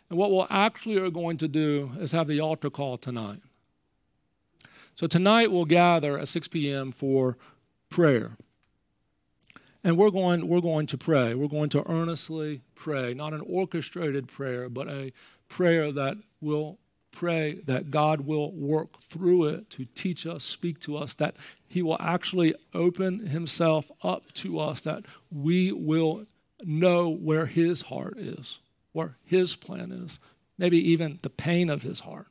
And 0.09 0.19
what 0.19 0.31
we'll 0.31 0.47
actually 0.51 0.99
are 0.99 1.11
going 1.11 1.37
to 1.39 1.49
do 1.49 1.91
is 1.99 2.13
have 2.13 2.29
the 2.29 2.41
altar 2.41 2.71
call 2.71 2.97
tonight. 2.97 3.41
So 4.95 5.07
tonight 5.07 5.51
we'll 5.51 5.65
gather 5.65 6.19
at 6.19 6.29
6 6.29 6.49
p.m. 6.49 6.93
for 6.93 7.37
prayer. 7.91 8.37
And 9.83 9.97
we're 9.97 10.11
going, 10.11 10.49
we're 10.49 10.61
going 10.61 10.87
to 10.87 10.99
pray. 10.99 11.35
We're 11.35 11.49
going 11.49 11.69
to 11.71 11.89
earnestly 11.89 12.63
pray, 12.75 13.15
not 13.15 13.33
an 13.33 13.43
orchestrated 13.47 14.29
prayer, 14.29 14.69
but 14.69 14.89
a 14.89 15.13
prayer 15.49 15.93
that 15.93 16.17
will 16.41 16.79
pray 17.13 17.61
that 17.67 17.91
God 17.91 18.23
will 18.23 18.53
work 18.53 18.99
through 19.01 19.45
it 19.47 19.71
to 19.71 19.87
teach 19.95 20.27
us, 20.27 20.45
speak 20.45 20.81
to 20.81 20.97
us, 20.97 21.15
that 21.15 21.37
He 21.67 21.83
will 21.83 21.97
actually 22.01 22.55
open 22.75 23.27
Himself 23.27 23.91
up 24.03 24.33
to 24.35 24.59
us, 24.59 24.81
that 24.83 25.05
we 25.31 25.73
will 25.73 26.27
know 26.65 27.09
where 27.09 27.47
His 27.47 27.83
heart 27.83 28.19
is 28.19 28.59
where 28.97 29.19
his 29.25 29.55
plan 29.55 29.93
is, 29.93 30.19
maybe 30.57 30.79
even 30.79 31.19
the 31.21 31.29
pain 31.29 31.69
of 31.69 31.83
his 31.83 32.01
heart, 32.01 32.29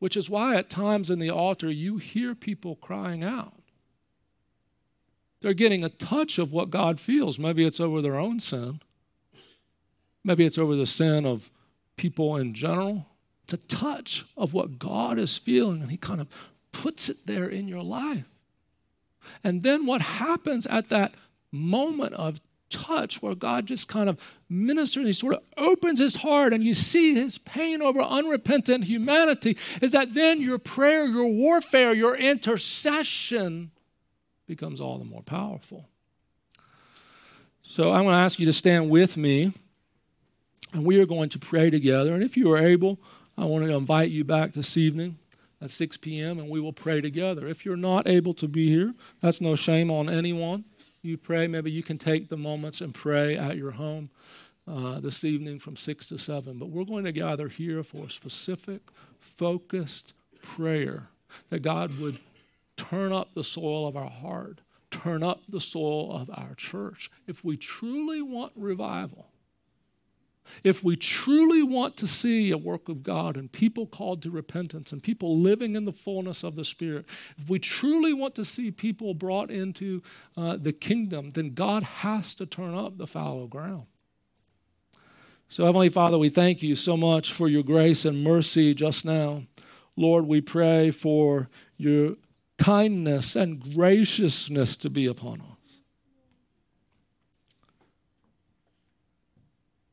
which 0.00 0.16
is 0.16 0.28
why 0.28 0.56
at 0.56 0.68
times 0.68 1.08
in 1.08 1.20
the 1.20 1.30
altar 1.30 1.70
you 1.70 1.98
hear 1.98 2.34
people 2.34 2.74
crying 2.74 3.22
out. 3.22 3.54
They're 5.40 5.54
getting 5.54 5.84
a 5.84 5.88
touch 5.88 6.36
of 6.40 6.52
what 6.52 6.70
God 6.70 6.98
feels. 6.98 7.38
Maybe 7.38 7.64
it's 7.64 7.78
over 7.78 8.02
their 8.02 8.18
own 8.18 8.40
sin, 8.40 8.80
maybe 10.24 10.44
it's 10.44 10.58
over 10.58 10.74
the 10.74 10.84
sin 10.84 11.24
of 11.24 11.48
people 11.96 12.36
in 12.36 12.54
general. 12.54 13.06
It's 13.44 13.52
a 13.52 13.68
touch 13.68 14.24
of 14.36 14.52
what 14.52 14.80
God 14.80 15.16
is 15.16 15.38
feeling, 15.38 15.80
and 15.80 15.92
He 15.92 15.96
kind 15.96 16.20
of 16.20 16.26
puts 16.72 17.08
it 17.08 17.26
there 17.26 17.48
in 17.48 17.68
your 17.68 17.84
life. 17.84 18.24
And 19.44 19.62
then 19.62 19.86
what 19.86 20.00
happens 20.00 20.66
at 20.66 20.88
that 20.88 21.14
moment 21.52 22.14
of 22.14 22.40
touch 22.70 23.20
where 23.20 23.34
God 23.34 23.66
just 23.66 23.88
kind 23.88 24.08
of 24.08 24.18
ministers, 24.48 25.06
he 25.06 25.12
sort 25.12 25.34
of 25.34 25.42
opens 25.58 25.98
his 25.98 26.16
heart 26.16 26.52
and 26.52 26.64
you 26.64 26.72
see 26.72 27.14
his 27.14 27.36
pain 27.38 27.82
over 27.82 28.00
unrepentant 28.00 28.84
humanity, 28.84 29.58
is 29.82 29.92
that 29.92 30.14
then 30.14 30.40
your 30.40 30.58
prayer, 30.58 31.04
your 31.04 31.28
warfare, 31.28 31.92
your 31.92 32.16
intercession 32.16 33.70
becomes 34.46 34.80
all 34.80 34.98
the 34.98 35.04
more 35.04 35.22
powerful. 35.22 35.88
So 37.62 37.92
I'm 37.92 38.04
going 38.04 38.14
to 38.14 38.20
ask 38.20 38.38
you 38.38 38.46
to 38.46 38.52
stand 38.52 38.90
with 38.90 39.16
me 39.16 39.52
and 40.72 40.84
we 40.84 41.00
are 41.00 41.06
going 41.06 41.28
to 41.30 41.38
pray 41.38 41.70
together. 41.70 42.14
And 42.14 42.22
if 42.22 42.36
you 42.36 42.50
are 42.52 42.58
able, 42.58 42.98
I 43.36 43.44
want 43.44 43.64
to 43.64 43.72
invite 43.72 44.10
you 44.10 44.24
back 44.24 44.52
this 44.52 44.76
evening 44.76 45.18
at 45.60 45.70
6 45.70 45.96
p.m. 45.98 46.38
and 46.38 46.48
we 46.48 46.60
will 46.60 46.72
pray 46.72 47.00
together. 47.00 47.46
If 47.46 47.64
you're 47.64 47.76
not 47.76 48.08
able 48.08 48.34
to 48.34 48.48
be 48.48 48.68
here, 48.68 48.94
that's 49.20 49.40
no 49.40 49.54
shame 49.54 49.90
on 49.90 50.08
anyone 50.08 50.64
you 51.02 51.16
pray. 51.16 51.46
Maybe 51.46 51.70
you 51.70 51.82
can 51.82 51.98
take 51.98 52.28
the 52.28 52.36
moments 52.36 52.80
and 52.80 52.94
pray 52.94 53.36
at 53.36 53.56
your 53.56 53.72
home 53.72 54.10
uh, 54.66 55.00
this 55.00 55.24
evening 55.24 55.58
from 55.58 55.76
6 55.76 56.06
to 56.08 56.18
7. 56.18 56.58
But 56.58 56.70
we're 56.70 56.84
going 56.84 57.04
to 57.04 57.12
gather 57.12 57.48
here 57.48 57.82
for 57.82 58.04
a 58.04 58.10
specific, 58.10 58.82
focused 59.18 60.12
prayer 60.42 61.08
that 61.48 61.62
God 61.62 61.98
would 61.98 62.18
turn 62.76 63.12
up 63.12 63.34
the 63.34 63.44
soil 63.44 63.86
of 63.86 63.96
our 63.96 64.10
heart, 64.10 64.60
turn 64.90 65.22
up 65.22 65.42
the 65.48 65.60
soil 65.60 66.12
of 66.12 66.30
our 66.30 66.54
church. 66.54 67.10
If 67.26 67.44
we 67.44 67.56
truly 67.56 68.22
want 68.22 68.52
revival, 68.56 69.29
if 70.64 70.82
we 70.84 70.96
truly 70.96 71.62
want 71.62 71.96
to 71.98 72.06
see 72.06 72.50
a 72.50 72.58
work 72.58 72.88
of 72.88 73.02
God 73.02 73.36
and 73.36 73.50
people 73.50 73.86
called 73.86 74.22
to 74.22 74.30
repentance 74.30 74.92
and 74.92 75.02
people 75.02 75.38
living 75.38 75.76
in 75.76 75.84
the 75.84 75.92
fullness 75.92 76.42
of 76.42 76.56
the 76.56 76.64
Spirit, 76.64 77.06
if 77.38 77.48
we 77.48 77.58
truly 77.58 78.12
want 78.12 78.34
to 78.36 78.44
see 78.44 78.70
people 78.70 79.14
brought 79.14 79.50
into 79.50 80.02
uh, 80.36 80.56
the 80.56 80.72
kingdom, 80.72 81.30
then 81.30 81.54
God 81.54 81.82
has 81.82 82.34
to 82.34 82.46
turn 82.46 82.74
up 82.74 82.98
the 82.98 83.06
fallow 83.06 83.46
ground. 83.46 83.86
So, 85.48 85.64
Heavenly 85.64 85.88
Father, 85.88 86.16
we 86.16 86.28
thank 86.28 86.62
you 86.62 86.76
so 86.76 86.96
much 86.96 87.32
for 87.32 87.48
your 87.48 87.64
grace 87.64 88.04
and 88.04 88.22
mercy 88.22 88.72
just 88.72 89.04
now. 89.04 89.42
Lord, 89.96 90.26
we 90.26 90.40
pray 90.40 90.92
for 90.92 91.48
your 91.76 92.14
kindness 92.56 93.34
and 93.34 93.74
graciousness 93.74 94.76
to 94.76 94.88
be 94.88 95.06
upon 95.06 95.40
us. 95.40 95.49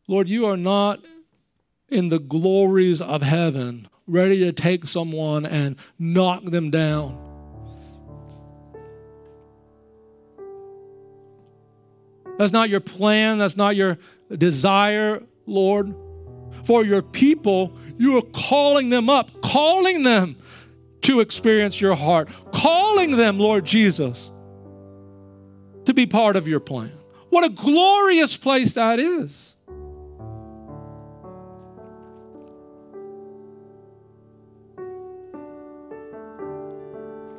Lord, 0.07 0.29
you 0.29 0.45
are 0.45 0.57
not 0.57 1.03
in 1.89 2.09
the 2.09 2.19
glories 2.19 3.01
of 3.01 3.21
heaven, 3.21 3.87
ready 4.07 4.39
to 4.39 4.51
take 4.53 4.87
someone 4.87 5.45
and 5.45 5.75
knock 5.99 6.43
them 6.45 6.69
down. 6.69 7.23
That's 12.37 12.51
not 12.51 12.69
your 12.69 12.79
plan. 12.79 13.39
That's 13.39 13.57
not 13.57 13.75
your 13.75 13.97
desire, 14.35 15.23
Lord. 15.45 15.93
For 16.63 16.85
your 16.85 17.01
people, 17.01 17.77
you 17.97 18.17
are 18.17 18.23
calling 18.33 18.89
them 18.89 19.09
up, 19.09 19.41
calling 19.41 20.03
them 20.03 20.37
to 21.01 21.19
experience 21.19 21.81
your 21.81 21.95
heart, 21.95 22.29
calling 22.53 23.17
them, 23.17 23.39
Lord 23.39 23.65
Jesus, 23.65 24.31
to 25.85 25.93
be 25.93 26.05
part 26.05 26.35
of 26.35 26.47
your 26.47 26.59
plan. 26.59 26.91
What 27.29 27.43
a 27.43 27.49
glorious 27.49 28.37
place 28.37 28.73
that 28.75 28.99
is. 28.99 29.55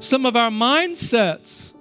Some 0.09 0.25
of 0.25 0.37
our 0.37 0.51
mindsets 0.51 1.75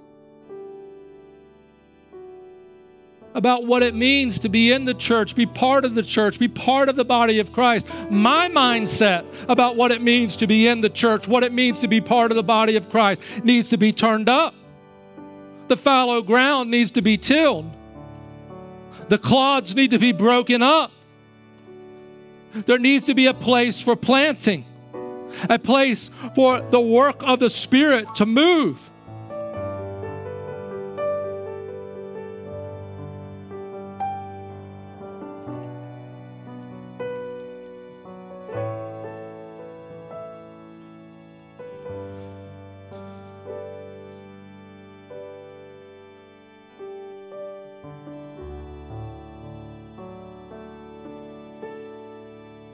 about 3.34 3.64
what 3.66 3.82
it 3.82 3.94
means 3.94 4.40
to 4.40 4.48
be 4.48 4.72
in 4.72 4.84
the 4.84 4.94
church, 4.94 5.34
be 5.34 5.46
part 5.46 5.84
of 5.84 5.94
the 5.94 6.02
church, 6.02 6.38
be 6.38 6.48
part 6.48 6.88
of 6.88 6.96
the 6.96 7.04
body 7.04 7.38
of 7.38 7.52
Christ. 7.52 7.88
My 8.10 8.48
mindset 8.48 9.24
about 9.48 9.76
what 9.76 9.92
it 9.92 10.02
means 10.02 10.36
to 10.38 10.46
be 10.46 10.66
in 10.66 10.80
the 10.80 10.90
church, 10.90 11.26
what 11.28 11.42
it 11.42 11.52
means 11.52 11.78
to 11.78 11.88
be 11.88 12.00
part 12.00 12.30
of 12.30 12.36
the 12.36 12.42
body 12.42 12.76
of 12.76 12.90
Christ, 12.90 13.22
needs 13.44 13.70
to 13.70 13.78
be 13.78 13.92
turned 13.92 14.28
up. 14.28 14.54
The 15.68 15.76
fallow 15.76 16.20
ground 16.20 16.70
needs 16.70 16.90
to 16.92 17.02
be 17.02 17.16
tilled. 17.16 17.70
The 19.08 19.18
clods 19.18 19.74
need 19.74 19.92
to 19.92 19.98
be 19.98 20.12
broken 20.12 20.62
up. 20.62 20.92
There 22.52 22.78
needs 22.78 23.06
to 23.06 23.14
be 23.14 23.26
a 23.26 23.34
place 23.34 23.80
for 23.80 23.94
planting 23.94 24.64
a 25.48 25.58
place 25.58 26.10
for 26.34 26.60
the 26.60 26.80
work 26.80 27.22
of 27.22 27.40
the 27.40 27.48
Spirit 27.48 28.14
to 28.16 28.26
move. 28.26 28.90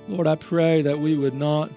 Lord, 0.06 0.26
I 0.28 0.36
pray 0.36 0.82
that 0.82 1.00
we 1.00 1.16
would 1.16 1.34
not 1.34 1.70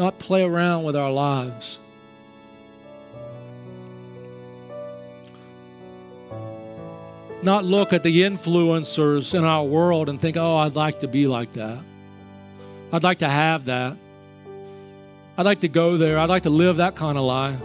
not 0.00 0.18
play 0.18 0.42
around 0.42 0.84
with 0.84 0.96
our 0.96 1.12
lives. 1.12 1.78
Not 7.42 7.66
look 7.66 7.92
at 7.92 8.02
the 8.02 8.22
influencers 8.22 9.34
in 9.34 9.44
our 9.44 9.62
world 9.62 10.08
and 10.08 10.18
think, 10.18 10.38
oh, 10.38 10.56
I'd 10.56 10.74
like 10.74 11.00
to 11.00 11.08
be 11.08 11.26
like 11.26 11.52
that. 11.52 11.78
I'd 12.92 13.02
like 13.02 13.18
to 13.18 13.28
have 13.28 13.66
that. 13.66 13.96
I'd 15.36 15.44
like 15.44 15.60
to 15.60 15.68
go 15.68 15.98
there. 15.98 16.18
I'd 16.18 16.30
like 16.30 16.44
to 16.44 16.50
live 16.50 16.78
that 16.78 16.96
kind 16.96 17.18
of 17.18 17.24
life. 17.24 17.60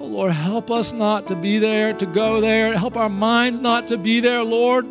Oh, 0.00 0.06
Lord, 0.06 0.32
help 0.32 0.70
us 0.70 0.94
not 0.94 1.26
to 1.28 1.36
be 1.36 1.58
there, 1.58 1.92
to 1.92 2.06
go 2.06 2.40
there. 2.40 2.76
Help 2.78 2.96
our 2.96 3.10
minds 3.10 3.60
not 3.60 3.88
to 3.88 3.98
be 3.98 4.20
there, 4.20 4.42
Lord. 4.42 4.86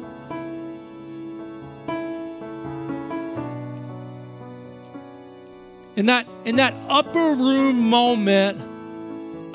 In 5.98 6.06
that, 6.06 6.28
in 6.46 6.58
that 6.58 6.76
upper 6.88 7.34
room 7.34 7.90
moment 7.90 8.62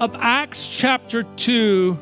of 0.01 0.17
Acts 0.17 0.67
chapter 0.67 1.23
2, 1.23 1.97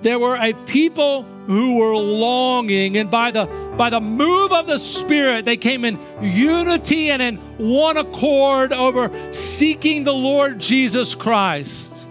there 0.00 0.18
were 0.18 0.36
a 0.36 0.54
people 0.64 1.24
who 1.46 1.76
were 1.76 1.94
longing, 1.94 2.96
and 2.96 3.10
by 3.10 3.30
the 3.30 3.44
by 3.76 3.90
the 3.90 4.00
move 4.00 4.52
of 4.52 4.66
the 4.66 4.78
Spirit, 4.78 5.44
they 5.44 5.58
came 5.58 5.84
in 5.84 5.98
unity 6.22 7.10
and 7.10 7.20
in 7.20 7.36
one 7.58 7.98
accord 7.98 8.72
over 8.72 9.10
seeking 9.34 10.04
the 10.04 10.14
Lord 10.14 10.58
Jesus 10.58 11.14
Christ 11.14 12.05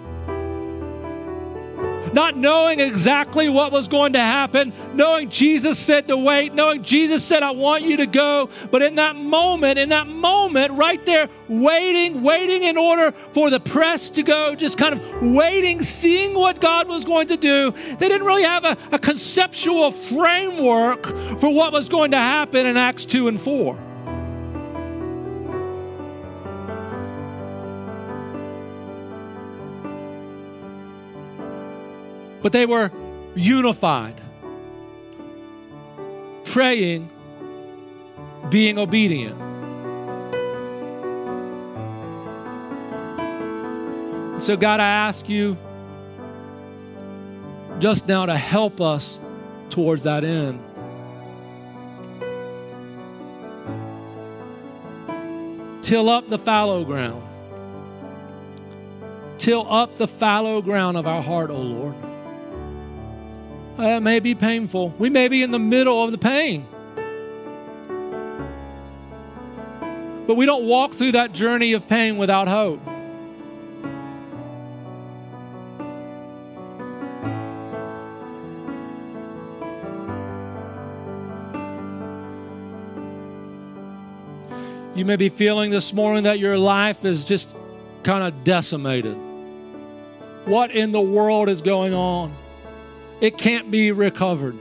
not 2.15 2.37
knowing 2.37 2.79
exactly 2.79 3.49
what 3.49 3.73
was 3.73 3.89
going 3.89 4.13
to 4.13 4.19
happen, 4.19 4.71
knowing 4.93 5.29
Jesus 5.29 5.77
said 5.77 6.07
to 6.07 6.15
wait, 6.15 6.53
knowing 6.53 6.81
Jesus 6.81 7.25
said, 7.25 7.43
I 7.43 7.51
want 7.51 7.83
you 7.83 7.97
to 7.97 8.05
go. 8.05 8.49
But 8.71 8.81
in 8.81 8.95
that 8.95 9.17
moment, 9.17 9.77
in 9.77 9.89
that 9.89 10.07
moment, 10.07 10.71
right 10.71 11.05
there, 11.05 11.29
waiting, 11.49 12.23
waiting 12.23 12.63
in 12.63 12.77
order 12.77 13.11
for 13.33 13.49
the 13.49 13.59
press 13.59 14.09
to 14.11 14.23
go, 14.23 14.55
just 14.55 14.77
kind 14.77 14.93
of 14.93 15.33
waiting, 15.33 15.81
seeing 15.81 16.33
what 16.33 16.61
God 16.61 16.87
was 16.87 17.03
going 17.03 17.27
to 17.27 17.37
do. 17.37 17.71
They 17.71 18.07
didn't 18.07 18.25
really 18.25 18.43
have 18.43 18.63
a, 18.63 18.77
a 18.93 18.97
conceptual 18.97 19.91
framework 19.91 21.05
for 21.41 21.53
what 21.53 21.73
was 21.73 21.89
going 21.89 22.11
to 22.11 22.17
happen 22.17 22.65
in 22.65 22.77
Acts 22.77 23.05
2 23.05 23.27
and 23.27 23.41
4. 23.41 23.84
But 32.45 32.51
they 32.51 32.67
were 32.67 32.91
unified, 33.33 34.21
praying, 36.43 37.09
being 38.51 38.77
obedient. 38.77 39.35
So, 44.39 44.55
God, 44.55 44.79
I 44.79 44.87
ask 44.87 45.27
you 45.27 45.57
just 47.79 48.07
now 48.07 48.27
to 48.27 48.37
help 48.37 48.79
us 48.79 49.17
towards 49.71 50.03
that 50.03 50.23
end. 50.23 50.59
Till 55.81 56.11
up 56.11 56.29
the 56.29 56.37
fallow 56.37 56.85
ground. 56.85 57.23
Till 59.39 59.65
up 59.67 59.95
the 59.95 60.07
fallow 60.07 60.61
ground 60.61 60.95
of 60.95 61.07
our 61.07 61.23
heart, 61.23 61.49
O 61.49 61.55
oh 61.55 61.61
Lord. 61.61 61.95
It 63.77 64.01
may 64.01 64.19
be 64.19 64.35
painful. 64.35 64.89
We 64.97 65.09
may 65.09 65.27
be 65.27 65.43
in 65.43 65.51
the 65.51 65.59
middle 65.59 66.03
of 66.03 66.11
the 66.11 66.17
pain. 66.17 66.65
But 70.27 70.35
we 70.35 70.45
don't 70.45 70.65
walk 70.65 70.93
through 70.93 71.11
that 71.11 71.33
journey 71.33 71.73
of 71.73 71.87
pain 71.87 72.17
without 72.17 72.47
hope. 72.47 72.81
You 84.95 85.03
may 85.03 85.17
be 85.17 85.27
feeling 85.27 85.71
this 85.71 85.93
morning 85.93 86.23
that 86.23 86.39
your 86.39 86.57
life 86.57 87.03
is 87.03 87.25
just 87.25 87.53
kind 88.03 88.23
of 88.23 88.45
decimated. 88.45 89.17
What 90.45 90.71
in 90.71 90.93
the 90.93 91.01
world 91.01 91.49
is 91.49 91.61
going 91.61 91.93
on? 91.93 92.33
It 93.21 93.37
can't 93.37 93.71
be 93.71 93.91
recovered. 93.91 94.55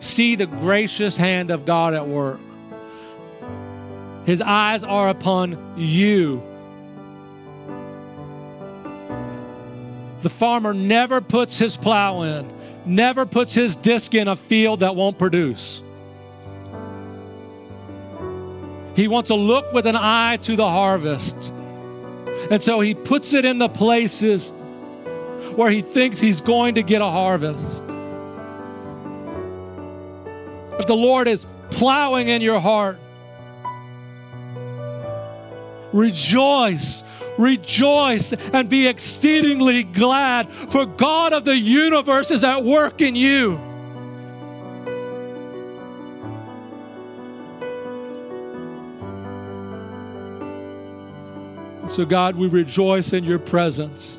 See 0.00 0.36
the 0.36 0.46
gracious 0.46 1.16
hand 1.16 1.50
of 1.50 1.64
God 1.64 1.94
at 1.94 2.06
work. 2.06 2.40
His 4.24 4.40
eyes 4.42 4.82
are 4.82 5.08
upon 5.08 5.74
you. 5.76 6.42
The 10.22 10.30
farmer 10.30 10.74
never 10.74 11.20
puts 11.20 11.58
his 11.58 11.76
plow 11.76 12.22
in, 12.22 12.52
never 12.84 13.26
puts 13.26 13.54
his 13.54 13.76
disc 13.76 14.14
in 14.14 14.28
a 14.28 14.36
field 14.36 14.80
that 14.80 14.96
won't 14.96 15.18
produce. 15.18 15.82
He 18.96 19.08
wants 19.08 19.28
to 19.28 19.34
look 19.34 19.72
with 19.72 19.86
an 19.86 19.96
eye 19.96 20.38
to 20.38 20.56
the 20.56 20.68
harvest. 20.68 21.52
And 22.50 22.62
so 22.62 22.80
he 22.80 22.94
puts 22.94 23.34
it 23.34 23.44
in 23.44 23.58
the 23.58 23.68
places 23.68 24.50
where 25.54 25.70
he 25.70 25.82
thinks 25.82 26.20
he's 26.20 26.40
going 26.40 26.76
to 26.76 26.82
get 26.82 27.02
a 27.02 27.10
harvest. 27.10 27.58
If 30.78 30.86
the 30.86 30.94
Lord 30.94 31.26
is 31.26 31.46
plowing 31.70 32.28
in 32.28 32.42
your 32.42 32.60
heart, 32.60 32.98
rejoice, 35.92 37.02
rejoice, 37.38 38.32
and 38.32 38.68
be 38.68 38.86
exceedingly 38.86 39.82
glad, 39.82 40.50
for 40.50 40.84
God 40.86 41.32
of 41.32 41.44
the 41.44 41.56
universe 41.56 42.30
is 42.30 42.44
at 42.44 42.62
work 42.62 43.00
in 43.00 43.16
you. 43.16 43.58
So, 51.96 52.04
God, 52.04 52.36
we 52.36 52.46
rejoice 52.46 53.14
in 53.14 53.24
your 53.24 53.38
presence. 53.38 54.18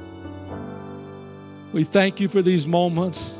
We 1.71 1.83
thank 1.83 2.19
you 2.19 2.27
for 2.27 2.41
these 2.41 2.65
moments. 2.65 3.37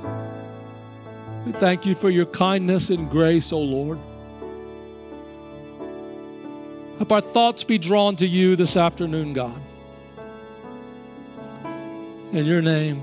We 1.43 1.53
thank 1.53 1.87
you 1.87 1.95
for 1.95 2.11
your 2.11 2.27
kindness 2.27 2.91
and 2.91 3.09
grace, 3.09 3.51
O 3.51 3.57
oh 3.57 3.61
Lord. 3.61 3.99
Help 6.99 7.11
our 7.13 7.21
thoughts 7.21 7.63
be 7.63 7.79
drawn 7.79 8.15
to 8.17 8.27
you 8.27 8.55
this 8.55 8.77
afternoon, 8.77 9.33
God. 9.33 9.59
In 12.31 12.45
your 12.45 12.61
name, 12.61 13.01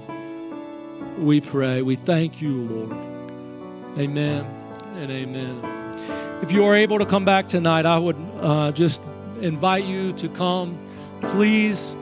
we 1.18 1.40
pray. 1.40 1.82
We 1.82 1.96
thank 1.96 2.40
you, 2.40 2.62
Lord. 2.62 3.98
Amen 3.98 4.44
and 4.98 5.10
amen. 5.10 5.98
If 6.42 6.52
you 6.52 6.64
are 6.64 6.76
able 6.76 7.00
to 7.00 7.06
come 7.06 7.24
back 7.24 7.48
tonight, 7.48 7.86
I 7.86 7.98
would 7.98 8.16
uh, 8.40 8.70
just 8.70 9.02
invite 9.40 9.82
you 9.82 10.12
to 10.12 10.28
come 10.28 10.78
please 11.28 11.96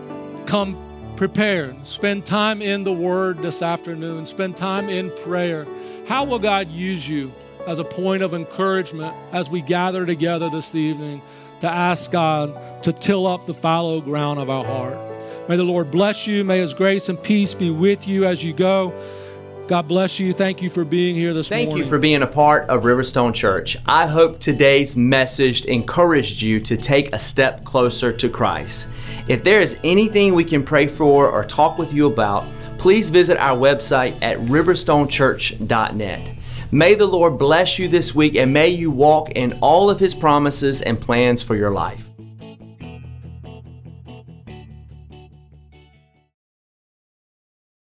come 0.46 0.76
prepared. 1.16 1.86
Spend 1.86 2.26
time 2.26 2.60
in 2.62 2.84
the 2.84 2.92
Word 2.92 3.38
this 3.42 3.62
afternoon, 3.62 4.26
spend 4.26 4.56
time 4.56 4.88
in 4.88 5.10
prayer. 5.24 5.66
How 6.08 6.24
will 6.24 6.38
God 6.38 6.68
use 6.68 7.08
you 7.08 7.32
as 7.66 7.78
a 7.78 7.84
point 7.84 8.22
of 8.22 8.34
encouragement 8.34 9.14
as 9.32 9.48
we 9.48 9.60
gather 9.60 10.04
together 10.04 10.50
this 10.50 10.74
evening 10.74 11.22
to 11.60 11.70
ask 11.70 12.10
God 12.10 12.82
to 12.82 12.92
till 12.92 13.26
up 13.26 13.46
the 13.46 13.54
fallow 13.54 14.00
ground 14.00 14.40
of 14.40 14.50
our 14.50 14.64
heart? 14.64 14.98
May 15.48 15.56
the 15.56 15.64
Lord 15.64 15.90
bless 15.90 16.26
you. 16.26 16.44
May 16.44 16.60
His 16.60 16.74
grace 16.74 17.08
and 17.08 17.22
peace 17.22 17.54
be 17.54 17.70
with 17.70 18.08
you 18.08 18.24
as 18.24 18.42
you 18.44 18.52
go. 18.52 18.92
God 19.68 19.88
bless 19.88 20.18
you. 20.18 20.32
Thank 20.32 20.60
you 20.60 20.68
for 20.68 20.84
being 20.84 21.14
here 21.14 21.32
this 21.32 21.48
Thank 21.48 21.68
morning. 21.68 21.84
Thank 21.84 21.86
you 21.86 21.90
for 21.90 21.98
being 21.98 22.22
a 22.22 22.26
part 22.26 22.68
of 22.68 22.82
Riverstone 22.82 23.32
Church. 23.32 23.76
I 23.86 24.06
hope 24.06 24.38
today's 24.38 24.96
message 24.96 25.64
encouraged 25.64 26.42
you 26.42 26.60
to 26.60 26.76
take 26.76 27.12
a 27.14 27.18
step 27.18 27.64
closer 27.64 28.12
to 28.12 28.28
Christ. 28.28 28.88
If 29.28 29.44
there 29.44 29.60
is 29.60 29.78
anything 29.84 30.34
we 30.34 30.44
can 30.44 30.64
pray 30.64 30.86
for 30.86 31.30
or 31.30 31.44
talk 31.44 31.78
with 31.78 31.92
you 31.92 32.06
about, 32.06 32.44
please 32.78 33.10
visit 33.10 33.38
our 33.38 33.56
website 33.56 34.18
at 34.22 34.38
riverstonechurch.net. 34.38 36.34
May 36.72 36.94
the 36.94 37.06
Lord 37.06 37.38
bless 37.38 37.78
you 37.78 37.86
this 37.86 38.14
week 38.14 38.34
and 38.34 38.52
may 38.52 38.68
you 38.68 38.90
walk 38.90 39.30
in 39.32 39.58
all 39.60 39.90
of 39.90 40.00
His 40.00 40.14
promises 40.14 40.82
and 40.82 41.00
plans 41.00 41.42
for 41.42 41.54
your 41.54 41.70
life. 41.70 42.11